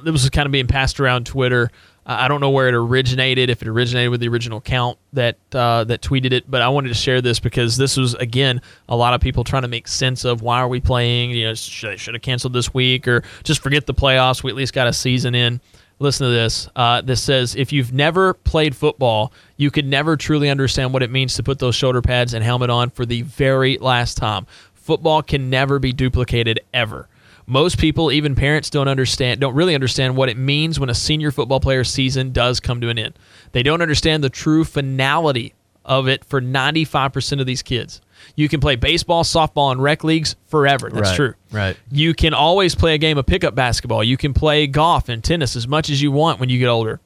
it 0.06 0.12
was 0.12 0.28
kind 0.30 0.46
of 0.46 0.52
being 0.52 0.68
passed 0.68 1.00
around 1.00 1.26
Twitter. 1.26 1.72
I 2.10 2.30
don't 2.30 2.40
know 2.40 2.52
where 2.52 2.70
it 2.70 2.74
originated, 2.74 3.50
if 3.50 3.62
it 3.62 3.68
originated 3.68 4.12
with 4.12 4.22
the 4.22 4.30
original 4.30 4.60
account 4.60 4.98
that 5.12 5.38
uh, 5.54 5.84
that 5.84 6.02
tweeted 6.02 6.32
it, 6.32 6.50
but 6.50 6.62
I 6.62 6.70
wanted 6.70 6.88
to 6.88 6.94
share 6.94 7.22
this 7.22 7.42
because 7.42 7.76
this 7.76 7.98
was 7.98 8.14
again 8.16 8.62
a 8.88 8.96
lot 8.96 9.14
of 9.14 9.20
people 9.20 9.44
trying 9.44 9.64
to 9.64 9.68
make 9.68 9.90
sense 9.90 10.24
of 10.24 10.42
why 10.42 10.60
are 10.60 10.70
we 10.70 10.80
playing? 10.80 11.32
You 11.32 11.48
know, 11.48 11.54
should 11.54 12.00
should 12.00 12.14
have 12.14 12.22
canceled 12.22 12.54
this 12.54 12.74
week 12.74 13.10
or 13.10 13.24
just 13.44 13.62
forget 13.62 13.86
the 13.86 13.94
playoffs? 13.94 14.42
We 14.42 14.50
at 14.50 14.56
least 14.56 14.74
got 14.74 14.88
a 14.88 14.94
season 14.94 15.36
in. 15.36 15.60
Listen 16.00 16.28
to 16.28 16.32
this. 16.32 16.70
Uh, 16.78 17.02
this 17.02 17.22
says 17.22 17.56
if 17.56 17.74
you've 17.74 17.92
never 17.92 18.34
played 18.34 18.74
football, 18.74 19.34
you 19.58 19.70
could 19.70 19.86
never 19.86 20.16
truly 20.16 20.50
understand 20.50 20.94
what 20.94 21.04
it 21.04 21.12
means 21.12 21.34
to 21.36 21.44
put 21.44 21.60
those 21.60 21.76
shoulder 21.76 22.02
pads 22.02 22.34
and 22.34 22.42
helmet 22.42 22.70
on 22.70 22.90
for 22.90 23.06
the 23.06 23.24
very 23.24 23.78
last 23.80 24.16
time. 24.16 24.46
Football 24.76 25.22
can 25.24 25.50
never 25.50 25.80
be 25.80 25.92
duplicated 25.92 26.62
ever. 26.74 27.10
Most 27.50 27.78
people, 27.78 28.12
even 28.12 28.36
parents, 28.36 28.70
don't 28.70 28.90
understand, 28.90 29.40
don't 29.40 29.56
really 29.56 29.74
understand 29.74 30.18
what 30.18 30.28
it 30.28 30.38
means 30.38 30.80
when 30.80 30.90
a 30.90 30.94
senior 30.94 31.32
football 31.32 31.62
player's 31.62 31.90
season 31.90 32.34
does 32.34 32.60
come 32.60 32.82
to 32.82 32.90
an 32.90 33.00
end. 33.00 33.18
They 33.54 33.64
don't 33.64 33.82
understand 33.82 34.22
the 34.22 34.30
true 34.30 34.66
finality 34.66 35.54
of 35.86 36.10
it 36.10 36.26
for 36.26 36.42
95% 36.42 37.40
of 37.40 37.46
these 37.46 37.62
kids. 37.64 38.02
You 38.36 38.50
can 38.50 38.60
play 38.60 38.76
baseball, 38.76 39.24
softball, 39.24 39.72
and 39.72 39.82
rec 39.82 40.04
leagues 40.04 40.36
forever. 40.48 40.90
That's 40.90 41.12
Right, 41.12 41.16
true. 41.16 41.34
right. 41.52 41.78
You 41.90 42.14
can 42.14 42.34
always 42.34 42.76
play 42.76 42.94
a 42.94 42.98
game 42.98 43.18
of 43.18 43.26
pickup 43.26 43.56
basketball. 43.56 44.04
You 44.04 44.18
can 44.18 44.34
play 44.34 44.68
golf 44.68 45.08
and 45.08 45.24
tennis 45.24 45.56
as 45.56 45.68
much 45.70 45.90
as 45.90 46.02
you 46.02 46.12
want 46.12 46.42
when 46.42 46.50
you 46.50 46.60
get 46.60 46.68
older. 46.68 47.00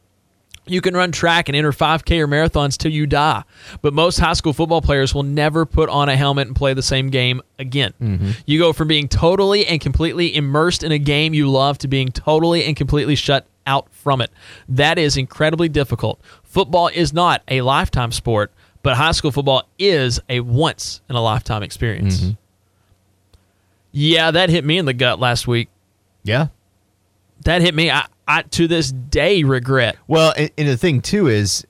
You 0.71 0.79
can 0.79 0.95
run 0.95 1.11
track 1.11 1.49
and 1.49 1.55
enter 1.55 1.71
5K 1.71 2.19
or 2.19 2.27
marathons 2.27 2.77
till 2.77 2.91
you 2.91 3.05
die. 3.05 3.43
But 3.81 3.93
most 3.93 4.19
high 4.19 4.33
school 4.33 4.53
football 4.53 4.81
players 4.81 5.13
will 5.13 5.23
never 5.23 5.65
put 5.65 5.89
on 5.89 6.07
a 6.07 6.15
helmet 6.15 6.47
and 6.47 6.55
play 6.55 6.73
the 6.73 6.81
same 6.81 7.09
game 7.09 7.41
again. 7.59 7.93
Mm-hmm. 8.01 8.31
You 8.45 8.59
go 8.59 8.71
from 8.71 8.87
being 8.87 9.07
totally 9.09 9.65
and 9.67 9.81
completely 9.81 10.33
immersed 10.33 10.83
in 10.83 10.91
a 10.93 10.97
game 10.97 11.33
you 11.33 11.49
love 11.49 11.77
to 11.79 11.89
being 11.89 12.07
totally 12.09 12.63
and 12.63 12.75
completely 12.75 13.15
shut 13.15 13.45
out 13.67 13.91
from 13.93 14.21
it. 14.21 14.31
That 14.69 14.97
is 14.97 15.17
incredibly 15.17 15.67
difficult. 15.67 16.21
Football 16.43 16.87
is 16.87 17.11
not 17.11 17.41
a 17.49 17.61
lifetime 17.61 18.13
sport, 18.13 18.51
but 18.81 18.95
high 18.95 19.11
school 19.11 19.31
football 19.31 19.67
is 19.77 20.19
a 20.29 20.39
once 20.39 21.01
in 21.09 21.17
a 21.17 21.21
lifetime 21.21 21.63
experience. 21.63 22.21
Mm-hmm. 22.21 22.31
Yeah, 23.91 24.31
that 24.31 24.49
hit 24.49 24.63
me 24.63 24.77
in 24.77 24.85
the 24.85 24.93
gut 24.93 25.19
last 25.19 25.47
week. 25.47 25.67
Yeah. 26.23 26.47
That 27.45 27.61
hit 27.61 27.73
me. 27.75 27.89
I, 27.91 28.05
I 28.27 28.41
to 28.43 28.67
this 28.67 28.91
day 28.91 29.43
regret. 29.43 29.97
Well, 30.07 30.33
and, 30.37 30.49
and 30.57 30.67
the 30.67 30.77
thing 30.77 31.01
too 31.01 31.27
is, 31.27 31.65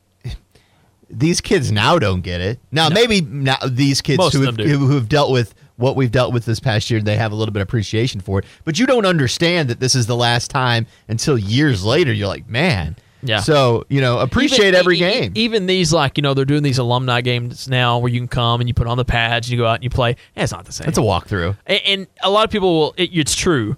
these 1.10 1.42
kids 1.42 1.72
now 1.72 2.00
don't 2.00 2.22
get 2.22 2.40
it. 2.42 2.60
Now 2.72 2.90
maybe 2.90 3.22
now 3.22 3.58
these 3.68 4.02
kids 4.02 4.18
Most 4.18 4.34
who 4.34 4.44
have, 4.44 4.56
who 4.58 4.90
have 4.92 5.10
dealt 5.10 5.32
with 5.32 5.54
what 5.78 5.96
we've 5.96 6.12
dealt 6.12 6.32
with 6.34 6.46
this 6.46 6.60
past 6.60 6.90
year, 6.90 7.02
they 7.02 7.18
have 7.18 7.32
a 7.32 7.36
little 7.36 7.52
bit 7.52 7.62
of 7.62 7.68
appreciation 7.68 8.22
for 8.22 8.40
it. 8.40 8.46
But 8.64 8.80
you 8.80 8.86
don't 8.86 9.06
understand 9.06 9.70
that 9.70 9.80
this 9.80 9.96
is 9.96 10.06
the 10.08 10.16
last 10.16 10.52
time 10.52 10.88
until 11.08 11.38
years 11.38 11.84
later. 11.84 12.14
You're 12.14 12.28
like, 12.28 12.48
man. 12.48 12.96
Yeah. 13.24 13.40
So 13.42 13.86
you 13.90 14.00
know, 14.02 14.20
appreciate 14.20 14.70
Even- 14.70 14.76
every 14.76 14.96
e- 14.96 15.00
game. 15.00 15.32
Even 15.36 15.66
these, 15.66 15.92
like 15.92 16.18
you 16.18 16.22
know, 16.24 16.34
they're 16.34 16.46
doing 16.46 16.64
these 16.64 16.78
alumni 16.78 17.22
games 17.22 17.68
now 17.68 17.98
where 18.00 18.12
you 18.12 18.20
can 18.20 18.28
come 18.28 18.62
and 18.62 18.68
you 18.68 18.74
put 18.74 18.88
on 18.88 18.98
the 18.98 19.06
pads, 19.06 19.48
and 19.48 19.52
you 19.52 19.58
go 19.58 19.68
out 19.68 19.76
and 19.76 19.84
you 19.84 19.90
play. 19.90 20.12
Eh, 20.36 20.44
It's 20.44 20.52
not 20.52 20.66
the 20.66 20.72
same. 20.72 20.88
It's 20.88 20.98
a 20.98 21.02
walkthrough. 21.02 21.58
and, 21.68 21.82
and 21.86 22.08
a 22.24 22.30
lot 22.32 22.46
of 22.46 22.52
people 22.52 22.80
will. 22.80 22.94
It, 22.98 23.10
it's 23.14 23.36
true. 23.36 23.76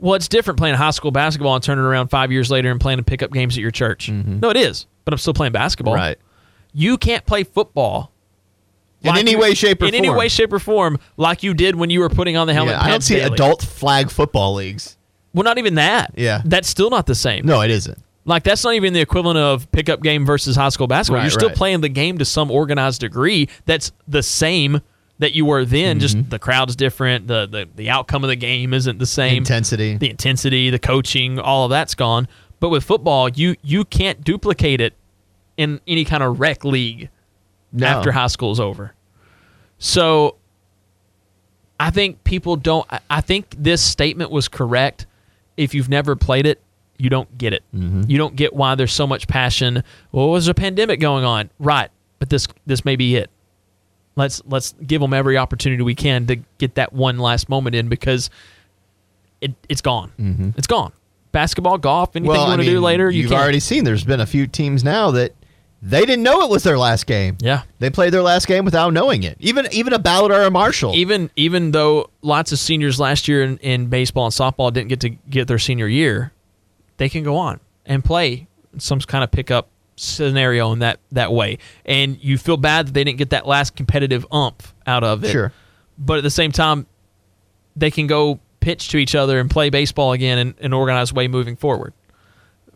Well, 0.00 0.14
it's 0.14 0.28
different 0.28 0.58
playing 0.58 0.76
high 0.76 0.90
school 0.90 1.10
basketball 1.10 1.54
and 1.54 1.62
turning 1.62 1.84
around 1.84 2.08
five 2.08 2.32
years 2.32 2.50
later 2.50 2.70
and 2.70 2.80
playing 2.80 3.02
pickup 3.04 3.32
games 3.32 3.56
at 3.56 3.60
your 3.60 3.70
church. 3.70 4.08
No, 4.10 4.50
it 4.50 4.56
is. 4.56 4.86
But 5.04 5.14
I'm 5.14 5.18
still 5.18 5.34
playing 5.34 5.52
basketball. 5.52 5.94
Mm-hmm. 5.94 6.02
Right. 6.02 6.18
You 6.72 6.98
can't 6.98 7.24
play 7.26 7.44
football 7.44 8.12
In 9.02 9.16
any 9.16 9.32
you- 9.32 9.38
way, 9.38 9.54
shape, 9.54 9.82
or 9.82 9.86
in 9.86 9.94
any 9.94 10.08
form. 10.08 10.18
way, 10.18 10.28
shape, 10.28 10.52
or 10.52 10.58
form 10.58 10.98
like 11.16 11.42
you 11.42 11.52
did 11.54 11.74
when 11.76 11.90
you 11.90 12.00
were 12.00 12.08
putting 12.08 12.36
on 12.36 12.46
the 12.46 12.54
helmet. 12.54 12.74
Yeah, 12.76 12.82
I 12.84 12.88
don't 12.90 13.02
see 13.02 13.16
daily. 13.16 13.34
adult 13.34 13.62
flag 13.62 14.10
football 14.10 14.54
leagues. 14.54 14.96
Well, 15.34 15.44
not 15.44 15.58
even 15.58 15.74
that. 15.76 16.12
Yeah. 16.16 16.42
That's 16.44 16.68
still 16.68 16.90
not 16.90 17.06
the 17.06 17.14
same. 17.14 17.44
No, 17.46 17.60
it 17.60 17.70
isn't. 17.70 17.98
Like 18.24 18.42
that's 18.42 18.62
not 18.64 18.74
even 18.74 18.92
the 18.92 19.00
equivalent 19.00 19.38
of 19.38 19.70
pickup 19.72 20.02
game 20.02 20.26
versus 20.26 20.54
high 20.54 20.68
school 20.68 20.86
basketball. 20.86 21.18
Right, 21.18 21.24
You're 21.24 21.30
still 21.30 21.48
right. 21.48 21.56
playing 21.56 21.80
the 21.80 21.88
game 21.88 22.18
to 22.18 22.24
some 22.24 22.50
organized 22.50 23.00
degree. 23.00 23.48
That's 23.64 23.92
the 24.06 24.22
same 24.22 24.80
that 25.20 25.34
you 25.34 25.44
were 25.44 25.64
then. 25.64 25.96
Mm-hmm. 25.96 26.00
Just 26.00 26.30
the 26.30 26.38
crowd's 26.38 26.74
different. 26.74 27.28
The, 27.28 27.46
the 27.46 27.68
the 27.76 27.90
outcome 27.90 28.24
of 28.24 28.28
the 28.28 28.36
game 28.36 28.74
isn't 28.74 28.98
the 28.98 29.06
same. 29.06 29.38
Intensity. 29.38 29.96
the 29.96 30.10
intensity, 30.10 30.70
the 30.70 30.78
coaching, 30.78 31.38
all 31.38 31.64
of 31.64 31.70
that's 31.70 31.94
gone. 31.94 32.26
But 32.58 32.70
with 32.70 32.82
football, 32.84 33.28
you 33.28 33.56
you 33.62 33.84
can't 33.84 34.22
duplicate 34.24 34.80
it 34.80 34.94
in 35.56 35.80
any 35.86 36.04
kind 36.04 36.22
of 36.22 36.40
rec 36.40 36.64
league 36.64 37.08
No. 37.72 37.86
after 37.86 38.12
high 38.12 38.26
school 38.26 38.50
is 38.52 38.60
over. 38.60 38.94
So 39.78 40.36
I 41.78 41.90
think 41.90 42.24
people 42.24 42.56
don't. 42.56 42.86
I- 43.08 43.20
think 43.20 43.54
this 43.56 43.80
statement 43.82 44.30
was 44.30 44.48
correct. 44.48 45.06
If 45.56 45.74
you've 45.74 45.88
never 45.88 46.16
played 46.16 46.46
it, 46.46 46.60
you 46.98 47.08
don't 47.10 47.36
get 47.38 47.52
it. 47.52 47.62
You 47.72 48.18
don't 48.18 48.36
get 48.36 48.54
why 48.54 48.74
there's 48.74 48.92
so 48.92 49.06
much 49.06 49.28
passion. 49.28 49.82
Well, 50.12 50.28
was 50.30 50.48
a 50.48 50.54
pandemic 50.54 51.00
going 51.00 51.24
on? 51.24 51.50
Right, 51.58 51.90
but 52.18 52.28
this 52.30 52.46
this 52.66 52.84
may 52.84 52.96
be 52.96 53.16
it. 53.16 53.30
Let's 54.20 54.42
let's 54.46 54.74
give 54.86 55.00
them 55.00 55.12
every 55.14 55.36
opportunity 55.36 55.82
we 55.82 55.94
can 55.94 56.26
to 56.26 56.36
get 56.58 56.74
that 56.76 56.92
one 56.92 57.18
last 57.18 57.48
moment 57.48 57.74
in 57.74 57.88
because 57.88 58.30
it 59.40 59.54
it's 59.68 59.80
gone. 59.80 60.12
Mm-hmm. 60.18 60.50
It's 60.56 60.66
gone. 60.66 60.92
Basketball, 61.32 61.78
golf, 61.78 62.14
anything 62.16 62.34
you 62.34 62.40
want 62.40 62.60
to 62.60 62.66
do 62.66 62.80
later. 62.80 63.10
You 63.10 63.22
you've 63.22 63.30
can. 63.30 63.40
already 63.40 63.60
seen. 63.60 63.84
There's 63.84 64.04
been 64.04 64.20
a 64.20 64.26
few 64.26 64.46
teams 64.46 64.84
now 64.84 65.10
that 65.12 65.32
they 65.82 66.00
didn't 66.00 66.22
know 66.22 66.42
it 66.42 66.50
was 66.50 66.62
their 66.62 66.76
last 66.78 67.06
game. 67.06 67.38
yeah. 67.40 67.62
They 67.78 67.88
played 67.88 68.12
their 68.12 68.22
last 68.22 68.46
game 68.46 68.64
without 68.64 68.92
knowing 68.92 69.22
it. 69.22 69.36
Even 69.40 69.66
even 69.72 69.92
a 69.92 69.98
Ballard 69.98 70.32
or 70.32 70.42
a 70.42 70.50
Marshall. 70.50 70.94
even 70.94 71.30
even 71.36 71.70
though 71.70 72.10
lots 72.20 72.52
of 72.52 72.58
seniors 72.58 73.00
last 73.00 73.28
year 73.28 73.42
in, 73.42 73.56
in 73.58 73.86
baseball 73.86 74.26
and 74.26 74.34
softball 74.34 74.72
didn't 74.72 74.88
get 74.88 75.00
to 75.00 75.08
get 75.08 75.48
their 75.48 75.58
senior 75.58 75.88
year, 75.88 76.32
they 76.98 77.08
can 77.08 77.22
go 77.22 77.36
on 77.36 77.60
and 77.86 78.04
play 78.04 78.46
some 78.78 79.00
kind 79.00 79.24
of 79.24 79.30
pickup 79.30 79.68
scenario 80.00 80.72
in 80.72 80.80
that 80.80 81.00
that 81.12 81.32
way. 81.32 81.58
And 81.84 82.22
you 82.22 82.38
feel 82.38 82.56
bad 82.56 82.88
that 82.88 82.92
they 82.92 83.04
didn't 83.04 83.18
get 83.18 83.30
that 83.30 83.46
last 83.46 83.76
competitive 83.76 84.26
umph 84.32 84.74
out 84.86 85.04
of 85.04 85.24
it. 85.24 85.30
Sure. 85.30 85.52
But 85.98 86.18
at 86.18 86.22
the 86.22 86.30
same 86.30 86.52
time, 86.52 86.86
they 87.76 87.90
can 87.90 88.06
go 88.06 88.40
pitch 88.60 88.88
to 88.88 88.98
each 88.98 89.14
other 89.14 89.38
and 89.40 89.50
play 89.50 89.70
baseball 89.70 90.12
again 90.12 90.38
in 90.38 90.54
an 90.60 90.72
organized 90.72 91.12
way 91.12 91.28
moving 91.28 91.56
forward. 91.56 91.92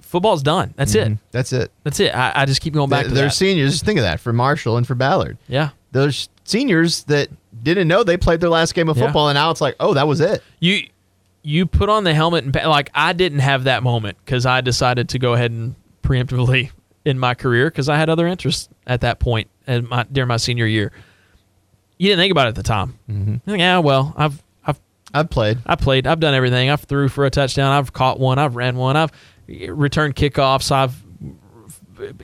Football's 0.00 0.42
done. 0.42 0.74
That's 0.76 0.94
mm-hmm. 0.94 1.14
it. 1.14 1.18
That's 1.32 1.52
it. 1.52 1.72
That's 1.82 2.00
it. 2.00 2.14
I, 2.14 2.32
I 2.42 2.44
just 2.46 2.60
keep 2.60 2.74
going 2.74 2.88
back 2.88 3.06
to 3.06 3.10
they're 3.12 3.24
that. 3.24 3.34
seniors. 3.34 3.72
Just 3.72 3.84
think 3.84 3.98
of 3.98 4.04
that 4.04 4.20
for 4.20 4.32
Marshall 4.32 4.76
and 4.76 4.86
for 4.86 4.94
Ballard. 4.94 5.38
yeah. 5.48 5.70
There's 5.92 6.28
seniors 6.44 7.04
that 7.04 7.28
didn't 7.62 7.86
know 7.86 8.02
they 8.02 8.16
played 8.16 8.40
their 8.40 8.50
last 8.50 8.74
game 8.74 8.88
of 8.88 8.96
Yeah. 8.96 9.04
football, 9.04 9.28
and 9.28 9.36
now 9.36 9.50
it's 9.52 9.60
like, 9.60 9.76
oh, 9.78 9.94
that 9.94 10.08
was 10.08 10.20
it. 10.20 10.42
you 10.60 10.88
you 11.44 11.66
put 11.66 11.88
on 11.88 12.04
the 12.04 12.14
helmet 12.14 12.42
and 12.44 12.54
like 12.68 12.90
I 12.94 13.12
didn't 13.12 13.40
have 13.40 13.64
that 13.64 13.82
moment 13.82 14.16
because 14.24 14.46
I 14.46 14.60
decided 14.62 15.10
to 15.10 15.18
go 15.18 15.34
ahead 15.34 15.50
and 15.50 15.74
preemptively 16.02 16.70
in 17.04 17.18
my 17.18 17.34
career 17.34 17.70
because 17.70 17.88
I 17.88 17.96
had 17.96 18.08
other 18.08 18.26
interests 18.26 18.68
at 18.86 19.02
that 19.02 19.18
point 19.18 19.48
and 19.66 19.88
my 19.88 20.04
during 20.10 20.28
my 20.28 20.36
senior 20.36 20.66
year. 20.66 20.92
You 21.98 22.08
didn't 22.08 22.22
think 22.22 22.32
about 22.32 22.46
it 22.46 22.50
at 22.50 22.54
the 22.56 22.62
time. 22.62 22.98
Mm-hmm. 23.08 23.36
Think, 23.36 23.58
yeah, 23.58 23.78
well, 23.78 24.12
I've 24.16 24.42
I've 24.64 24.80
I've 25.12 25.30
played. 25.30 25.58
I 25.66 25.76
played. 25.76 26.06
I've 26.06 26.20
done 26.20 26.34
everything. 26.34 26.70
I've 26.70 26.82
threw 26.82 27.08
for 27.08 27.24
a 27.24 27.30
touchdown. 27.30 27.72
I've 27.72 27.92
caught 27.92 28.18
one. 28.18 28.38
I've 28.38 28.56
ran 28.56 28.76
one. 28.76 28.96
I've 28.96 29.12
returned 29.46 30.16
kickoffs. 30.16 30.72
I've 30.72 31.00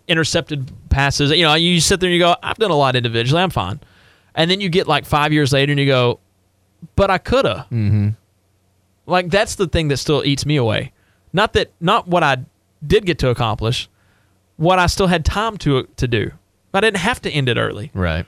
intercepted 0.09 0.71
passes. 0.89 1.31
You 1.31 1.45
know, 1.45 1.55
you 1.55 1.81
sit 1.81 2.01
there 2.01 2.09
and 2.09 2.15
you 2.15 2.21
go, 2.21 2.35
I've 2.43 2.57
done 2.57 2.71
a 2.71 2.77
lot 2.77 2.97
individually. 2.97 3.43
I'm 3.43 3.51
fine. 3.51 3.81
And 4.35 4.51
then 4.51 4.61
you 4.61 4.69
get 4.69 4.87
like 4.87 5.05
five 5.05 5.33
years 5.33 5.53
later 5.53 5.73
and 5.73 5.81
you 5.81 5.87
go, 5.87 6.21
but 6.97 7.11
I 7.11 7.19
coulda. 7.19 7.67
Mm-hmm. 7.71 8.09
Like 9.07 9.31
that's 9.31 9.57
the 9.57 9.67
thing 9.67 9.89
that 9.89 9.99
still 9.99 10.25
eats 10.25 10.47
me 10.47 10.57
away. 10.57 10.93
Not 11.33 11.53
that, 11.55 11.73
not 11.81 12.09
what 12.09 12.23
I 12.23 12.39
did 12.85 13.07
get 13.07 13.19
to 13.21 13.29
accomplish, 13.29 13.89
what 14.61 14.79
I 14.79 14.87
still 14.87 15.07
had 15.07 15.25
time 15.25 15.57
to 15.59 15.85
to 15.97 16.07
do. 16.07 16.31
I 16.75 16.81
didn't 16.81 16.99
have 16.99 17.21
to 17.23 17.31
end 17.31 17.49
it 17.49 17.57
early. 17.57 17.91
Right. 17.95 18.27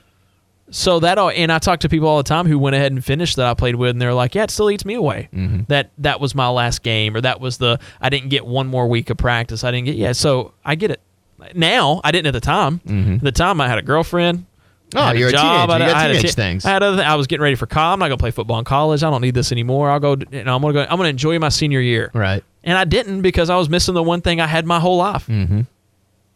So 0.69 0.99
that 1.01 1.17
all, 1.17 1.29
and 1.29 1.51
I 1.51 1.59
talk 1.59 1.81
to 1.81 1.89
people 1.89 2.07
all 2.07 2.17
the 2.17 2.23
time 2.23 2.47
who 2.47 2.57
went 2.57 2.75
ahead 2.75 2.91
and 2.91 3.03
finished 3.03 3.35
that 3.35 3.45
I 3.45 3.53
played 3.53 3.75
with, 3.75 3.91
and 3.91 4.01
they're 4.01 4.13
like, 4.13 4.33
"Yeah, 4.33 4.43
it 4.43 4.51
still 4.51 4.71
eats 4.71 4.83
me 4.85 4.95
away. 4.95 5.29
That 5.67 5.91
that 5.99 6.19
was 6.19 6.33
my 6.33 6.47
last 6.49 6.81
game, 6.81 7.15
or 7.15 7.21
that 7.21 7.39
was 7.39 7.57
the 7.59 7.79
I 8.01 8.09
didn't 8.09 8.29
get 8.29 8.45
one 8.45 8.67
more 8.67 8.87
week 8.87 9.09
of 9.11 9.17
practice. 9.17 9.63
I 9.63 9.71
didn't 9.71 9.85
get 9.85 9.95
yeah. 9.95 10.13
So 10.13 10.53
I 10.65 10.75
get 10.75 10.89
it 10.91 11.01
now. 11.53 12.01
I 12.03 12.11
didn't 12.11 12.27
at 12.27 12.33
the 12.33 12.39
time. 12.41 12.81
At 13.17 13.21
the 13.23 13.31
time, 13.31 13.61
I 13.61 13.67
had 13.67 13.77
a 13.77 13.83
girlfriend. 13.83 14.45
Oh, 14.95 14.99
I 15.01 15.07
had 15.07 15.17
you're 15.19 15.29
a 15.29 15.31
job. 15.31 15.69
teenager. 15.69 15.83
You 15.83 15.85
I, 15.85 15.87
got 15.91 15.97
I 15.97 16.01
had 16.01 16.11
a 16.11 16.13
teenage 16.15 16.35
chi- 16.35 16.41
things. 16.41 16.65
I 16.65 16.69
had 16.69 16.81
other. 16.83 17.03
I 17.03 17.15
was 17.15 17.27
getting 17.27 17.43
ready 17.43 17.55
for 17.55 17.67
college. 17.67 17.93
I'm 17.93 17.99
not 17.99 18.07
gonna 18.07 18.17
play 18.17 18.31
football 18.31 18.57
in 18.59 18.65
college. 18.65 19.03
I 19.03 19.09
don't 19.11 19.21
need 19.21 19.35
this 19.35 19.51
anymore. 19.51 19.91
I'll 19.91 19.99
go. 19.99 20.15
You 20.31 20.43
know, 20.43 20.55
I'm 20.55 20.61
gonna 20.61 20.73
go. 20.73 20.81
I'm 20.89 20.97
gonna 20.97 21.09
enjoy 21.09 21.37
my 21.39 21.49
senior 21.49 21.81
year. 21.81 22.09
Right. 22.13 22.43
And 22.63 22.77
I 22.77 22.85
didn't 22.85 23.21
because 23.21 23.49
I 23.49 23.57
was 23.57 23.69
missing 23.69 23.93
the 23.93 24.03
one 24.03 24.21
thing 24.21 24.39
I 24.39 24.47
had 24.47 24.65
my 24.65 24.79
whole 24.79 24.97
life. 24.97 25.27
Mm-hmm. 25.27 25.61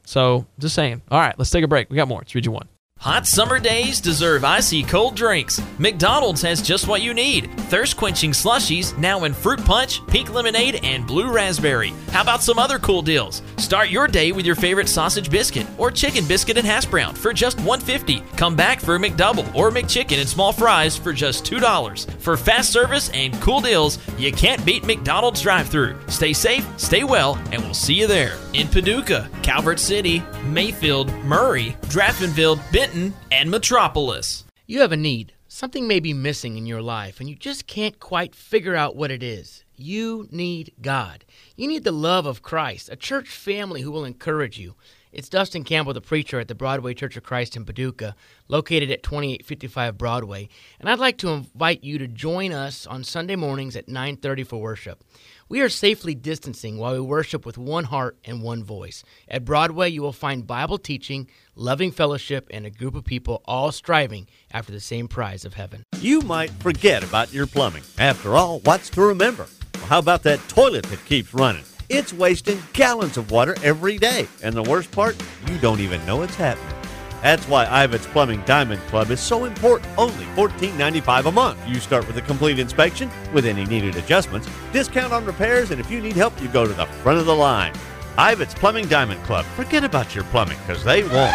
So 0.08 0.46
just 0.58 0.74
saying. 0.74 1.02
All 1.12 1.20
right, 1.20 1.38
let's 1.38 1.52
take 1.52 1.66
a 1.66 1.68
break. 1.68 1.90
We 1.90 1.98
got 1.98 2.08
more. 2.08 2.22
It's 2.22 2.34
Region 2.34 2.54
One. 2.54 2.70
Hot 3.00 3.28
summer 3.28 3.60
days 3.60 4.02
deserve 4.02 4.44
icy 4.44 4.82
cold 4.82 5.16
drinks. 5.16 5.62
McDonald's 5.78 6.42
has 6.42 6.64
just 6.64 6.88
what 6.88 7.04
you 7.04 7.14
need 7.14 7.48
thirst 7.70 7.96
quenching 7.96 8.32
slushies 8.32 8.98
now 8.98 9.24
in 9.26 9.34
fruit 9.34 9.64
punch, 9.64 10.06
pink 10.08 10.34
lemonade, 10.34 10.80
and 10.84 11.06
blue 11.06 11.32
raspberry. 11.32 11.94
How 12.12 12.22
about 12.22 12.42
some 12.42 12.58
other 12.58 12.80
cool 12.80 13.02
deals? 13.02 13.44
Start 13.58 13.90
your 13.90 14.08
day 14.08 14.32
with 14.32 14.46
your 14.46 14.56
favorite 14.56 14.90
sausage 14.90 15.30
biscuit 15.30 15.68
or 15.78 15.92
chicken 15.92 16.26
biscuit 16.26 16.58
and 16.58 16.66
hash 16.66 16.86
brown 16.86 17.14
for 17.14 17.34
just 17.34 17.58
$1.50. 17.58 18.36
Come 18.38 18.56
back 18.56 18.80
for 18.80 18.96
a 18.96 19.00
McDouble 19.00 19.54
or 19.54 19.70
McChicken 19.70 20.20
and 20.20 20.28
small 20.28 20.52
fries 20.52 20.96
for 20.98 21.14
just 21.14 21.46
$2. 21.46 22.10
For 22.22 22.36
fast 22.36 22.72
service 22.72 23.10
and 23.14 23.34
cool 23.42 23.62
deals, 23.62 24.00
you 24.18 24.32
can't 24.32 24.66
beat 24.66 24.86
McDonald's 24.86 25.42
drive 25.42 25.68
through. 25.68 25.98
Stay 26.08 26.34
safe, 26.34 26.68
stay 26.78 27.04
well, 27.04 27.36
and 27.52 27.62
we'll 27.62 27.74
see 27.74 27.94
you 27.94 28.08
there. 28.08 28.38
In 28.54 28.68
Paducah, 28.68 29.30
Calvert 29.44 29.80
City, 29.80 30.24
Mayfield, 30.46 31.14
Murray, 31.26 31.76
Draffenville, 31.84 32.60
Benton, 32.72 32.87
and 32.94 33.52
Metropolis. 33.52 34.46
You 34.66 34.82
have 34.82 34.92
a 34.92 34.98
need. 34.98 35.34
Something 35.48 35.88
may 35.88 36.00
be 36.00 36.14
missing 36.14 36.58
in 36.58 36.66
your 36.66 36.82
life, 36.82 37.20
and 37.20 37.30
you 37.30 37.36
just 37.36 37.68
can't 37.68 38.00
quite 38.00 38.36
figure 38.36 38.76
out 38.76 38.96
what 38.96 39.12
it 39.12 39.24
is. 39.24 39.64
You 39.76 40.28
need 40.32 40.74
God. 40.82 41.26
You 41.56 41.68
need 41.68 41.84
the 41.84 41.92
love 41.92 42.26
of 42.26 42.42
Christ, 42.42 42.90
a 42.92 42.96
church 42.96 43.30
family 43.30 43.82
who 43.82 43.92
will 43.92 44.06
encourage 44.06 44.60
you. 44.60 44.76
It's 45.12 45.30
Dustin 45.30 45.64
Campbell, 45.64 45.94
the 45.94 46.02
preacher 46.02 46.40
at 46.40 46.48
the 46.48 46.56
Broadway 46.56 46.94
Church 46.94 47.16
of 47.16 47.24
Christ 47.24 47.56
in 47.56 47.66
Paducah, 47.66 48.16
located 48.48 48.92
at 48.92 49.04
2855 49.04 49.98
Broadway, 49.98 50.50
and 50.80 50.90
I'd 50.90 51.00
like 51.00 51.18
to 51.20 51.30
invite 51.30 51.84
you 51.84 51.98
to 51.98 52.08
join 52.08 52.52
us 52.52 52.86
on 52.86 53.04
Sunday 53.04 53.36
mornings 53.36 53.76
at 53.76 53.88
9:30 53.88 54.44
for 54.44 54.62
worship. 54.62 55.04
We 55.50 55.62
are 55.62 55.70
safely 55.70 56.14
distancing 56.14 56.78
while 56.78 56.94
we 56.94 57.00
worship 57.00 57.46
with 57.46 57.58
one 57.58 57.86
heart 57.86 58.18
and 58.26 58.44
one 58.44 58.66
voice. 58.66 59.06
At 59.30 59.46
Broadway, 59.46 59.90
you 59.90 60.02
will 60.02 60.12
find 60.12 60.46
Bible 60.46 60.78
teaching, 60.78 61.30
loving 61.56 61.92
fellowship, 61.92 62.48
and 62.52 62.66
a 62.66 62.70
group 62.70 62.96
of 62.96 63.06
people 63.06 63.42
all 63.46 63.72
striving 63.72 64.28
after 64.52 64.74
the 64.74 64.82
same 64.82 65.08
prize 65.08 65.46
of 65.46 65.54
heaven. 65.54 65.84
You 66.02 66.20
might 66.22 66.50
forget 66.50 67.02
about 67.02 67.34
your 67.34 67.48
plumbing. 67.48 67.84
After 67.98 68.36
all, 68.36 68.60
what's 68.60 68.90
to 68.92 69.02
remember? 69.02 69.48
Well, 69.76 69.86
how 69.86 70.00
about 70.00 70.24
that 70.24 70.46
toilet 70.50 70.84
that 70.86 71.06
keeps 71.06 71.34
running? 71.34 71.64
It's 71.88 72.12
wasting 72.12 72.62
gallons 72.74 73.16
of 73.16 73.32
water 73.32 73.56
every 73.64 73.98
day. 73.98 74.28
And 74.44 74.54
the 74.54 74.64
worst 74.64 74.92
part, 74.92 75.16
you 75.48 75.58
don't 75.60 75.80
even 75.80 76.06
know 76.06 76.24
it's 76.24 76.36
happening. 76.36 76.77
That's 77.22 77.48
why 77.48 77.66
Ivet's 77.66 78.08
Plumbing 78.08 78.42
Diamond 78.46 78.82
Club 78.84 79.12
is 79.12 79.20
so 79.20 79.46
important. 79.46 79.92
Only 79.98 80.26
$14.95 80.36 81.26
a 81.26 81.32
month. 81.32 81.60
You 81.68 81.80
start 81.80 82.06
with 82.08 82.18
a 82.18 82.22
complete 82.22 82.60
inspection 82.60 83.10
with 83.34 83.46
any 83.46 83.66
needed 83.66 83.96
adjustments, 83.96 84.48
discount 84.72 85.12
on 85.14 85.26
repairs, 85.26 85.72
and 85.72 85.80
if 85.80 85.90
you 85.90 86.02
need 86.02 86.16
help, 86.16 86.40
you 86.42 86.48
go 86.48 86.68
to 86.68 86.74
the 86.74 86.86
front 86.86 87.20
of 87.20 87.26
the 87.26 87.36
line. 87.36 87.74
Ivet's 88.18 88.54
Plumbing 88.54 88.88
Diamond 88.88 89.24
Club. 89.24 89.46
Forget 89.56 89.84
about 89.84 90.16
your 90.16 90.24
plumbing, 90.26 90.58
because 90.66 90.84
they 90.84 91.04
won't. 91.04 91.34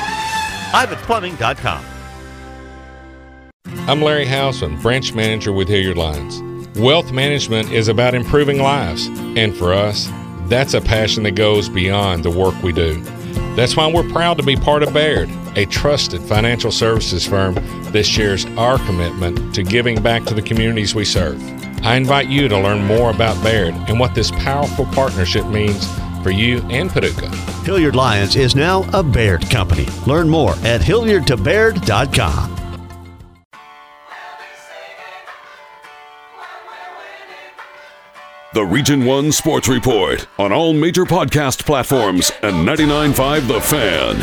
Ivet'sPlumbing.com. 0.73 1.85
I'm 3.89 4.01
Larry 4.01 4.27
Houseman, 4.27 4.81
branch 4.81 5.13
manager 5.13 5.53
with 5.53 5.69
Hilliard 5.69 5.97
Lyons. 5.97 6.41
Wealth 6.79 7.13
management 7.13 7.71
is 7.73 7.89
about 7.89 8.15
improving 8.15 8.59
lives, 8.59 9.07
and 9.37 9.57
for 9.57 9.73
us, 9.73 10.09
that's 10.49 10.75
a 10.75 10.81
passion 10.81 11.23
that 11.25 11.33
goes 11.33 11.69
beyond 11.69 12.25
the 12.25 12.31
work 12.31 12.61
we 12.63 12.73
do. 12.73 13.03
That's 13.55 13.77
why 13.77 13.87
we're 13.87 14.09
proud 14.11 14.39
to 14.39 14.43
be 14.43 14.57
part 14.57 14.83
of 14.83 14.95
Baird, 14.95 15.31
a 15.57 15.67
trusted 15.67 16.23
financial 16.23 16.73
services 16.73 17.27
firm 17.27 17.55
that 17.93 18.05
shares 18.05 18.47
our 18.57 18.79
commitment 18.79 19.55
to 19.55 19.63
giving 19.63 20.03
back 20.03 20.25
to 20.25 20.35
the 20.35 20.43
communities 20.43 20.95
we 20.95 21.05
serve. 21.05 21.43
I 21.85 21.97
invite 21.97 22.29
you 22.29 22.49
to 22.49 22.59
learn 22.59 22.85
more 22.85 23.11
about 23.11 23.43
Baird 23.43 23.75
and 23.89 24.01
what 24.01 24.15
this 24.15 24.31
powerful 24.31 24.87
partnership 24.87 25.47
means 25.47 25.87
for 26.23 26.31
you 26.31 26.59
and 26.71 26.89
Paducah. 26.89 27.29
Hilliard 27.65 27.97
Lyons 27.97 28.37
is 28.37 28.55
now 28.55 28.89
a 28.93 29.03
Baird 29.03 29.49
company. 29.51 29.87
Learn 30.07 30.29
more 30.29 30.53
at 30.63 30.81
hilliardtobaird.com. 30.81 32.52
The 38.55 38.65
Region 38.67 39.07
1 39.07 39.33
Sports 39.33 39.67
Report 39.67 40.27
on 40.39 40.53
all 40.53 40.75
major 40.75 41.07
podcast 41.07 41.65
platforms 41.65 42.31
and 42.43 42.69
99.5 42.69 43.49
The 43.49 43.61
Fan. 43.63 44.21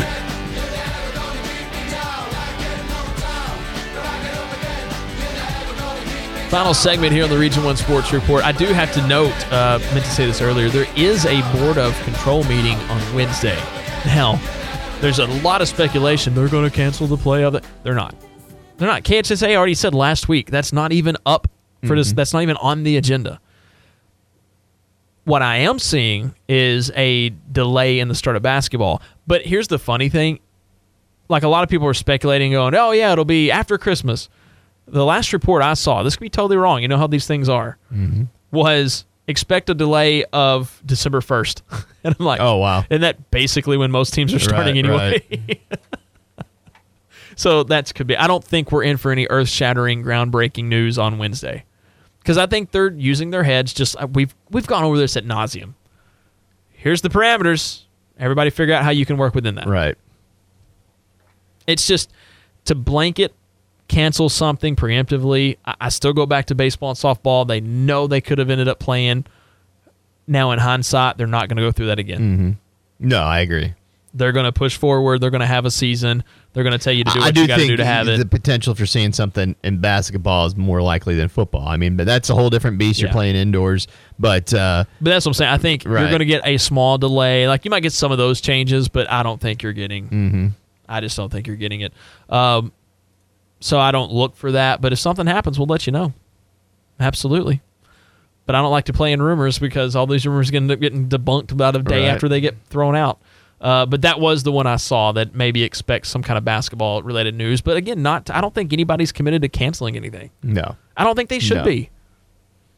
Final 6.48 6.74
segment 6.74 7.12
here 7.12 7.24
on 7.24 7.30
the 7.30 7.36
Region 7.38 7.64
1 7.64 7.76
Sports 7.76 8.12
Report. 8.12 8.44
I 8.44 8.52
do 8.52 8.66
have 8.66 8.92
to 8.94 9.04
note, 9.08 9.34
uh, 9.52 9.80
meant 9.92 10.04
to 10.04 10.10
say 10.12 10.26
this 10.26 10.40
earlier, 10.40 10.68
there 10.68 10.86
is 10.94 11.26
a 11.26 11.40
Board 11.58 11.76
of 11.76 12.00
Control 12.02 12.44
meeting 12.44 12.76
on 12.88 13.14
Wednesday. 13.14 13.58
Now, 14.06 14.40
there's 15.00 15.18
a 15.18 15.26
lot 15.42 15.60
of 15.60 15.66
speculation 15.66 16.36
they're 16.36 16.48
going 16.48 16.70
to 16.70 16.74
cancel 16.74 17.08
the 17.08 17.16
play 17.16 17.42
of 17.42 17.56
it. 17.56 17.64
They're 17.82 17.94
not. 17.94 18.14
They're 18.76 18.86
not. 18.86 19.02
KHSA 19.02 19.56
already 19.56 19.74
said 19.74 19.92
last 19.92 20.28
week 20.28 20.52
that's 20.52 20.72
not 20.72 20.92
even 20.92 21.16
up 21.26 21.48
for 21.84 21.96
this. 21.96 22.12
That's 22.12 22.32
not 22.32 22.42
even 22.42 22.56
on 22.58 22.84
the 22.84 22.96
agenda. 22.96 23.40
What 25.24 25.42
I 25.42 25.58
am 25.58 25.78
seeing 25.78 26.34
is 26.48 26.90
a 26.96 27.30
delay 27.52 28.00
in 28.00 28.08
the 28.08 28.14
start 28.14 28.36
of 28.36 28.42
basketball. 28.42 29.02
But 29.26 29.42
here's 29.42 29.68
the 29.68 29.78
funny 29.78 30.08
thing 30.08 30.40
like 31.28 31.42
a 31.44 31.48
lot 31.48 31.62
of 31.62 31.68
people 31.68 31.86
are 31.86 31.94
speculating, 31.94 32.52
going, 32.52 32.74
oh, 32.74 32.90
yeah, 32.90 33.12
it'll 33.12 33.24
be 33.24 33.50
after 33.52 33.78
Christmas 33.78 34.28
the 34.90 35.04
last 35.04 35.32
report 35.32 35.62
I 35.62 35.74
saw, 35.74 36.02
this 36.02 36.16
could 36.16 36.22
be 36.22 36.30
totally 36.30 36.56
wrong. 36.56 36.82
You 36.82 36.88
know 36.88 36.98
how 36.98 37.06
these 37.06 37.26
things 37.26 37.48
are. 37.48 37.78
Mm-hmm. 37.92 38.24
Was 38.50 39.04
expect 39.28 39.70
a 39.70 39.74
delay 39.74 40.24
of 40.32 40.82
December 40.84 41.20
first, 41.20 41.62
and 42.04 42.14
I'm 42.18 42.24
like, 42.24 42.40
Oh, 42.40 42.56
wow. 42.56 42.84
And 42.90 43.02
that 43.02 43.30
basically 43.30 43.76
when 43.76 43.90
most 43.90 44.12
teams 44.12 44.34
are 44.34 44.38
starting 44.38 44.74
Right, 44.86 45.22
anyway. 45.30 45.60
so 47.36 47.62
that's 47.62 47.92
could 47.92 48.06
be. 48.06 48.16
I 48.16 48.26
don't 48.26 48.44
think 48.44 48.72
we're 48.72 48.84
in 48.84 48.96
for 48.96 49.12
any 49.12 49.26
earth 49.30 49.48
shattering, 49.48 50.02
groundbreaking 50.02 50.64
news 50.64 50.98
on 50.98 51.18
Wednesday, 51.18 51.64
because 52.30 52.38
I 52.38 52.46
think 52.46 52.70
they're 52.70 52.92
using 52.92 53.30
their 53.30 53.42
heads. 53.42 53.74
Just 53.74 53.96
uh, 54.00 54.06
we've 54.06 54.32
we've 54.50 54.66
gone 54.68 54.84
over 54.84 54.96
this 54.96 55.16
at 55.16 55.24
nauseum. 55.24 55.74
Here's 56.70 57.02
the 57.02 57.08
parameters. 57.08 57.82
Everybody 58.20 58.50
figure 58.50 58.72
out 58.72 58.84
how 58.84 58.90
you 58.90 59.04
can 59.04 59.16
work 59.16 59.34
within 59.34 59.56
that. 59.56 59.66
Right. 59.66 59.98
It's 61.66 61.88
just 61.88 62.12
to 62.66 62.76
blanket 62.76 63.34
cancel 63.88 64.28
something 64.28 64.76
preemptively. 64.76 65.56
I, 65.64 65.74
I 65.80 65.88
still 65.88 66.12
go 66.12 66.24
back 66.24 66.46
to 66.46 66.54
baseball 66.54 66.90
and 66.90 66.98
softball. 66.98 67.48
They 67.48 67.60
know 67.60 68.06
they 68.06 68.20
could 68.20 68.38
have 68.38 68.48
ended 68.48 68.68
up 68.68 68.78
playing. 68.78 69.26
Now, 70.28 70.52
in 70.52 70.60
hindsight, 70.60 71.18
they're 71.18 71.26
not 71.26 71.48
going 71.48 71.56
to 71.56 71.62
go 71.64 71.72
through 71.72 71.86
that 71.86 71.98
again. 71.98 72.58
No, 73.00 73.22
I 73.22 73.40
agree. 73.40 73.74
They're 74.12 74.32
going 74.32 74.44
to 74.46 74.52
push 74.52 74.76
forward. 74.76 75.20
They're 75.20 75.30
going 75.30 75.40
to 75.40 75.46
have 75.46 75.64
a 75.66 75.70
season. 75.70 76.24
They're 76.52 76.64
going 76.64 76.76
to 76.76 76.82
tell 76.82 76.92
you 76.92 77.04
to 77.04 77.10
do 77.12 77.20
I 77.20 77.26
what 77.26 77.34
do 77.34 77.42
you 77.42 77.46
got 77.46 77.58
to 77.58 77.66
do 77.66 77.76
to 77.76 77.84
have 77.84 78.06
the 78.06 78.14
it. 78.14 78.18
The 78.18 78.26
potential 78.26 78.74
for 78.74 78.84
seeing 78.84 79.12
something 79.12 79.54
in 79.62 79.78
basketball 79.78 80.46
is 80.46 80.56
more 80.56 80.82
likely 80.82 81.14
than 81.14 81.28
football. 81.28 81.66
I 81.68 81.76
mean, 81.76 81.96
but 81.96 82.06
that's 82.06 82.28
a 82.28 82.34
whole 82.34 82.50
different 82.50 82.76
beast. 82.78 83.00
You're 83.00 83.12
playing 83.12 83.36
indoors, 83.36 83.86
but 84.18 84.52
uh, 84.52 84.82
But 85.00 85.10
that's 85.10 85.24
what 85.26 85.30
I'm 85.30 85.34
saying. 85.34 85.52
I 85.52 85.58
think 85.58 85.84
you're 85.84 85.94
going 85.94 86.18
to 86.18 86.24
get 86.24 86.42
a 86.44 86.56
small 86.58 86.98
delay. 86.98 87.46
Like 87.46 87.64
you 87.64 87.70
might 87.70 87.80
get 87.84 87.92
some 87.92 88.10
of 88.10 88.18
those 88.18 88.40
changes, 88.40 88.88
but 88.88 89.08
I 89.08 89.22
don't 89.22 89.40
think 89.40 89.62
you're 89.62 89.72
getting. 89.72 90.08
Mm-hmm. 90.08 90.46
I 90.88 91.00
just 91.00 91.16
don't 91.16 91.30
think 91.30 91.46
you're 91.46 91.54
getting 91.54 91.82
it. 91.82 91.92
Um, 92.28 92.72
so 93.60 93.78
I 93.78 93.92
don't 93.92 94.10
look 94.10 94.34
for 94.34 94.50
that. 94.50 94.80
But 94.80 94.92
if 94.92 94.98
something 94.98 95.28
happens, 95.28 95.56
we'll 95.56 95.68
let 95.68 95.86
you 95.86 95.92
know. 95.92 96.12
Absolutely. 96.98 97.60
But 98.46 98.56
I 98.56 98.62
don't 98.62 98.72
like 98.72 98.86
to 98.86 98.92
play 98.92 99.12
in 99.12 99.22
rumors 99.22 99.60
because 99.60 99.94
all 99.94 100.06
these 100.08 100.26
rumors 100.26 100.52
end 100.52 100.70
up 100.72 100.80
getting 100.80 101.08
debunked 101.08 101.52
about 101.52 101.76
a 101.76 101.82
day 101.82 102.02
Right. 102.06 102.08
after 102.14 102.28
they 102.28 102.40
get 102.40 102.56
thrown 102.68 102.96
out. 102.96 103.20
Uh, 103.60 103.84
but 103.84 104.02
that 104.02 104.18
was 104.20 104.42
the 104.42 104.52
one 104.52 104.66
I 104.66 104.76
saw 104.76 105.12
that 105.12 105.34
maybe 105.34 105.62
expects 105.62 106.08
some 106.08 106.22
kind 106.22 106.38
of 106.38 106.44
basketball 106.44 107.02
related 107.02 107.34
news. 107.34 107.60
But 107.60 107.76
again, 107.76 108.02
not. 108.02 108.30
I 108.30 108.40
don't 108.40 108.54
think 108.54 108.72
anybody's 108.72 109.12
committed 109.12 109.42
to 109.42 109.48
canceling 109.48 109.96
anything. 109.96 110.30
no. 110.42 110.76
I 110.96 111.04
don't 111.04 111.14
think 111.16 111.28
they 111.30 111.38
should 111.38 111.58
No. 111.58 111.64
be. 111.64 111.90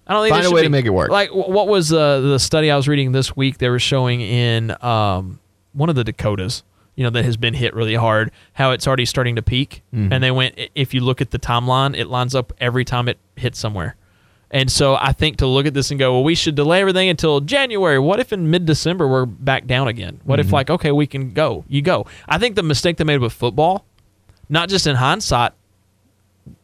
I 0.06 0.14
don't 0.14 0.24
think 0.24 0.32
Find 0.34 0.42
they 0.42 0.46
a 0.46 0.48
should 0.50 0.54
way 0.54 0.60
be. 0.62 0.66
to 0.66 0.70
make 0.70 0.84
it 0.84 0.90
work. 0.90 1.10
Like 1.10 1.30
what 1.32 1.68
was 1.68 1.92
uh, 1.92 2.20
the 2.20 2.38
study 2.38 2.70
I 2.70 2.76
was 2.76 2.88
reading 2.88 3.12
this 3.12 3.36
week? 3.36 3.58
They 3.58 3.68
were 3.68 3.78
showing 3.78 4.20
in 4.20 4.74
um, 4.84 5.38
one 5.72 5.88
of 5.88 5.94
the 5.94 6.02
Dakotas, 6.04 6.64
you 6.96 7.04
know, 7.04 7.10
that 7.10 7.24
has 7.24 7.36
been 7.36 7.54
hit 7.54 7.74
really 7.74 7.94
hard. 7.94 8.32
How 8.54 8.72
it's 8.72 8.86
already 8.86 9.04
starting 9.06 9.36
to 9.36 9.42
peak, 9.42 9.82
Mm-hmm. 9.94 10.12
and 10.12 10.22
they 10.24 10.30
went. 10.32 10.58
If 10.74 10.92
you 10.94 11.00
look 11.00 11.20
at 11.20 11.30
the 11.30 11.38
timeline, 11.38 11.96
it 11.96 12.08
lines 12.08 12.34
up 12.34 12.52
every 12.58 12.84
time 12.84 13.08
it 13.08 13.18
hits 13.36 13.58
somewhere. 13.58 13.94
And 14.52 14.70
so 14.70 14.96
I 15.00 15.12
think 15.12 15.38
to 15.38 15.46
look 15.46 15.64
at 15.64 15.72
this 15.72 15.90
and 15.90 15.98
go, 15.98 16.12
well, 16.12 16.24
we 16.24 16.34
should 16.34 16.54
delay 16.54 16.80
everything 16.82 17.08
until 17.08 17.40
January. 17.40 17.98
What 17.98 18.20
if 18.20 18.32
in 18.34 18.50
mid 18.50 18.66
December 18.66 19.08
we're 19.08 19.24
back 19.26 19.66
down 19.66 19.88
again? 19.88 20.20
What 20.24 20.38
Mm-hmm. 20.38 20.48
if 20.48 20.52
like 20.52 20.68
okay, 20.70 20.92
we 20.92 21.06
can 21.06 21.30
go? 21.32 21.64
You 21.68 21.80
go. 21.82 22.06
I 22.28 22.36
think 22.38 22.54
the 22.56 22.62
mistake 22.62 22.98
they 22.98 23.04
made 23.04 23.20
with 23.20 23.32
football, 23.32 23.86
not 24.50 24.68
just 24.68 24.86
in 24.86 24.96
hindsight, 24.96 25.52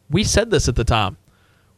we 0.09 0.23
said 0.23 0.49
this 0.51 0.67
at 0.67 0.75
the 0.75 0.83
time. 0.83 1.17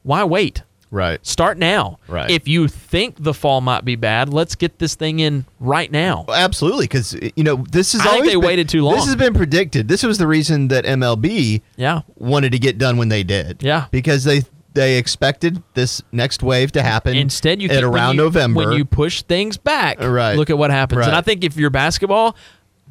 Why 0.04 0.24
wait? 0.24 0.64
Right. 0.90 1.26
Start 1.26 1.58
now. 1.58 2.00
Right. 2.10 2.30
If 2.30 2.50
you 2.50 2.68
think 2.68 3.16
the 3.24 3.34
fall 3.34 3.62
might 3.62 3.86
be 3.86 3.96
bad, 3.96 4.28
let's 4.34 4.56
get 4.56 4.78
this 4.80 4.96
thing 4.96 5.20
in 5.22 5.46
right 5.62 5.90
now. 5.90 6.26
Well, 6.28 6.36
absolutely, 6.36 6.86
because 6.86 7.14
you 7.38 7.46
know 7.46 7.64
this 7.72 7.96
is. 7.96 8.02
I 8.02 8.10
think 8.16 8.26
they 8.26 8.32
been- 8.34 8.42
waited 8.42 8.68
too 8.68 8.84
long. 8.84 8.96
This 8.96 9.06
has 9.06 9.16
been 9.16 9.34
predicted. 9.34 9.88
This 9.88 10.04
was 10.04 10.18
the 10.18 10.28
reason 10.28 10.68
that 10.68 10.84
MLB 10.84 11.62
Yeah. 11.78 12.02
wanted 12.18 12.52
to 12.52 12.60
get 12.60 12.78
done 12.78 12.98
when 12.98 13.08
they 13.08 13.24
did. 13.24 13.64
Yeah. 13.64 13.86
because 13.92 14.26
they 14.26 14.42
they 14.74 14.98
expected 14.98 15.62
this 15.74 16.02
next 16.12 16.42
wave 16.44 16.72
to 16.74 16.82
happen. 16.82 17.16
Instead, 17.18 17.62
you 17.62 17.70
at 17.70 17.84
around 17.84 18.16
you- 18.16 18.22
November. 18.24 18.60
when 18.70 18.78
you 18.78 18.86
push 18.86 19.22
things 19.24 19.58
back. 19.58 20.00
Right. 20.02 20.36
Look 20.36 20.50
at 20.50 20.58
what 20.58 20.72
happens. 20.72 21.06
And 21.06 21.16
I 21.16 21.22
think 21.22 21.44
if 21.44 21.58
you're 21.58 21.70
basketball, 21.70 22.36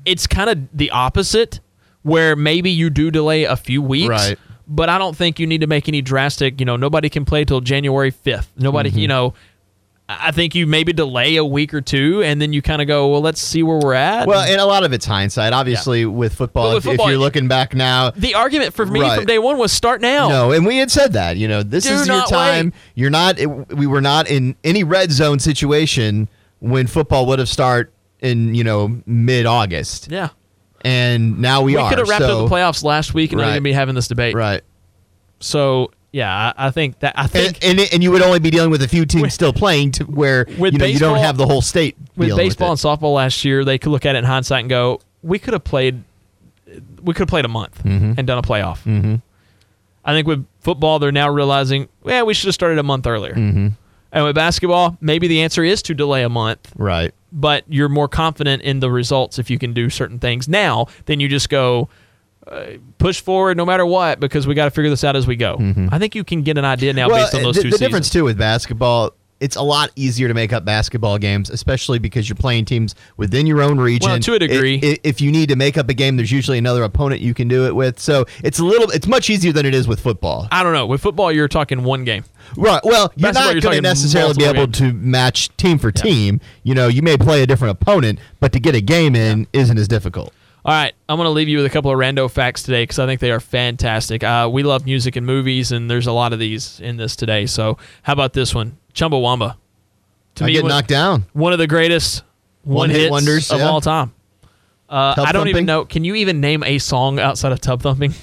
it's 0.05 0.27
kind 0.27 0.51
of 0.51 0.59
the 0.77 0.91
opposite. 0.91 1.61
where 2.03 2.35
maybe 2.35 2.71
you 2.71 2.89
do 2.89 3.11
delay 3.11 3.45
a 3.45 3.55
few 3.57 3.83
weeks. 3.83 4.09
Right. 4.09 4.39
But 4.67 4.89
I 4.89 4.97
don't 4.97 5.15
think 5.15 5.39
you 5.39 5.47
need 5.47 5.61
to 5.61 5.67
make 5.67 5.87
any 5.87 6.01
drastic, 6.01 6.59
you 6.59 6.65
know, 6.65 6.77
nobody 6.77 7.11
can 7.11 7.27
play 7.27 7.45
till 7.45 7.61
January 7.61 8.11
5th. 8.11 8.47
Nobody, 8.57 8.89
Mm-hmm. 8.89 8.99
you 9.01 9.09
know, 9.09 9.35
I 10.13 10.33
think 10.33 10.57
you 10.57 10.67
maybe 10.67 10.93
delay 10.93 11.37
a 11.37 11.45
week 11.45 11.73
or 11.73 11.81
two 11.81 12.21
and 12.23 12.43
then 12.43 12.53
you 12.53 12.63
kind 12.63 12.83
of 12.83 12.89
go, 12.89 13.09
well, 13.09 13.21
let's 13.21 13.41
see 13.41 13.63
where 13.63 13.79
we're 13.79 13.95
at. 13.95 14.27
Well, 14.27 14.41
and 14.41 14.61
a 14.61 14.65
lot 14.67 14.83
of 14.83 14.93
it's 14.93 15.07
hindsight. 15.07 15.53
Obviously, 15.53 16.05
with 16.05 16.35
football, 16.35 16.69
with 16.75 16.79
if, 16.79 16.83
football, 16.85 17.07
if 17.07 17.11
you're 17.11 17.19
looking 17.21 17.47
back 17.47 17.75
now, 17.75 18.11
the 18.11 18.35
argument 18.35 18.75
for 18.75 18.85
me 18.87 19.01
Right. 19.01 19.17
from 19.17 19.27
day 19.27 19.39
one 19.39 19.57
was 19.59 19.73
start 19.73 20.01
now. 20.01 20.29
no, 20.29 20.51
and 20.53 20.67
we 20.67 20.79
had 20.79 20.91
said 20.91 21.13
that. 21.13 21.37
You 21.37 21.47
know, 21.47 21.63
this 21.63 21.85
Do 21.85 21.95
is 21.95 22.09
your 22.09 22.23
time. 22.27 22.67
wait. 22.67 22.75
You're 22.97 23.11
not. 23.11 23.39
We 23.73 23.87
were 23.87 24.01
not 24.01 24.29
in 24.29 24.57
any 24.65 24.83
red 24.83 25.13
zone 25.13 25.39
situation 25.39 26.29
when 26.59 26.87
football 26.89 27.27
would 27.27 27.39
have 27.39 27.49
start 27.49 27.93
in 28.19 28.55
you 28.55 28.65
know 28.65 29.01
mid 29.07 29.47
August, 29.47 30.09
Yeah. 30.11 30.31
and 30.83 31.39
now 31.41 31.63
we, 31.63 31.77
We, 31.77 31.81
are. 31.81 31.89
could 31.89 31.99
have 31.99 32.09
wrapped 32.09 32.25
so, 32.25 32.43
up 32.45 32.49
the 32.49 32.55
playoffs 32.55 32.83
last 32.83 33.15
week 33.15 33.31
and 33.33 33.39
not 33.41 33.47
Right. 33.47 33.51
even 33.53 33.63
be 33.63 33.73
having 33.73 33.95
this 33.95 34.09
debate. 34.09 34.35
Right. 34.35 34.63
So, 35.39 35.91
yeah, 36.13 36.53
I, 36.57 36.67
I 36.67 36.71
think 36.71 36.99
that, 37.01 37.15
I 37.19 37.27
think. 37.27 37.59
And, 37.63 37.79
and 37.81 37.93
and 37.93 38.03
you 38.03 38.11
would 38.11 38.23
only 38.23 38.39
be 38.41 38.51
dealing 38.51 38.71
with 38.71 38.83
a 38.83 38.89
few 38.89 39.07
teams 39.07 39.33
still 39.35 39.53
playing 39.53 39.93
to 39.93 40.05
where 40.05 40.47
With 40.59 40.73
you 40.73 40.79
know 40.79 40.85
you 40.87 40.99
don't 40.99 41.19
have 41.19 41.37
the 41.37 41.47
whole 41.47 41.63
state 41.63 41.97
with 42.17 42.37
baseball 42.37 42.69
it. 42.73 42.85
and 42.85 43.01
softball 43.01 43.15
last 43.15 43.45
year, 43.45 43.65
they 43.65 43.79
could 43.79 43.91
look 43.91 44.05
at 44.07 44.15
it 44.17 44.19
in 44.19 44.25
hindsight 44.25 44.61
and 44.61 44.69
go, 44.71 45.01
"We 45.23 45.39
could 45.39 45.53
have 45.53 45.65
played, 45.65 46.03
we 47.03 47.15
could 47.15 47.21
have 47.23 47.29
played 47.29 47.45
a 47.45 47.49
month 47.49 47.83
Mm-hmm. 47.85 48.15
and 48.19 48.27
done 48.27 48.39
a 48.39 48.43
playoff." 48.43 48.83
Mm-hmm. 48.85 49.17
I 50.05 50.15
think 50.15 50.27
with 50.27 50.47
football, 50.61 50.99
they're 50.99 51.13
now 51.13 51.29
realizing, 51.31 51.89
yeah, 52.05 52.23
we 52.23 52.33
should 52.35 52.47
have 52.47 52.55
started 52.55 52.79
a 52.79 52.83
month 52.83 53.07
earlier. 53.07 53.35
Mm-hmm. 53.35 53.69
And 54.13 54.25
with 54.25 54.35
basketball, 54.35 54.97
maybe 55.01 55.29
the 55.29 55.43
answer 55.43 55.63
is 55.63 55.83
to 55.83 55.95
delay 55.95 56.23
a 56.25 56.29
month, 56.29 56.73
right. 56.77 57.15
but 57.31 57.65
you're 57.69 57.89
more 57.91 58.09
confident 58.09 58.63
in 58.63 58.81
the 58.81 58.91
results 58.91 59.39
if 59.39 59.51
you 59.51 59.59
can 59.59 59.73
do 59.73 59.89
certain 59.91 60.19
things 60.19 60.49
now 60.49 60.87
than 61.05 61.21
you 61.21 61.29
just 61.29 61.49
go. 61.51 61.89
Uh, 62.51 62.79
push 62.99 63.21
forward 63.21 63.57
no 63.57 63.65
matter 63.65 63.87
what 63.87 64.19
because 64.19 64.45
we 64.47 64.55
got 64.55 64.65
to 64.65 64.71
figure 64.73 64.91
this 64.91 65.05
out 65.05 65.15
as 65.15 65.25
we 65.27 65.37
go. 65.37 65.57
I 65.93 65.99
think 66.01 66.17
you 66.17 66.25
can 66.25 66.43
get 66.43 66.59
an 66.59 66.65
idea 66.65 66.93
now 66.93 67.09
based 67.09 67.33
on 67.35 67.43
those 67.43 67.55
the, 67.55 67.63
two 67.63 67.71
the 67.71 67.77
seasons. 67.77 67.89
difference 67.89 68.11
too 68.11 68.25
with 68.25 68.37
basketball, 68.39 69.13
it's 69.39 69.55
a 69.57 69.63
lot 69.63 69.91
easier 69.97 70.27
to 70.29 70.35
make 70.35 70.53
up 70.53 70.65
basketball 70.65 71.17
games, 71.17 71.49
especially 71.49 71.99
because 72.01 72.29
you're 72.29 72.37
playing 72.37 72.65
teams 72.65 72.95
within 73.17 73.47
your 73.47 73.63
own 73.63 73.79
region. 73.81 74.11
Well, 74.11 74.19
to 74.19 74.35
a 74.35 74.39
degree. 74.41 74.81
I- 74.83 74.87
i- 74.87 74.99
if 75.05 75.21
you 75.21 75.31
need 75.31 75.49
to 75.51 75.57
make 75.57 75.79
up 75.79 75.89
a 75.89 75.95
game, 75.95 76.17
there's 76.17 76.33
usually 76.33 76.59
another 76.59 76.83
opponent 76.83 77.21
you 77.23 77.35
can 77.35 77.47
do 77.49 77.67
it 77.67 77.75
with. 77.77 77.99
So 78.01 78.27
it's 78.43 78.59
a 78.59 78.65
little, 78.65 78.91
it's 78.91 79.07
much 79.07 79.31
easier 79.31 79.53
than 79.53 79.65
it 79.65 79.75
is 79.75 79.87
with 79.89 80.01
football. 80.01 80.49
I 80.51 80.63
don't 80.65 80.73
know. 80.75 80.87
With 80.87 81.01
football, 81.01 81.31
you're 81.33 81.49
talking 81.49 81.85
one 81.85 82.03
game. 82.05 82.25
Right. 82.57 82.81
Well, 82.85 83.13
you're 83.17 83.33
Basketball, 83.33 83.55
not 83.55 83.63
going 83.63 83.77
to 83.77 83.81
necessarily 83.83 84.35
be 84.35 84.45
able 84.45 84.67
to 84.73 84.93
match 84.93 85.57
team 85.57 85.79
for 85.79 85.93
team. 85.93 86.41
You 86.65 86.75
know, 86.75 86.89
you 86.89 87.01
may 87.01 87.17
play 87.17 87.43
a 87.43 87.47
different 87.47 87.79
opponent, 87.81 88.19
but 88.41 88.53
to 88.53 88.59
get 88.61 88.75
a 88.75 88.81
game 88.81 89.15
in 89.15 89.47
isn't 89.53 89.79
as 89.79 89.87
difficult. 89.89 90.35
All 90.63 90.73
right, 90.75 90.93
I'm 91.09 91.17
going 91.17 91.27
to 91.27 91.31
leave 91.31 91.49
you 91.49 91.57
with 91.57 91.67
a 91.67 91.71
couple 91.71 91.91
of 91.91 91.97
rando 91.99 92.31
facts 92.31 92.63
today 92.63 92.83
because 92.83 92.99
I 92.99 93.07
think 93.07 93.21
they 93.21 93.31
are 93.31 93.41
fantastic. 93.41 94.23
Uh, 94.23 94.49
we 94.53 94.63
love 94.63 94.85
music 94.85 95.17
and 95.17 95.25
movies, 95.25 95.73
and 95.73 95.91
there's 95.91 96.07
a 96.07 96.13
lot 96.13 96.35
of 96.35 96.39
these 96.39 96.81
in 96.81 96.99
this 96.99 97.17
today. 97.17 97.47
So, 97.47 97.79
how 98.03 98.13
about 98.13 98.35
this 98.35 98.55
one? 98.55 98.77
Chumbawamba. 98.93 99.57
To 100.37 100.45
I 100.45 100.51
get 100.51 100.63
one, 100.63 100.69
knocked 100.71 100.89
down. 100.89 101.25
one 101.33 101.53
of 101.55 101.59
the 101.59 101.67
greatest 101.67 102.25
one 102.63 102.91
One-hit 102.91 103.11
wonders, 103.11 103.51
of 103.51 103.61
yeah. 103.61 103.69
all 103.69 103.81
time. 103.81 104.13
Uh, 104.89 105.15
I 105.19 105.33
don't 105.33 105.49
even 105.49 105.65
know. 105.65 105.85
Can 105.87 106.05
you 106.05 106.15
even 106.17 106.41
name 106.41 106.63
a 106.63 106.79
song 106.79 107.19
outside 107.19 107.53
of 107.53 107.61
Tubthumping? 107.61 108.15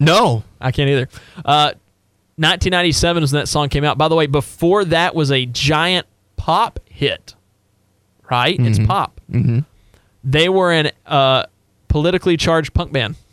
No. 0.00 0.42
I 0.60 0.72
can't 0.72 0.90
either. 0.90 1.08
Uh, 1.44 1.72
1997 2.38 3.22
is 3.22 3.32
when 3.32 3.40
that 3.40 3.46
song 3.46 3.68
came 3.68 3.84
out. 3.84 3.96
By 3.96 4.08
the 4.08 4.14
way, 4.14 4.26
before 4.26 4.84
that 4.86 5.14
was 5.14 5.30
a 5.30 5.46
giant 5.46 6.06
pop 6.36 6.80
hit. 6.86 7.34
Right? 8.30 8.56
It's 8.58 8.78
pop. 8.80 9.20
Mm-hmm. 9.30 9.60
They 10.24 10.48
were 10.48 10.72
in. 10.72 10.90
uh, 11.06 11.46
politically 11.96 12.36
charged 12.36 12.74
punk 12.74 12.92
band. 12.92 13.16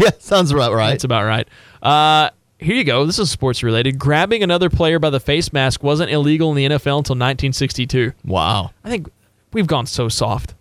Yeah, 0.00 0.10
sounds 0.20 0.52
about 0.52 0.72
right. 0.74 0.90
That's 0.90 1.02
about 1.02 1.24
right. 1.24 1.48
Uh, 1.82 2.30
here 2.60 2.76
you 2.76 2.84
go. 2.84 3.04
This 3.04 3.18
is 3.18 3.32
sports 3.32 3.64
related. 3.64 3.98
Grabbing 3.98 4.44
another 4.44 4.70
player 4.70 5.00
by 5.00 5.10
the 5.10 5.18
face 5.18 5.52
mask 5.52 5.82
wasn't 5.82 6.12
illegal 6.12 6.50
in 6.50 6.56
the 6.56 6.64
NFL 6.66 6.98
until 6.98 7.16
1962. 7.16 8.12
wow. 8.24 8.70
I 8.84 8.90
think 8.90 9.08
we've 9.52 9.66
gone 9.66 9.86
so 9.86 10.08
soft. 10.08 10.54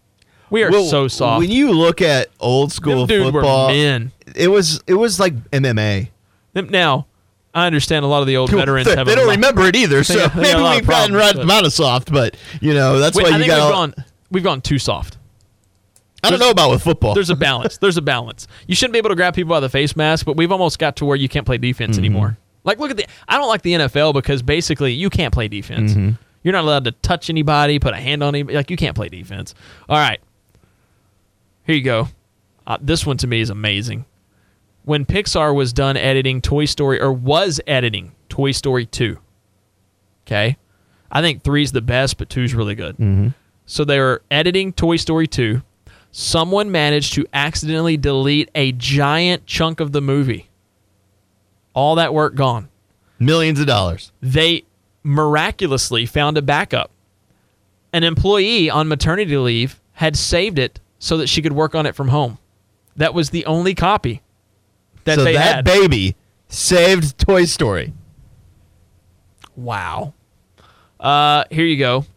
We 0.49 0.64
are 0.64 0.72
Well, 0.72 0.86
so 0.86 1.08
soft. 1.08 1.39
When 1.41 1.51
you 1.51 1.72
look 1.72 2.01
at 2.01 2.30
old 2.39 2.72
school 2.72 3.05
Them 3.05 3.32
football, 3.32 3.70
it 3.70 4.47
was 4.49 4.82
it 4.88 4.95
was 4.95 5.20
like 5.20 5.36
MMA. 5.51 6.10
Now, 6.55 7.05
I 7.53 7.68
understand 7.68 8.05
a 8.05 8.08
lot 8.08 8.22
of 8.22 8.28
the 8.28 8.38
old 8.38 8.49
veterans 8.49 8.88
they, 8.88 8.95
have 8.95 9.05
they 9.05 9.14
don't 9.14 9.28
lot- 9.28 9.36
remember 9.36 9.68
it 9.68 9.76
either, 9.76 10.03
so 10.03 10.30
maybe 10.36 10.49
a 10.49 10.58
lot 10.58 10.78
of 10.78 10.82
we've 10.82 10.89
gotten 10.89 11.16
right 11.16 11.36
amount 11.36 11.68
of 11.68 11.74
soft, 11.74 12.12
but 12.12 12.36
you 12.60 12.74
know 12.74 12.97
that's 12.99 13.16
why 13.16 13.24
I 13.24 13.26
you 13.26 13.32
think 13.34 13.41
we've 13.43 13.49
got. 13.51 13.72
gone 13.72 13.93
we've 14.32 14.43
gone 14.43 14.62
too 14.62 14.80
soft. 14.80 15.16
I 16.24 16.30
don't 16.30 16.39
know 16.39 16.49
about 16.49 16.72
with 16.72 16.82
football. 16.84 17.13
There's 17.13 17.30
a 17.30 17.36
balance. 17.47 17.78
There's 17.78 17.97
a 17.97 18.01
balance. 18.01 18.47
You 18.68 18.76
shouldn't 18.76 18.93
be 18.93 18.97
able 18.97 19.09
to 19.09 19.15
grab 19.15 19.36
people 19.36 19.49
by 19.51 19.59
the 19.59 19.70
face 19.70 19.95
mask, 19.95 20.26
but 20.26 20.36
we've 20.36 20.51
almost 20.51 20.80
got 20.80 20.95
to 20.97 21.05
where 21.05 21.15
you 21.15 21.30
can't 21.30 21.45
play 21.45 21.57
defense 21.57 21.95
Mm-hmm. 21.97 22.05
anymore. 22.05 22.38
Like, 22.63 22.80
look 22.80 22.91
at 22.91 22.97
the. 22.97 23.05
I 23.28 23.38
don't 23.38 23.47
like 23.47 23.61
the 23.61 23.74
NFL 23.74 24.13
because 24.13 24.41
basically 24.41 24.91
you 24.93 25.09
can't 25.09 25.34
play 25.34 25.47
defense. 25.47 25.91
Mm-hmm. 25.93 26.11
You're 26.43 26.51
not 26.53 26.63
allowed 26.63 26.84
to 26.86 26.91
touch 26.91 27.30
anybody, 27.30 27.80
put 27.80 27.93
a 27.93 27.97
hand 27.97 28.24
on 28.24 28.36
anybody. 28.36 28.55
Like, 28.57 28.70
you 28.72 28.78
can't 28.78 28.95
play 28.95 29.09
defense. 29.09 29.53
All 29.88 29.97
right. 29.97 30.20
Here 31.65 31.76
you 31.76 31.82
go. 31.84 32.09
Uh, 32.65 32.78
this 32.82 33.05
one 33.05 33.18
to 33.18 33.28
me 33.28 33.39
is 33.41 33.49
amazing. 33.49 34.05
When 34.84 35.05
Pixar 35.05 35.53
was 35.55 35.72
done 35.74 35.97
editing 35.97 36.41
Toy 36.41 36.65
Story, 36.65 36.99
or 37.01 37.11
was 37.13 37.59
editing 37.68 38.13
Toy 38.30 38.51
Story 38.51 38.86
2, 38.86 39.18
okay? 40.26 40.57
I 41.11 41.22
think 41.22 41.43
three's 41.43 41.72
the 41.74 41.82
best, 41.82 42.18
but 42.18 42.30
two's 42.30 42.53
really 42.53 42.76
good. 42.76 42.95
Mm-hmm. 42.95 43.30
So 43.65 43.84
they 43.86 43.99
were 43.99 44.22
editing 44.32 44.72
Toy 44.74 44.95
Story 44.97 45.28
2. 45.28 45.61
Someone 46.20 46.72
managed 46.72 47.13
to 47.13 47.28
accidentally 47.32 47.95
delete 47.95 48.49
a 48.55 48.72
giant 48.72 49.45
chunk 49.45 49.80
of 49.80 49.91
the 49.91 50.01
movie. 50.01 50.49
All 51.76 51.93
that 51.93 52.11
work 52.11 52.34
gone. 52.34 52.70
Millions 53.20 53.59
of 53.59 53.68
dollars. 53.68 54.11
They 54.20 54.63
miraculously 55.03 56.07
found 56.07 56.36
a 56.36 56.41
backup. 56.41 56.89
An 57.93 58.03
employee 58.03 58.68
on 58.68 58.88
maternity 58.88 59.38
leave 59.38 59.80
had 59.91 60.15
saved 60.18 60.57
it 60.57 60.80
so 60.97 61.18
that 61.18 61.30
she 61.30 61.43
could 61.43 61.53
work 61.53 61.76
on 61.76 61.86
it 61.86 61.95
from 61.95 62.07
home. 62.07 62.39
That 62.95 63.13
was 63.13 63.30
the 63.30 63.45
only 63.45 63.76
copy 63.76 64.24
that 65.03 65.18
so 65.18 65.24
they 65.24 65.34
that 65.34 65.55
had. 65.57 65.65
baby 65.65 66.15
saved 66.47 67.20
Toy 67.20 67.45
Story. 67.45 67.93
Wow. 69.55 70.15
Uh, 70.99 71.43
here 71.51 71.65
you 71.65 71.78
go. 71.78 72.07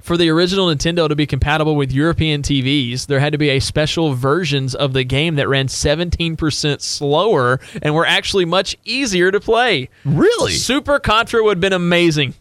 For 0.00 0.16
the 0.16 0.30
original 0.30 0.68
Nintendo 0.68 1.08
to 1.08 1.14
be 1.14 1.26
compatible 1.26 1.76
with 1.76 1.92
European 1.92 2.42
TVs, 2.42 3.06
there 3.06 3.20
had 3.20 3.32
to 3.32 3.38
be 3.38 3.50
a 3.50 3.60
special 3.60 4.14
versions 4.14 4.74
of 4.74 4.92
the 4.92 5.04
game 5.04 5.36
that 5.36 5.48
ran 5.48 5.66
17% 5.66 6.80
slower 6.80 7.60
and 7.82 7.94
were 7.94 8.06
actually 8.06 8.44
much 8.44 8.76
easier 8.84 9.30
to 9.30 9.40
play. 9.40 9.88
Really? 10.04 10.52
Super 10.52 10.98
Contra 10.98 11.42
would 11.42 11.58
have 11.58 11.60
been 11.60 11.72
amazing. 11.72 12.34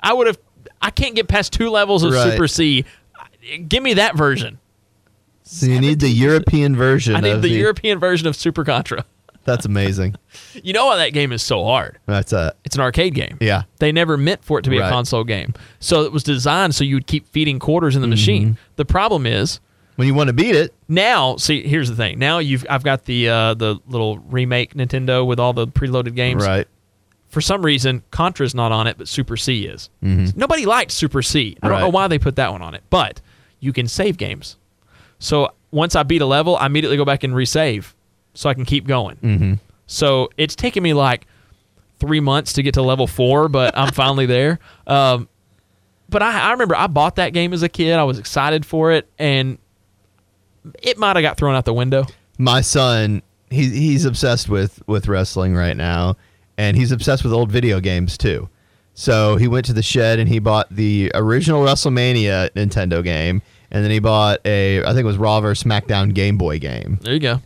I 0.00 0.12
would 0.14 0.26
have. 0.26 0.38
I 0.80 0.90
can't 0.90 1.14
get 1.14 1.28
past 1.28 1.52
two 1.52 1.70
levels 1.70 2.02
of 2.02 2.12
Right. 2.12 2.32
Super 2.32 2.48
C. 2.48 2.84
Give 3.68 3.82
me 3.82 3.94
that 3.94 4.16
version. 4.16 4.58
So 5.44 5.66
you 5.66 5.80
need 5.80 6.00
the 6.00 6.08
European 6.08 6.74
version. 6.74 7.14
I 7.14 7.20
need 7.20 7.30
of 7.32 7.42
the 7.42 7.48
European 7.50 7.98
version 7.98 8.26
of 8.26 8.34
Super 8.34 8.64
Contra. 8.64 9.04
That's 9.44 9.64
amazing. 9.66 10.16
You 10.62 10.72
know 10.72 10.86
why 10.86 10.96
that 10.96 11.12
game 11.12 11.32
is 11.32 11.42
so 11.42 11.64
hard? 11.64 11.98
That's 12.06 12.32
a 12.32 12.54
It's 12.64 12.74
an 12.76 12.82
arcade 12.82 13.14
game. 13.14 13.36
yeah. 13.40 13.62
They 13.78 13.90
never 13.92 14.16
meant 14.16 14.44
for 14.44 14.58
it 14.58 14.62
to 14.62 14.70
be 14.70 14.78
a 14.78 14.88
console 14.88 15.24
game. 15.24 15.54
So 15.80 16.02
it 16.02 16.12
was 16.12 16.22
designed 16.22 16.74
so 16.74 16.84
you 16.84 16.96
would 16.96 17.06
keep 17.06 17.26
feeding 17.28 17.58
quarters 17.58 17.94
in 17.96 18.00
Mm-hmm. 18.00 18.10
the 18.10 18.14
machine. 18.16 18.58
The 18.76 18.84
problem 18.84 19.26
is 19.26 19.60
When 19.96 20.06
you 20.08 20.14
want 20.14 20.28
to 20.28 20.32
beat 20.32 20.54
it, 20.54 20.72
now, 20.88 21.36
see, 21.36 21.66
here's 21.66 21.88
the 21.90 21.96
thing. 21.96 22.18
Now 22.18 22.38
you've 22.38 22.64
I've 22.70 22.82
got 22.84 23.04
the 23.06 23.28
uh, 23.28 23.54
the 23.54 23.76
little 23.88 24.18
remake 24.18 24.74
Nintendo 24.74 25.26
with 25.26 25.38
all 25.40 25.52
the 25.52 25.66
preloaded 25.66 26.14
games. 26.14 26.44
right? 26.46 26.66
For 27.28 27.40
some 27.40 27.64
reason, 27.64 28.02
Contra's 28.10 28.54
not 28.54 28.72
on 28.72 28.86
it, 28.86 28.98
but 28.98 29.08
Super 29.08 29.36
C 29.38 29.64
is. 29.66 29.88
Nobody 30.02 30.66
liked 30.66 30.90
Super 30.92 31.22
C. 31.22 31.56
I 31.62 31.68
don't 31.68 31.78
know 31.80 31.86
Mm-hmm. 31.86 31.94
Why 31.94 32.08
they 32.08 32.18
put 32.18 32.36
that 32.36 32.52
one 32.52 32.62
on 32.62 32.74
it, 32.74 32.82
but 32.90 33.20
you 33.60 33.72
can 33.72 33.88
save 33.88 34.16
games. 34.18 34.56
So 35.18 35.52
once 35.70 35.96
I 35.96 36.02
beat 36.02 36.20
a 36.22 36.26
level, 36.26 36.56
I 36.56 36.66
immediately 36.66 36.96
go 36.98 37.04
back 37.04 37.22
and 37.24 37.32
resave, 37.34 37.92
so 38.34 38.48
I 38.48 38.54
can 38.54 38.64
keep 38.64 38.86
going. 38.86 39.16
Mm-hmm. 39.16 39.54
So 39.86 40.30
it's 40.36 40.56
taken 40.56 40.82
me 40.82 40.94
like 40.94 41.26
three 41.98 42.20
months 42.20 42.54
to 42.54 42.62
get 42.62 42.74
to 42.74 42.82
level 42.82 43.06
four, 43.06 43.48
but 43.48 43.76
I'm 43.76 43.92
finally 43.92 44.26
there. 44.26 44.58
Um, 44.86 45.28
but 46.08 46.22
I, 46.22 46.48
I 46.48 46.50
remember 46.52 46.76
I 46.76 46.86
bought 46.86 47.16
that 47.16 47.32
game 47.32 47.52
as 47.52 47.62
a 47.62 47.68
kid. 47.68 47.94
I 47.94 48.04
was 48.04 48.18
excited 48.18 48.66
for 48.66 48.92
it, 48.92 49.08
and 49.18 49.58
it 50.82 50.98
might 50.98 51.16
have 51.16 51.22
got 51.22 51.36
thrown 51.36 51.54
out 51.54 51.64
the 51.64 51.74
window. 51.74 52.06
My 52.38 52.60
son, 52.60 53.22
he 53.50 53.68
he's 53.68 54.04
obsessed 54.04 54.48
with 54.48 54.82
with 54.86 55.08
wrestling 55.08 55.54
right 55.54 55.76
now, 55.76 56.16
and 56.56 56.76
he's 56.76 56.92
obsessed 56.92 57.24
with 57.24 57.32
old 57.32 57.50
video 57.50 57.80
games 57.80 58.18
too. 58.18 58.48
So 58.94 59.36
he 59.36 59.48
went 59.48 59.64
to 59.66 59.72
the 59.72 59.82
shed 59.82 60.18
and 60.18 60.28
he 60.28 60.38
bought 60.38 60.68
the 60.70 61.10
original 61.14 61.64
WrestleMania 61.64 62.50
Nintendo 62.50 63.02
game, 63.02 63.40
and 63.70 63.82
then 63.82 63.90
he 63.90 64.00
bought 64.00 64.40
a 64.44 64.82
I 64.82 64.88
think 64.88 65.00
it 65.00 65.04
was 65.04 65.18
Raw 65.18 65.40
vs 65.40 65.64
SmackDown 65.64 66.12
Game 66.12 66.36
Boy 66.36 66.58
game. 66.58 66.98
There 67.02 67.14
you 67.14 67.20
go. 67.20 67.40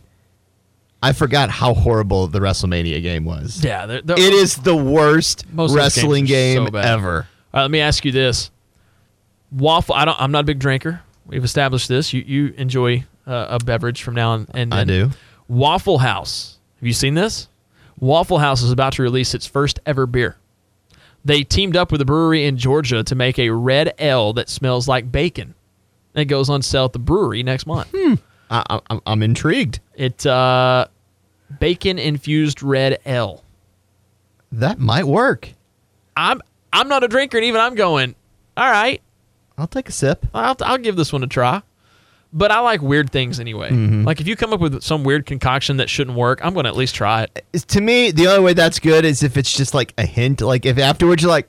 I 1.01 1.13
forgot 1.13 1.49
how 1.49 1.73
horrible 1.73 2.27
the 2.27 2.39
WrestleMania 2.39 3.01
game 3.01 3.23
was. 3.23 3.63
Yeah, 3.63 3.85
they're, 3.85 4.01
they're, 4.01 4.19
It 4.19 4.33
is 4.33 4.55
the 4.55 4.75
worst 4.75 5.51
Most 5.51 5.75
wrestling 5.75 6.25
games 6.25 6.61
are 6.61 6.65
so 6.65 6.71
game 6.71 6.83
ever. 6.83 7.27
All 7.53 7.59
right, 7.59 7.61
let 7.61 7.71
me 7.71 7.79
ask 7.79 8.03
you 8.03 8.11
this: 8.11 8.49
waffle. 9.51 9.95
I 9.95 10.05
don't. 10.05 10.19
I'm 10.19 10.31
not 10.31 10.39
a 10.39 10.43
big 10.43 10.59
drinker. 10.59 11.01
We've 11.27 11.43
established 11.43 11.87
this. 11.87 12.13
You 12.13 12.23
you 12.25 12.53
enjoy 12.57 13.05
uh, 13.27 13.47
a 13.49 13.59
beverage 13.59 14.01
from 14.01 14.15
now 14.15 14.31
on. 14.31 14.47
And 14.53 14.73
I 14.73 14.83
do. 14.83 15.11
Waffle 15.47 15.99
House. 15.99 16.57
Have 16.79 16.87
you 16.87 16.93
seen 16.93 17.13
this? 17.13 17.47
Waffle 17.99 18.39
House 18.39 18.61
is 18.61 18.71
about 18.71 18.93
to 18.93 19.01
release 19.01 19.33
its 19.33 19.45
first 19.45 19.79
ever 19.85 20.05
beer. 20.05 20.37
They 21.25 21.43
teamed 21.43 21.75
up 21.75 21.91
with 21.91 22.01
a 22.01 22.05
brewery 22.05 22.45
in 22.45 22.57
Georgia 22.57 23.03
to 23.03 23.15
make 23.15 23.39
a 23.39 23.49
red 23.49 23.93
ale 23.99 24.33
that 24.33 24.49
smells 24.49 24.87
like 24.87 25.11
bacon. 25.11 25.55
It 26.15 26.25
goes 26.25 26.49
on 26.49 26.61
sale 26.61 26.85
at 26.85 26.93
the 26.93 26.99
brewery 26.99 27.43
next 27.43 27.67
month. 27.67 27.93
I, 28.49 28.79
I, 28.89 28.99
I'm 29.05 29.23
intrigued. 29.23 29.79
It 29.95 30.25
uh, 30.25 30.87
bacon 31.59 31.99
infused 31.99 32.63
red 32.63 32.99
L. 33.05 33.43
That 34.51 34.79
might 34.79 35.05
work. 35.05 35.49
I'm 36.15 36.41
I'm 36.71 36.87
not 36.87 37.03
a 37.03 37.07
drinker, 37.07 37.37
and 37.37 37.45
even 37.45 37.59
I'm 37.61 37.75
going. 37.75 38.15
All 38.55 38.69
right, 38.69 39.01
I'll 39.57 39.67
take 39.67 39.89
a 39.89 39.91
sip. 39.91 40.25
I'll 40.33 40.55
I'll 40.61 40.77
give 40.77 40.95
this 40.95 41.11
one 41.13 41.23
a 41.23 41.27
try. 41.27 41.61
But 42.33 42.51
I 42.51 42.59
like 42.59 42.81
weird 42.81 43.09
things 43.09 43.39
anyway. 43.39 43.71
Like 44.03 44.19
if 44.19 44.27
you 44.27 44.35
come 44.35 44.51
up 44.51 44.59
with 44.59 44.81
some 44.83 45.03
weird 45.05 45.25
concoction 45.25 45.77
that 45.77 45.89
shouldn't 45.89 46.17
work, 46.17 46.43
I'm 46.43 46.53
going 46.53 46.65
to 46.65 46.69
at 46.69 46.75
least 46.75 46.93
try 46.93 47.23
it. 47.23 47.67
To 47.69 47.79
me, 47.81 48.11
the 48.11 48.27
only 48.27 48.41
way 48.43 48.53
that's 48.53 48.79
good 48.79 49.05
is 49.05 49.23
if 49.23 49.37
it's 49.37 49.51
just 49.55 49.73
like 49.73 49.93
a 49.97 50.05
hint. 50.05 50.41
Like 50.41 50.65
if 50.65 50.77
afterwards 50.77 51.21
you're 51.23 51.31
like, 51.31 51.47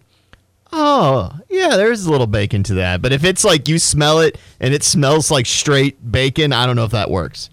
oh 0.73 1.33
yeah, 1.49 1.77
there's 1.77 2.07
a 2.07 2.11
little 2.11 2.27
bacon 2.27 2.63
to 2.65 2.75
that. 2.75 3.03
But 3.03 3.13
if 3.13 3.25
it's 3.25 3.45
like 3.45 3.69
you 3.69 3.79
smell 3.79 4.21
it 4.21 4.39
and 4.61 4.73
it 4.75 4.83
smells 4.83 5.31
like 5.31 5.47
straight 5.47 6.11
bacon, 6.11 6.53
I 6.53 6.67
don't 6.67 6.77
know 6.77 6.85
if 6.85 6.93
that 6.93 7.11
works. 7.11 7.51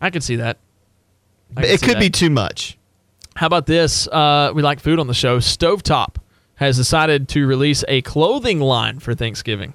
I 0.00 0.10
could 0.10 0.22
see 0.22 0.36
that. 0.36 0.58
Can 1.56 1.64
It 1.64 1.80
see 1.80 1.86
could 1.86 1.96
that. 1.96 2.00
be 2.00 2.10
too 2.10 2.30
much. 2.30 2.76
How 3.34 3.46
about 3.46 3.66
this? 3.66 4.06
Uh, 4.08 4.52
we 4.54 4.62
like 4.62 4.80
food 4.80 4.98
on 4.98 5.06
the 5.06 5.14
show. 5.14 5.38
Stovetop 5.38 6.16
has 6.56 6.76
decided 6.76 7.28
to 7.30 7.46
release 7.46 7.84
a 7.88 8.02
clothing 8.02 8.60
line 8.60 8.98
for 8.98 9.14
Thanksgiving. 9.14 9.74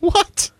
What? 0.00 0.50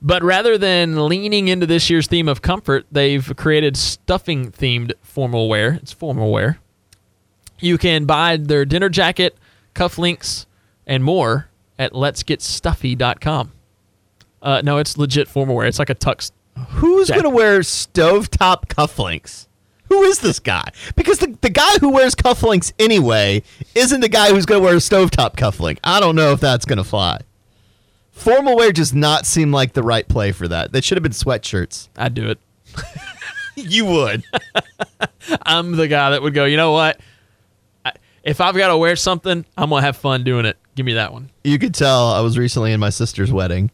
But 0.00 0.22
rather 0.22 0.56
than 0.58 1.08
leaning 1.08 1.48
into 1.48 1.66
this 1.66 1.90
year's 1.90 2.06
theme 2.06 2.28
of 2.28 2.42
comfort, 2.42 2.86
they've 2.92 3.34
created 3.36 3.76
stuffing 3.76 4.52
themed 4.52 4.92
formal 5.02 5.48
wear. 5.48 5.74
It's 5.74 5.92
formal 5.92 6.30
wear. 6.30 6.58
You 7.58 7.78
can 7.78 8.04
buy 8.04 8.36
their 8.36 8.64
dinner 8.64 8.88
jacket, 8.88 9.36
cufflinks, 9.76 10.46
and 10.86 11.04
more 11.04 11.48
at 11.78 11.92
letsgetstuffy.com. 11.92 13.52
Uh, 14.42 14.62
no, 14.64 14.78
it's 14.78 14.96
legit 14.98 15.28
formal 15.28 15.54
wear. 15.54 15.66
It's 15.66 15.78
like 15.78 15.90
a 15.90 15.94
tux. 15.94 16.32
Who's 16.68 17.10
gonna 17.10 17.30
wear 17.30 17.60
stovetop 17.60 18.66
cufflinks? 18.66 19.46
Who 19.88 20.02
is 20.04 20.18
this 20.20 20.40
guy? 20.40 20.68
Because 20.96 21.18
the, 21.18 21.36
the 21.42 21.50
guy 21.50 21.78
who 21.80 21.90
wears 21.90 22.14
cufflinks 22.14 22.72
anyway 22.78 23.42
isn't 23.74 24.00
the 24.00 24.08
guy 24.08 24.30
who's 24.30 24.46
gonna 24.46 24.60
wear 24.60 24.74
a 24.74 24.78
stovetop 24.78 25.36
cufflink. 25.36 25.78
I 25.84 26.00
don't 26.00 26.16
know 26.16 26.32
if 26.32 26.40
that's 26.40 26.64
gonna 26.64 26.84
fly. 26.84 27.20
Formal 28.10 28.56
wear 28.56 28.72
does 28.72 28.94
not 28.94 29.26
seem 29.26 29.52
like 29.52 29.74
the 29.74 29.82
right 29.82 30.08
play 30.08 30.32
for 30.32 30.48
that. 30.48 30.72
That 30.72 30.82
should 30.84 30.96
have 30.96 31.02
been 31.02 31.12
sweatshirts. 31.12 31.88
I'd 31.96 32.14
do 32.14 32.28
it. 32.30 32.38
You 33.56 33.86
would. 33.86 34.22
I'm 35.42 35.72
the 35.72 35.88
guy 35.88 36.10
that 36.10 36.20
would 36.20 36.34
go, 36.34 36.44
you 36.44 36.58
know 36.58 36.72
what? 36.72 37.00
If 38.26 38.40
I've 38.40 38.56
got 38.56 38.68
to 38.68 38.76
wear 38.76 38.96
something, 38.96 39.44
I'm 39.56 39.70
going 39.70 39.80
to 39.80 39.86
have 39.86 39.96
fun 39.96 40.24
doing 40.24 40.44
it. 40.46 40.58
Give 40.74 40.84
me 40.84 40.94
that 40.94 41.12
one. 41.12 41.30
you 41.44 41.58
could 41.58 41.74
tell 41.74 42.08
I 42.10 42.20
was 42.20 42.36
recently 42.36 42.72
in 42.72 42.80
my 42.80 42.90
sister's 42.90 43.32
wedding 43.32 43.70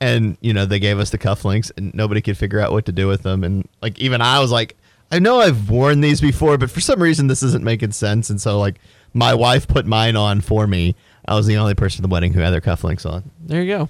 and 0.00 0.36
you 0.42 0.52
know 0.52 0.66
they 0.66 0.78
gave 0.78 0.98
us 0.98 1.10
the 1.10 1.18
cufflinks 1.18 1.72
and 1.76 1.92
nobody 1.94 2.20
could 2.20 2.36
figure 2.36 2.60
out 2.60 2.70
what 2.70 2.84
to 2.86 2.92
do 2.92 3.08
with 3.08 3.22
them 3.22 3.42
and 3.42 3.66
like 3.82 3.98
even 3.98 4.20
I 4.20 4.38
was 4.38 4.52
like 4.52 4.76
I 5.10 5.18
know 5.18 5.40
I've 5.40 5.70
worn 5.70 6.02
these 6.02 6.20
before 6.20 6.58
but 6.58 6.70
for 6.70 6.80
some 6.80 7.02
reason 7.02 7.26
this 7.26 7.42
isn't 7.42 7.64
making 7.64 7.92
sense 7.92 8.30
and 8.30 8.40
so 8.40 8.60
like 8.60 8.76
my 9.14 9.34
wife 9.34 9.66
put 9.66 9.86
mine 9.86 10.14
on 10.14 10.42
for 10.42 10.66
me. 10.66 10.94
I 11.26 11.34
was 11.34 11.46
the 11.46 11.56
only 11.56 11.74
person 11.74 12.04
at 12.04 12.08
the 12.08 12.12
wedding 12.12 12.32
who 12.34 12.40
had 12.40 12.50
their 12.50 12.60
cufflinks 12.60 13.10
on. 13.10 13.30
There 13.40 13.62
you 13.62 13.76
go. 13.76 13.88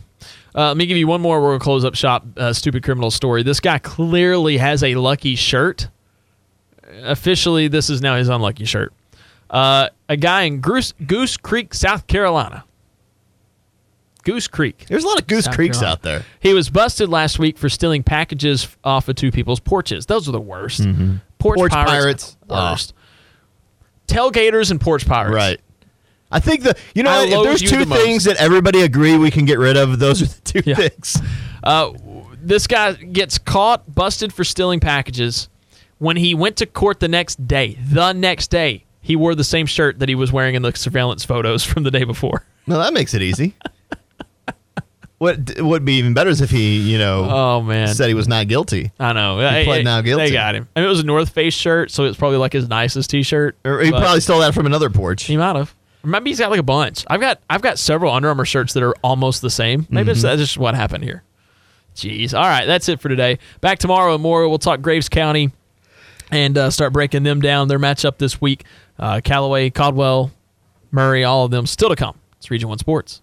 Uh, 0.55 0.69
let 0.69 0.77
me 0.77 0.87
give 0.87 0.97
you 0.97 1.09
one 1.09 1.21
more. 1.21 1.43
We're 1.43 1.59
close 1.59 1.85
up 1.85 1.97
shop. 1.97 2.25
Uh, 2.37 2.53
stupid 2.53 2.83
criminal 2.85 3.11
story. 3.11 3.43
This 3.43 3.61
guy 3.61 3.79
clearly 3.79 4.57
has 4.57 4.83
a 4.83 4.95
lucky 4.95 5.35
shirt. 5.35 5.89
Officially, 7.03 7.69
this 7.69 7.91
is 7.91 8.01
now 8.01 8.17
his 8.17 8.29
unlucky 8.29 8.65
shirt. 8.65 8.93
Uh, 9.51 9.89
a 10.09 10.17
guy 10.17 10.43
in 10.43 10.61
Goose, 10.61 10.93
Goose 11.07 11.37
Creek, 11.37 11.75
South 11.75 12.07
Carolina. 12.07 12.65
Goose 14.25 14.49
Creek. 14.49 14.87
There's 14.89 15.05
a 15.05 15.07
lot 15.07 15.21
of 15.21 15.29
goose 15.29 15.45
South 15.45 15.55
creeks 15.55 15.79
Carolina. 15.79 15.93
out 15.93 16.03
there. 16.03 16.25
He 16.41 16.53
was 16.53 16.69
busted 16.69 17.09
last 17.09 17.39
week 17.39 17.57
for 17.59 17.69
stealing 17.69 18.03
packages 18.03 18.67
off 18.83 19.09
of 19.09 19.15
two 19.15 19.31
people's 19.31 19.61
porches. 19.61 20.07
Those 20.07 20.29
are 20.29 20.33
the 20.33 20.41
worst. 20.41 20.79
Porch, 20.81 20.89
Mm-hmm. 20.89 21.17
Porch 21.39 21.71
pirates, 21.71 21.93
pirates. 22.03 22.37
are 22.43 22.47
the 22.49 22.55
worst. 22.73 22.95
Tailgaters 24.09 24.71
and 24.73 24.81
porch 24.81 25.07
pirates. 25.07 25.35
Right. 25.35 25.61
I 26.33 26.41
think 26.41 26.63
the 26.65 26.77
you 26.95 27.05
know 27.05 27.11
I 27.11 27.25
if 27.27 27.43
there's 27.45 27.63
two 27.63 27.85
the 27.85 27.95
things 27.95 28.25
that 28.25 28.37
everybody 28.39 28.83
agree 28.83 29.17
we 29.17 29.31
can 29.31 29.45
get 29.45 29.61
rid 29.61 29.77
of, 29.77 30.01
those 30.01 30.23
are 30.23 30.27
the 30.27 30.41
two 30.41 30.63
Yeah. 30.67 30.75
things. 30.75 31.21
Uh, 31.63 31.93
this 32.43 32.67
guy 32.67 32.95
gets 32.95 33.39
caught, 33.39 33.93
busted 33.95 34.33
for 34.33 34.43
stealing 34.43 34.81
packages. 34.81 35.49
When 35.99 36.17
he 36.17 36.35
went 36.35 36.57
to 36.57 36.67
court 36.67 36.99
the 37.01 37.07
next 37.09 37.47
day, 37.47 37.79
the 37.81 38.13
next 38.13 38.49
day, 38.51 38.86
he 39.07 39.15
wore 39.15 39.35
the 39.37 39.45
same 39.45 39.67
shirt 39.67 40.01
that 40.01 40.09
he 40.09 40.17
was 40.17 40.33
wearing 40.33 40.57
in 40.57 40.63
the 40.63 40.73
surveillance 40.75 41.25
photos 41.25 41.63
from 41.65 41.85
the 41.85 41.91
day 41.93 42.03
before. 42.05 42.45
No, 42.67 42.79
that 42.79 42.93
makes 42.93 43.15
it 43.15 43.23
easy. 43.23 43.55
what 45.19 45.59
would 45.61 45.85
be 45.85 45.95
even 45.95 46.13
better 46.13 46.29
is 46.29 46.41
if 46.41 46.51
he, 46.51 46.77
you 46.79 46.99
know, 46.99 47.27
Oh 47.31 47.63
man, 47.63 47.89
said 47.95 48.09
he 48.09 48.15
was 48.15 48.29
not 48.29 48.49
guilty. 48.49 48.91
I 48.99 49.13
know. 49.13 49.39
He 49.39 49.65
pled 49.65 49.79
Hey, 49.79 49.83
now 49.83 50.01
guilty. 50.03 50.27
They 50.27 50.33
got 50.33 50.55
him. 50.55 50.69
I 50.77 50.81
mean, 50.81 50.87
it 50.87 50.91
was 50.91 51.01
a 51.01 51.05
North 51.05 51.31
Face 51.31 51.55
shirt, 51.55 51.91
so 51.91 52.05
it's 52.05 52.19
probably 52.19 52.39
like 52.39 52.53
his 52.53 52.69
nicest 52.69 53.09
T-shirt. 53.11 53.57
Or 53.65 53.81
he 53.81 53.91
probably 53.91 54.21
stole 54.21 54.41
that 54.41 54.53
from 54.55 54.67
another 54.67 54.91
porch. 54.91 55.23
he 55.25 55.37
might 55.37 55.57
have. 55.57 55.75
Maybe 56.05 56.31
he's 56.31 56.39
got 56.39 56.51
like 56.51 56.61
a 56.61 56.65
bunch. 56.65 57.05
I've 57.09 57.21
got 57.21 57.41
I've 57.49 57.63
got 57.63 57.79
several 57.79 58.13
Under 58.13 58.29
Armour 58.29 58.45
shirts 58.45 58.75
that 58.75 58.83
are 58.83 58.95
almost 59.03 59.41
the 59.43 59.51
same. 59.51 59.87
Maybe 59.91 60.11
it's, 60.13 60.23
that's 60.23 60.41
just 60.41 60.59
what 60.59 60.75
happened 60.75 61.03
here. 61.05 61.23
Jeez. 61.95 62.35
All 62.35 62.45
right, 62.47 62.67
that's 62.67 62.89
it 62.91 63.01
for 63.01 63.09
today. 63.09 63.39
Back 63.61 63.79
tomorrow 63.79 64.15
and 64.15 64.23
more. 64.23 64.47
We'll 64.49 64.59
talk 64.59 64.83
Graves 64.83 65.09
County 65.09 65.51
and 66.31 66.59
uh, 66.59 66.71
start 66.71 66.93
breaking 66.93 67.23
them 67.23 67.41
down. 67.41 67.69
Their 67.69 67.79
matchup 67.79 68.19
this 68.19 68.39
week: 68.41 68.65
Uh, 68.99 69.21
Callaway, 69.23 69.71
Caldwell, 69.71 70.31
Murray, 70.91 71.25
all 71.25 71.45
of 71.45 71.51
them 71.51 71.67
still 71.67 71.89
to 71.89 71.97
come. 71.97 72.19
It's 72.39 72.51
Region 72.51 72.69
One 72.69 72.79
Sports. 72.79 73.23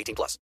18 0.00 0.14
plus. 0.14 0.38